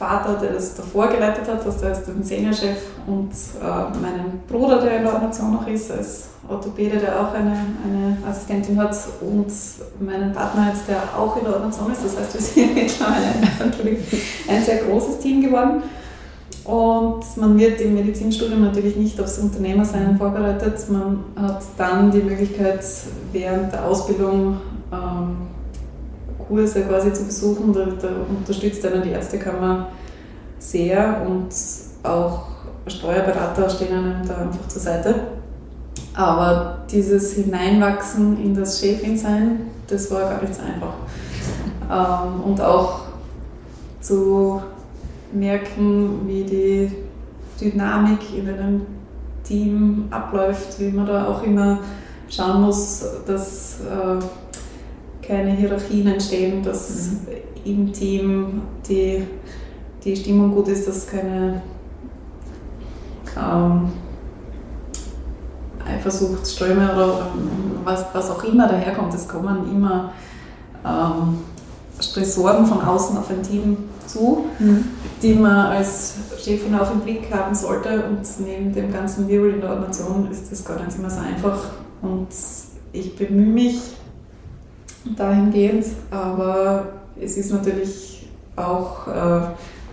Vater, 0.00 0.38
der 0.40 0.54
das 0.54 0.74
davor 0.76 1.08
geleitet 1.08 1.46
hat, 1.46 1.62
also 1.62 1.78
der 1.78 1.92
ist 1.92 2.06
der 2.06 2.14
Seniorchef 2.22 2.78
und 3.06 3.30
äh, 3.30 3.98
meinen 4.00 4.40
Bruder, 4.48 4.80
der 4.80 4.96
in 4.96 5.02
der 5.02 5.12
Ordination 5.12 5.52
noch 5.52 5.66
ist, 5.66 5.90
als 5.90 6.28
Orthopäde, 6.48 6.96
der 6.96 7.20
auch 7.20 7.34
eine, 7.34 7.50
eine 7.50 8.16
Assistentin 8.26 8.80
hat 8.80 8.96
und 9.20 9.52
meinen 10.00 10.32
Partner 10.32 10.68
jetzt, 10.72 10.88
der 10.88 11.02
auch 11.14 11.36
in 11.36 11.44
der 11.44 11.52
Ordination 11.52 11.92
ist. 11.92 12.02
Das 12.02 12.16
heißt, 12.16 12.34
wir 12.34 12.40
sind 12.40 12.74
mittlerweile 12.74 13.98
ein 14.48 14.62
sehr 14.64 14.78
großes 14.84 15.18
Team 15.18 15.42
geworden. 15.42 15.82
Und 16.64 17.36
man 17.36 17.58
wird 17.58 17.78
im 17.82 17.92
Medizinstudium 17.92 18.62
natürlich 18.62 18.96
nicht 18.96 19.20
aufs 19.20 19.38
Unternehmersein 19.38 20.16
vorbereitet. 20.16 20.78
Man 20.88 21.24
hat 21.36 21.62
dann 21.76 22.10
die 22.10 22.22
Möglichkeit, 22.22 22.82
während 23.32 23.70
der 23.74 23.84
Ausbildung 23.84 24.56
ähm, 24.90 25.36
Kurse 26.50 26.82
quasi 26.82 27.12
zu 27.12 27.24
besuchen. 27.24 27.72
Da, 27.72 27.86
da 28.00 28.08
unterstützt 28.28 28.84
einen 28.84 29.02
die 29.02 29.10
Ärztekammer 29.10 29.88
sehr 30.58 31.22
und 31.26 31.48
auch 32.02 32.48
Steuerberater 32.86 33.70
stehen 33.70 33.94
einem 33.96 34.26
da 34.26 34.36
einfach 34.36 34.66
zur 34.68 34.82
Seite. 34.82 35.14
Aber 36.14 36.78
dieses 36.90 37.34
Hineinwachsen 37.34 38.42
in 38.42 38.54
das 38.54 38.80
Chefin-Sein, 38.80 39.60
das 39.86 40.10
war 40.10 40.22
gar 40.22 40.42
nicht 40.42 40.54
so 40.54 40.62
einfach. 40.62 40.94
Ähm, 41.88 42.42
und 42.42 42.60
auch 42.60 43.02
zu 44.00 44.60
merken, 45.32 46.22
wie 46.26 46.44
die 46.44 46.90
Dynamik 47.60 48.36
in 48.36 48.48
einem 48.48 48.86
Team 49.44 50.08
abläuft, 50.10 50.80
wie 50.80 50.90
man 50.90 51.06
da 51.06 51.28
auch 51.28 51.42
immer 51.44 51.78
schauen 52.28 52.62
muss, 52.62 53.04
dass 53.26 53.80
äh, 53.80 54.24
keine 55.30 55.52
Hierarchien 55.52 56.08
entstehen, 56.08 56.62
dass 56.62 57.10
mhm. 57.10 57.18
im 57.64 57.92
Team 57.92 58.62
die, 58.88 59.22
die 60.04 60.16
Stimmung 60.16 60.52
gut 60.52 60.68
ist, 60.68 60.88
dass 60.88 61.06
keine 61.06 61.62
ähm, 63.38 63.92
Eifersuchtsströme 65.86 66.92
oder 66.92 67.28
was, 67.84 68.06
was 68.12 68.30
auch 68.30 68.42
immer 68.42 68.66
daherkommt. 68.66 69.14
Es 69.14 69.28
kommen 69.28 69.70
immer 69.70 70.12
ähm, 70.84 71.38
Stressoren 72.00 72.66
von 72.66 72.80
außen 72.82 73.16
auf 73.16 73.30
ein 73.30 73.42
Team 73.42 73.76
zu, 74.06 74.46
mhm. 74.58 74.84
die 75.22 75.34
man 75.34 75.66
als 75.66 76.14
Chefin 76.42 76.74
auch 76.74 76.90
im 76.90 77.00
Blick 77.00 77.32
haben 77.32 77.54
sollte. 77.54 78.04
Und 78.04 78.22
neben 78.44 78.74
dem 78.74 78.92
ganzen 78.92 79.28
Wirbel 79.28 79.54
in 79.54 79.60
der 79.60 79.70
Ordination 79.70 80.28
ist 80.30 80.50
das 80.50 80.64
gar 80.64 80.82
nicht 80.84 80.98
immer 80.98 81.10
so 81.10 81.20
einfach. 81.20 81.70
Und 82.02 82.28
ich 82.92 83.14
bemühe 83.16 83.52
mich, 83.52 83.80
dahingehend, 85.16 85.86
aber 86.10 86.88
es 87.20 87.36
ist 87.36 87.52
natürlich 87.52 88.28
auch 88.56 89.06
äh, 89.08 89.40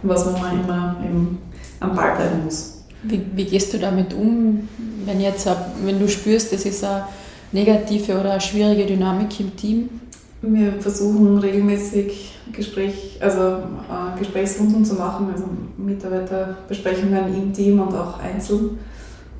was, 0.03 0.25
wo 0.25 0.37
man 0.37 0.63
immer 0.63 0.95
im, 1.03 1.37
am 1.79 1.95
Ball 1.95 2.15
bleiben 2.15 2.45
muss. 2.45 2.83
Wie, 3.03 3.21
wie, 3.35 3.45
gehst 3.45 3.73
du 3.73 3.79
damit 3.79 4.13
um, 4.13 4.67
wenn, 5.05 5.21
jetzt, 5.21 5.47
wenn 5.83 5.99
du 5.99 6.07
spürst, 6.07 6.51
es 6.53 6.65
ist 6.65 6.83
eine 6.83 7.05
negative 7.51 8.19
oder 8.19 8.31
eine 8.31 8.41
schwierige 8.41 8.85
Dynamik 8.85 9.39
im 9.39 9.55
Team? 9.55 9.89
Wir 10.41 10.73
versuchen 10.73 11.37
regelmäßig 11.37 12.33
Gespräch, 12.51 13.17
also 13.19 13.39
äh, 13.41 14.19
Gesprächsrunden 14.19 14.85
zu 14.85 14.95
machen, 14.95 15.29
also 15.31 15.45
Mitarbeiterbesprechungen 15.77 17.35
im 17.35 17.53
Team 17.53 17.79
und 17.79 17.93
auch 17.93 18.19
einzeln. 18.19 18.77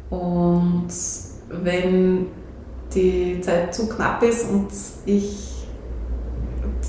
Und 0.10 0.88
wenn 1.50 2.28
die 2.94 3.42
Zeit 3.42 3.76
zu 3.76 3.88
knapp 3.90 4.24
ist 4.24 4.50
und 4.50 4.68
ich 5.06 5.57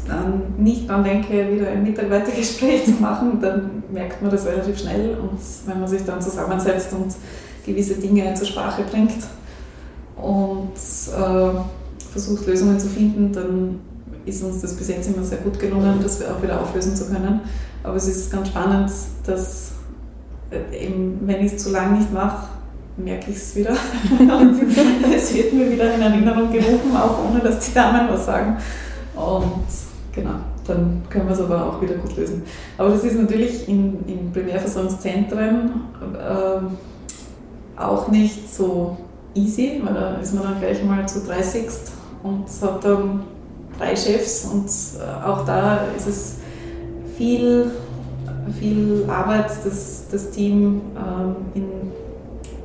dann 0.09 0.55
nicht 0.57 0.89
daran 0.89 1.05
denke, 1.05 1.53
wieder 1.53 1.69
ein 1.69 1.83
Mitarbeitergespräch 1.83 2.87
zu 2.87 2.93
machen, 2.93 3.39
dann 3.41 3.83
merkt 3.93 4.21
man 4.23 4.31
das 4.31 4.47
relativ 4.47 4.79
schnell. 4.79 5.17
Und 5.19 5.39
wenn 5.67 5.81
man 5.81 5.89
sich 5.89 6.05
dann 6.05 6.21
zusammensetzt 6.21 6.93
und 6.93 7.15
gewisse 7.65 7.95
Dinge 7.95 8.33
zur 8.35 8.47
Sprache 8.47 8.83
bringt 8.91 9.25
und 10.17 10.73
äh, 10.73 12.11
versucht, 12.11 12.47
Lösungen 12.47 12.81
zu 12.81 12.89
finden, 12.89 13.33
dann 13.33 13.81
ist 14.25 14.43
uns 14.43 14.61
das 14.61 14.75
bis 14.75 14.89
jetzt 14.89 15.09
immer 15.09 15.25
sehr 15.25 15.39
gut 15.39 15.59
gelungen, 15.59 16.01
das 16.03 16.23
auch 16.25 16.43
wieder 16.43 16.61
auflösen 16.61 16.97
zu 16.97 17.07
können. 17.07 17.41
Aber 17.83 17.97
es 17.97 18.09
ist 18.09 18.33
ganz 18.33 18.49
spannend, 18.49 18.91
dass 19.25 19.73
äh, 20.51 20.87
eben, 20.87 21.21
wenn 21.25 21.45
ich 21.45 21.53
es 21.53 21.63
zu 21.63 21.71
lange 21.71 21.99
nicht 21.99 22.13
mache, 22.13 22.49
merke 22.97 23.31
ich 23.31 23.37
es 23.37 23.55
wieder. 23.55 23.73
es 25.15 25.35
wird 25.35 25.53
mir 25.53 25.71
wieder 25.71 25.95
in 25.95 26.03
Erinnerung 26.03 26.51
gerufen, 26.51 26.97
auch 26.97 27.31
ohne 27.31 27.41
dass 27.41 27.67
die 27.67 27.75
Damen 27.75 28.09
was 28.11 28.27
sagen. 28.27 28.57
Und 29.15 29.88
Genau, 30.19 30.35
dann 30.67 31.03
können 31.09 31.27
wir 31.27 31.33
es 31.33 31.41
aber 31.41 31.65
auch 31.65 31.81
wieder 31.81 31.95
gut 31.95 32.17
lösen. 32.17 32.43
Aber 32.77 32.91
das 32.91 33.05
ist 33.05 33.17
natürlich 33.17 33.69
in, 33.69 34.05
in 34.09 34.33
Primärversorgungszentren 34.33 35.71
äh, 36.19 37.81
auch 37.81 38.09
nicht 38.09 38.53
so 38.53 38.97
easy, 39.35 39.81
weil 39.85 39.95
da 39.95 40.17
ist 40.17 40.35
man 40.35 40.43
dann 40.43 40.59
gleich 40.59 40.83
mal 40.83 41.09
zu 41.09 41.25
30 41.25 41.67
und 42.25 42.47
hat 42.61 42.85
dann 42.85 43.21
drei 43.79 43.95
Chefs 43.95 44.47
und 44.47 44.67
äh, 45.01 45.25
auch 45.25 45.45
da 45.45 45.83
ist 45.97 46.09
es 46.09 46.39
viel, 47.17 47.71
viel 48.59 49.05
Arbeit, 49.09 49.51
das, 49.65 50.07
das 50.11 50.31
Team 50.33 50.81
äh, 50.97 51.59
in, 51.59 51.69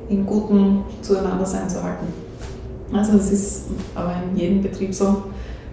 in 0.08 0.26
gutem 0.26 0.82
Zueinandersein 1.02 1.68
zu 1.68 1.80
halten. 1.84 2.06
Also 2.92 3.16
es 3.16 3.30
ist 3.30 3.62
aber 3.94 4.16
in 4.28 4.36
jedem 4.36 4.60
Betrieb 4.60 4.92
so, 4.92 5.22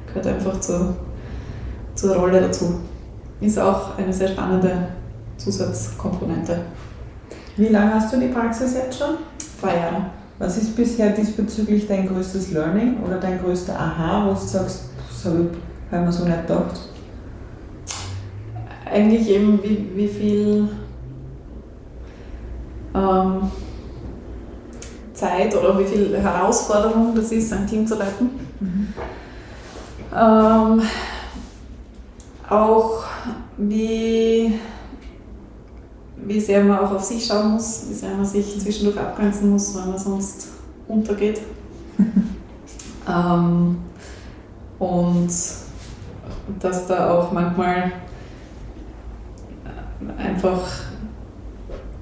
gehört 0.06 0.28
einfach 0.28 0.60
zur 0.60 0.94
zur 2.02 2.16
Rolle 2.16 2.42
dazu. 2.42 2.80
Ist 3.40 3.60
auch 3.60 3.98
eine 3.98 4.12
sehr 4.12 4.30
spannende 4.30 4.88
Zusatzkomponente. 5.38 6.62
Wie 7.58 7.68
lange 7.68 7.94
hast 7.96 8.14
du 8.14 8.20
die 8.20 8.28
Praxis 8.28 8.74
jetzt 8.74 8.98
schon? 8.98 9.18
Drei 9.62 9.78
Jahre. 9.78 10.06
Was 10.40 10.58
ist 10.58 10.76
bisher 10.76 11.12
diesbezüglich 11.12 11.88
dein 11.88 12.08
größtes 12.08 12.52
Learning 12.52 12.98
oder 13.06 13.20
dein 13.20 13.40
größter 13.40 13.80
Aha, 13.80 14.26
wo 14.26 14.34
du 14.34 14.40
sagst, 14.40 14.86
das 15.10 15.26
habe 15.26 15.50
ich 15.92 15.98
mir 16.00 16.12
so 16.12 16.26
nicht 16.26 16.48
gedacht? 16.48 16.80
Eigentlich 18.92 19.30
eben, 19.30 19.62
wie, 19.64 19.92
wie 19.96 20.08
viel 20.08 20.70
ähm, 22.96 23.52
Zeit 25.14 25.56
oder 25.56 25.78
wie 25.78 25.86
viel 25.86 26.18
Herausforderung 26.18 27.14
das 27.16 27.32
ist, 27.32 27.54
ein 27.54 27.68
Team 27.68 27.86
zu 27.86 27.96
leiten. 27.96 28.32
Mhm. 28.60 28.88
Ähm, 30.14 30.82
auch 32.52 33.04
wie, 33.58 34.60
wie 36.18 36.40
sehr 36.40 36.64
man 36.64 36.80
auch 36.80 36.92
auf 36.92 37.04
sich 37.04 37.26
schauen 37.26 37.54
muss, 37.54 37.86
wie 37.90 37.94
sehr 37.94 38.10
man 38.10 38.26
sich 38.26 38.60
zwischendurch 38.60 39.00
abgrenzen 39.00 39.50
muss, 39.50 39.74
weil 39.76 39.86
man 39.86 39.98
sonst 39.98 40.50
untergeht. 40.88 41.42
ähm, 43.08 43.78
und 44.80 45.32
dass 46.60 46.88
da 46.88 47.12
auch 47.12 47.32
manchmal 47.32 47.92
einfach, 50.18 50.68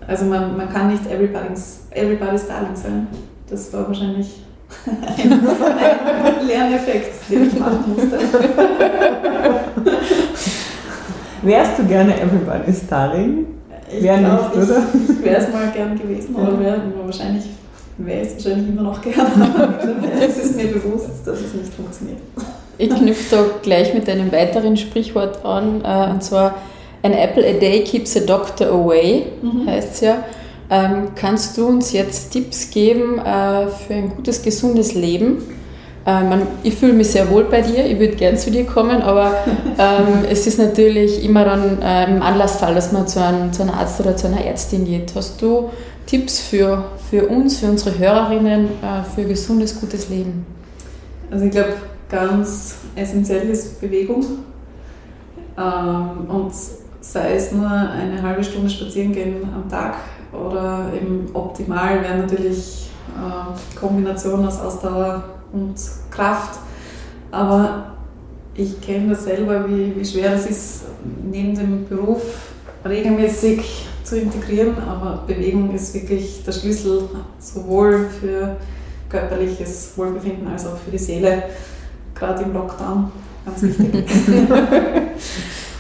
also 0.08 0.26
man, 0.26 0.58
man 0.58 0.70
kann 0.70 0.88
nicht 0.88 1.06
everybody's, 1.06 1.82
everybody's 1.92 2.48
darling 2.48 2.76
sein. 2.76 3.08
Das 3.48 3.72
war 3.72 3.88
wahrscheinlich 3.88 4.44
ein, 4.86 5.32
ein 5.32 6.48
Lerneffekt, 6.48 7.30
den 7.30 7.48
ich 7.48 7.60
machen 7.60 7.96
musste. 7.96 8.20
Wärst 11.42 11.80
du 11.80 11.86
gerne 11.86 12.14
Everybody's 12.20 12.88
Darling? 12.88 13.46
Ich 13.92 14.04
Wäre 14.04 14.20
nicht, 14.20 14.56
oder? 14.56 14.84
Ich, 14.94 15.24
wäre 15.24 15.42
es 15.42 15.52
mal 15.52 15.72
gern 15.74 15.98
gewesen, 15.98 16.36
oder 16.36 16.60
wär, 16.60 16.82
wahrscheinlich 17.04 17.46
wäre 17.98 18.22
es 18.22 18.36
wahrscheinlich 18.36 18.70
immer 18.70 18.84
noch 18.84 19.02
gern, 19.02 19.16
es 20.22 20.38
ist 20.38 20.56
mir 20.56 20.68
bewusst, 20.68 21.10
dass 21.26 21.40
es 21.40 21.54
nicht 21.54 21.74
funktioniert. 21.74 22.20
Ich 22.78 22.90
knüpfe 22.90 23.36
da 23.36 23.46
gleich 23.62 23.94
mit 23.94 24.08
einem 24.10 24.32
weiteren 24.32 24.78
Sprichwort 24.78 25.44
an, 25.44 25.82
äh, 25.84 26.12
und 26.12 26.24
zwar 26.24 26.56
An 27.02 27.14
apple 27.14 27.46
a 27.48 27.54
day 27.54 27.84
keeps 27.84 28.18
a 28.18 28.20
doctor 28.20 28.68
away, 28.68 29.28
mhm. 29.42 29.66
heißt 29.66 29.94
es 29.96 30.02
ja. 30.02 30.24
Ähm, 30.70 31.10
kannst 31.16 31.58
du 31.58 31.66
uns 31.66 31.94
jetzt 31.94 32.32
Tipps 32.32 32.70
geben 32.70 33.18
äh, 33.18 33.68
für 33.68 33.94
ein 33.94 34.10
gutes, 34.16 34.42
gesundes 34.44 34.94
Leben? 34.94 35.38
Äh, 36.06 36.24
man, 36.24 36.42
ich 36.64 36.76
fühle 36.76 36.94
mich 36.94 37.12
sehr 37.12 37.30
wohl 37.30 37.46
bei 37.46 37.62
dir, 37.62 37.86
ich 37.86 38.00
würde 38.00 38.16
gern 38.16 38.38
zu 38.38 38.52
dir 38.52 38.66
kommen, 38.66 39.02
aber 39.02 39.34
ähm, 39.78 40.26
es 40.30 40.48
ist 40.48 40.60
natürlich 40.60 41.24
immer 41.24 41.46
dann 41.46 41.82
äh, 41.82 42.12
im 42.12 42.22
Anlassfall, 42.22 42.74
dass 42.76 42.92
man 42.92 43.08
zu 43.08 43.24
einem, 43.24 43.52
zu 43.52 43.64
einem 43.64 43.74
Arzt 43.74 44.00
oder 44.00 44.16
zu 44.16 44.28
einer 44.28 44.44
Ärztin 44.44 44.86
geht. 44.86 45.14
Hast 45.16 45.42
du 45.42 45.70
Tipps 46.06 46.40
für, 46.40 46.86
für 47.10 47.28
uns, 47.28 47.60
für 47.60 47.68
unsere 47.68 47.98
Hörerinnen, 47.98 48.66
äh, 48.66 49.04
für 49.16 49.24
gesundes, 49.26 49.80
gutes 49.80 50.10
Leben? 50.10 50.46
Also 51.30 51.46
ich 51.46 51.52
glaube, 51.52 51.74
ganz 52.10 52.78
essentiell 52.96 53.50
ist 53.50 53.80
Bewegung. 53.80 54.26
Ähm, 55.58 56.30
und 56.30 56.52
sei 57.02 57.36
es 57.36 57.52
nur 57.52 57.70
eine 57.70 58.22
halbe 58.22 58.44
Stunde 58.44 58.70
spazieren 58.70 59.14
gehen 59.14 59.48
am 59.54 59.70
Tag 59.70 59.96
oder 60.32 60.86
eben 60.96 61.28
optimal 61.34 62.02
wäre 62.02 62.18
natürlich 62.18 62.90
äh, 63.16 63.78
Kombination 63.80 64.46
aus 64.46 64.60
Ausdauer 64.60 65.24
und 65.52 65.76
Kraft. 66.12 66.60
Aber 67.32 67.96
ich 68.56 68.82
kenne 68.82 69.10
das 69.10 69.24
selber, 69.24 69.68
wie, 69.70 69.96
wie 69.96 70.06
schwer 70.06 70.32
das 70.32 70.46
ist, 70.46 70.82
neben 71.24 71.56
dem 71.56 71.88
Beruf 71.88 72.22
regelmäßig 72.86 73.88
zu 74.04 74.20
integrieren. 74.20 74.76
Aber 74.88 75.24
Bewegung 75.28 75.74
ist 75.74 75.94
wirklich 75.94 76.44
der 76.44 76.52
Schlüssel 76.52 77.10
sowohl 77.40 78.08
für 78.20 78.58
körperliches 79.10 79.94
Wohlbefinden 79.96 80.48
als 80.48 80.66
auch 80.66 80.78
für 80.78 80.92
die 80.92 80.98
Seele, 80.98 81.44
gerade 82.14 82.44
im 82.44 82.54
Lockdown. 82.54 83.12
Ganz 83.46 83.62
wichtig. 83.62 84.06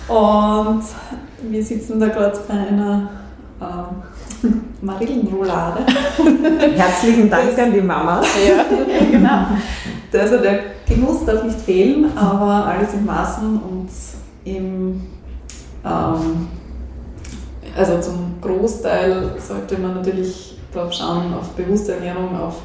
und 0.07 0.83
wir 1.49 1.63
sitzen 1.63 1.99
da 1.99 2.07
gerade 2.07 2.39
bei 2.47 2.53
einer 2.53 3.09
ähm, 3.61 4.03
Marillenroulade. 4.81 5.85
Herzlichen 6.75 7.29
Dank 7.29 7.55
das, 7.55 7.59
an 7.59 7.73
die 7.73 7.81
Mama. 7.81 8.21
Ja, 8.47 8.65
genau. 9.09 9.45
Also 10.11 10.37
der 10.37 10.59
Genuss 10.87 11.25
darf 11.25 11.43
nicht 11.43 11.59
fehlen, 11.59 12.17
aber 12.17 12.65
alles 12.65 12.93
in 12.93 13.05
Maßen 13.05 13.57
und 13.57 13.89
im, 14.43 15.01
ähm, 15.85 16.47
also 17.77 17.99
zum 17.99 18.35
Großteil 18.41 19.33
sollte 19.37 19.77
man 19.77 19.95
natürlich 19.95 20.57
darauf 20.73 20.91
schauen, 20.93 21.33
auf 21.33 21.49
bewusste 21.51 21.93
Ernährung, 21.93 22.35
auf 22.39 22.61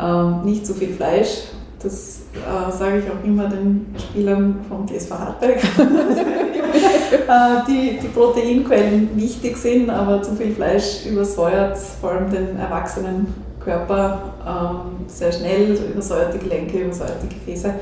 ähm, 0.00 0.44
nicht 0.44 0.66
zu 0.66 0.74
viel 0.74 0.92
Fleisch. 0.94 1.44
Das 1.80 2.22
äh, 2.34 2.72
sage 2.72 2.98
ich 2.98 3.10
auch 3.10 3.24
immer 3.24 3.48
den 3.48 3.94
Spielern 3.98 4.64
vom 4.68 4.86
TSV 4.86 5.10
Hartberg. 5.12 5.56
äh, 5.64 7.62
die, 7.68 7.98
die 8.02 8.08
Proteinquellen 8.08 9.10
wichtig 9.16 9.56
sind, 9.56 9.90
aber 9.90 10.22
zu 10.22 10.34
viel 10.34 10.54
Fleisch 10.54 11.06
übersäuert 11.06 11.78
vor 11.78 12.10
allem 12.10 12.30
den 12.30 12.58
erwachsenen 12.58 13.32
Körper 13.60 14.34
ähm, 14.46 15.06
sehr 15.08 15.32
schnell, 15.32 15.78
übersäuert 15.92 16.34
die 16.34 16.38
Gelenke, 16.38 16.80
übersäuert 16.82 17.22
die 17.22 17.34
Gefäße 17.34 17.74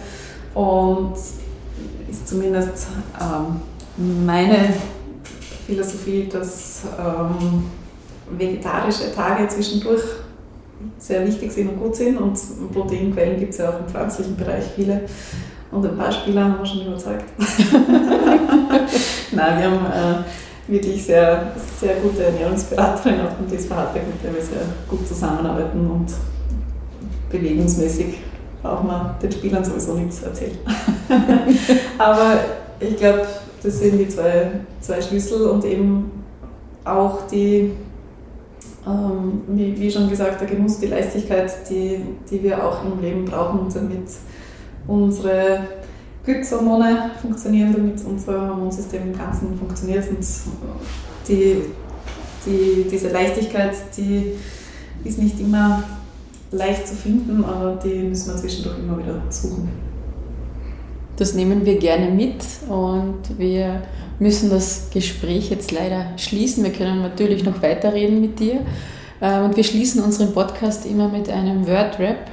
und 0.54 1.14
ist 1.14 2.28
zumindest 2.28 2.88
ähm, 3.20 3.60
meine 4.24 4.74
Philosophie, 5.66 6.28
dass 6.30 6.82
ähm, 6.98 7.70
vegetarische 8.38 9.14
Tage 9.14 9.48
zwischendurch 9.48 10.02
sehr 10.98 11.26
wichtig 11.26 11.52
sind 11.52 11.68
und 11.70 11.80
gut 11.80 11.96
sind 11.96 12.16
und 12.18 12.38
Proteinquellen 12.72 13.38
gibt 13.38 13.52
es 13.52 13.58
ja 13.58 13.70
auch 13.70 13.80
im 13.80 13.86
pflanzlichen 13.86 14.36
Bereich 14.36 14.64
viele. 14.76 15.02
Und 15.70 15.86
ein 15.86 15.96
paar 15.96 16.12
Spieler 16.12 16.44
haben 16.44 16.58
wir 16.58 16.66
schon 16.66 16.86
überzeugt. 16.86 17.24
Nein, 19.32 19.58
wir 19.58 19.70
haben 19.70 19.86
äh, 19.86 20.70
wirklich 20.70 21.04
sehr, 21.04 21.52
sehr 21.80 21.94
gute 21.96 22.24
Ernährungsberaterinnen 22.24 23.26
auf 23.26 23.32
dem 23.38 23.48
TSV 23.48 23.70
Hartberg, 23.70 24.06
mit 24.06 24.22
der 24.22 24.34
wir 24.34 24.42
sehr 24.42 24.66
gut 24.88 25.08
zusammenarbeiten 25.08 25.90
und 25.90 26.12
bewegungsmäßig 27.30 28.18
brauchen 28.62 28.86
wir 28.86 29.16
den 29.20 29.32
Spielern 29.32 29.64
sowieso 29.64 29.94
nichts 29.94 30.22
erzählen. 30.22 30.58
Aber 31.98 32.38
ich 32.78 32.96
glaube, 32.96 33.26
das 33.62 33.78
sind 33.78 33.98
die 33.98 34.08
zwei, 34.08 34.50
zwei 34.80 35.00
Schlüssel 35.00 35.48
und 35.48 35.64
eben 35.64 36.10
auch 36.84 37.26
die, 37.26 37.72
ähm, 38.86 39.42
wie, 39.48 39.78
wie, 39.78 39.90
schon 39.90 40.08
gesagt, 40.08 40.40
der 40.40 40.48
Genuss, 40.48 40.78
die 40.78 40.86
Leichtigkeit, 40.86 41.52
die, 41.70 42.00
die 42.30 42.42
wir 42.42 42.64
auch 42.64 42.84
im 42.84 43.00
Leben 43.00 43.24
brauchen, 43.24 43.68
damit 43.72 44.08
unsere 44.86 45.60
Glückshormone 46.24 47.10
funktionieren, 47.20 47.72
damit 47.72 48.04
unser 48.04 48.48
Hormonsystem 48.48 49.02
im 49.02 49.18
Ganzen 49.18 49.56
funktioniert 49.56 50.08
und 50.08 50.26
die, 51.28 51.62
die, 52.46 52.86
diese 52.90 53.08
Leichtigkeit, 53.10 53.74
die 53.96 54.32
ist 55.04 55.18
nicht 55.18 55.38
immer 55.40 55.82
leicht 56.50 56.86
zu 56.86 56.94
finden, 56.94 57.44
aber 57.44 57.76
die 57.82 58.02
müssen 58.02 58.32
wir 58.32 58.36
zwischendurch 58.36 58.78
immer 58.78 58.98
wieder 58.98 59.22
suchen. 59.30 59.91
Das 61.16 61.34
nehmen 61.34 61.66
wir 61.66 61.78
gerne 61.78 62.10
mit 62.10 62.42
und 62.68 63.38
wir 63.38 63.82
müssen 64.18 64.50
das 64.50 64.90
Gespräch 64.92 65.50
jetzt 65.50 65.72
leider 65.72 66.06
schließen. 66.16 66.64
Wir 66.64 66.72
können 66.72 67.02
natürlich 67.02 67.44
noch 67.44 67.62
weiterreden 67.62 68.20
mit 68.20 68.38
dir. 68.38 68.60
Äh, 69.20 69.40
und 69.40 69.56
wir 69.56 69.64
schließen 69.64 70.02
unseren 70.02 70.32
Podcast 70.32 70.86
immer 70.86 71.08
mit 71.08 71.28
einem 71.28 71.66
Word-Rap. 71.66 72.30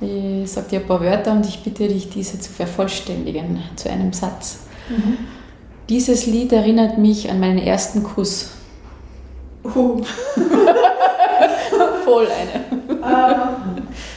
Ich 0.00 0.50
sage 0.50 0.68
dir 0.70 0.80
ein 0.80 0.86
paar 0.86 1.02
Wörter 1.02 1.32
und 1.32 1.46
ich 1.46 1.62
bitte 1.62 1.86
dich, 1.86 2.08
diese 2.08 2.40
zu 2.40 2.50
vervollständigen 2.50 3.58
zu 3.76 3.90
einem 3.90 4.12
Satz. 4.12 4.60
Mhm. 4.88 5.18
Dieses 5.90 6.26
Lied 6.26 6.52
erinnert 6.52 6.98
mich 6.98 7.30
an 7.30 7.40
meinen 7.40 7.58
ersten 7.58 8.02
Kuss. 8.02 8.50
Uh. 9.64 10.00
Voll 12.04 12.26
eine. 12.26 12.64
Uh, 13.02 13.59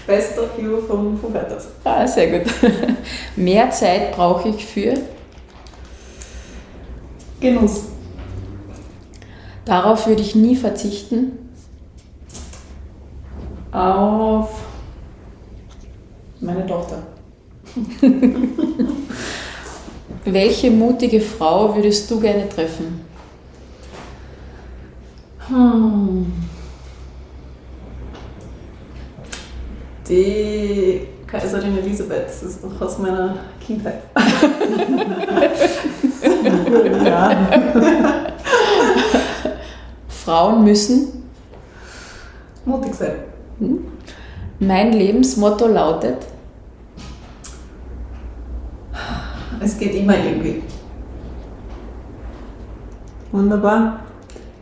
best 0.06 0.38
of 0.38 0.50
You 0.58 0.82
von 0.82 1.18
Foo 1.18 1.30
Fighters. 1.30 1.68
Ah, 1.84 2.08
sehr 2.08 2.40
gut. 2.40 2.52
Mehr 3.36 3.70
Zeit 3.72 4.14
brauche 4.16 4.50
ich 4.50 4.66
für 4.66 4.94
Genuss. 7.40 7.86
Darauf 9.66 10.08
würde 10.08 10.22
ich 10.22 10.36
nie 10.36 10.56
verzichten. 10.56 11.40
Auf 13.72 14.50
meine 16.40 16.66
Tochter. 16.68 17.04
Welche 20.26 20.72
mutige 20.72 21.20
Frau 21.20 21.76
würdest 21.76 22.10
du 22.12 22.20
gerne 22.20 22.48
treffen? 22.48 23.02
Hm. 25.48 26.43
Die 30.08 31.08
Kaiserin 31.26 31.78
Elisabeth, 31.78 32.28
das 32.28 32.44
ist 32.44 32.64
noch 32.64 32.80
aus 32.82 33.00
meiner 33.00 33.36
Kindheit. 33.66 34.04
ja. 37.06 37.38
Frauen 40.08 40.64
müssen 40.64 41.24
mutig 42.66 42.96
sein. 42.96 43.16
Hm? 43.60 43.86
Mein 44.60 44.94
Lebensmotto 44.94 45.68
lautet? 45.68 46.26
Es 49.60 49.78
geht 49.78 49.96
immer 49.96 50.18
irgendwie. 50.18 50.64
Wunderbar. 53.32 54.03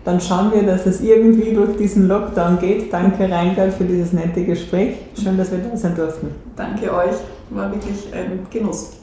Dann 0.04 0.20
schauen 0.20 0.52
wir, 0.54 0.64
dass 0.64 0.86
es 0.88 1.02
irgendwie 1.02 1.54
durch 1.54 1.78
diesen 1.78 2.08
Lockdown 2.08 2.60
geht. 2.60 2.92
Danke, 2.92 3.30
Reingard, 3.30 3.74
für 3.74 3.84
dieses 3.84 4.14
nette 4.14 4.44
Gespräch. 4.44 4.96
Schön, 5.22 5.38
dass 5.38 5.52
wir 5.52 5.60
da 5.60 5.78
sein 5.78 5.96
durften. 5.96 6.30
Danke 6.56 6.92
euch. 6.92 7.18
War 7.52 7.72
wirklich 7.72 8.12
ein 8.14 8.48
Genuss. 8.50 8.94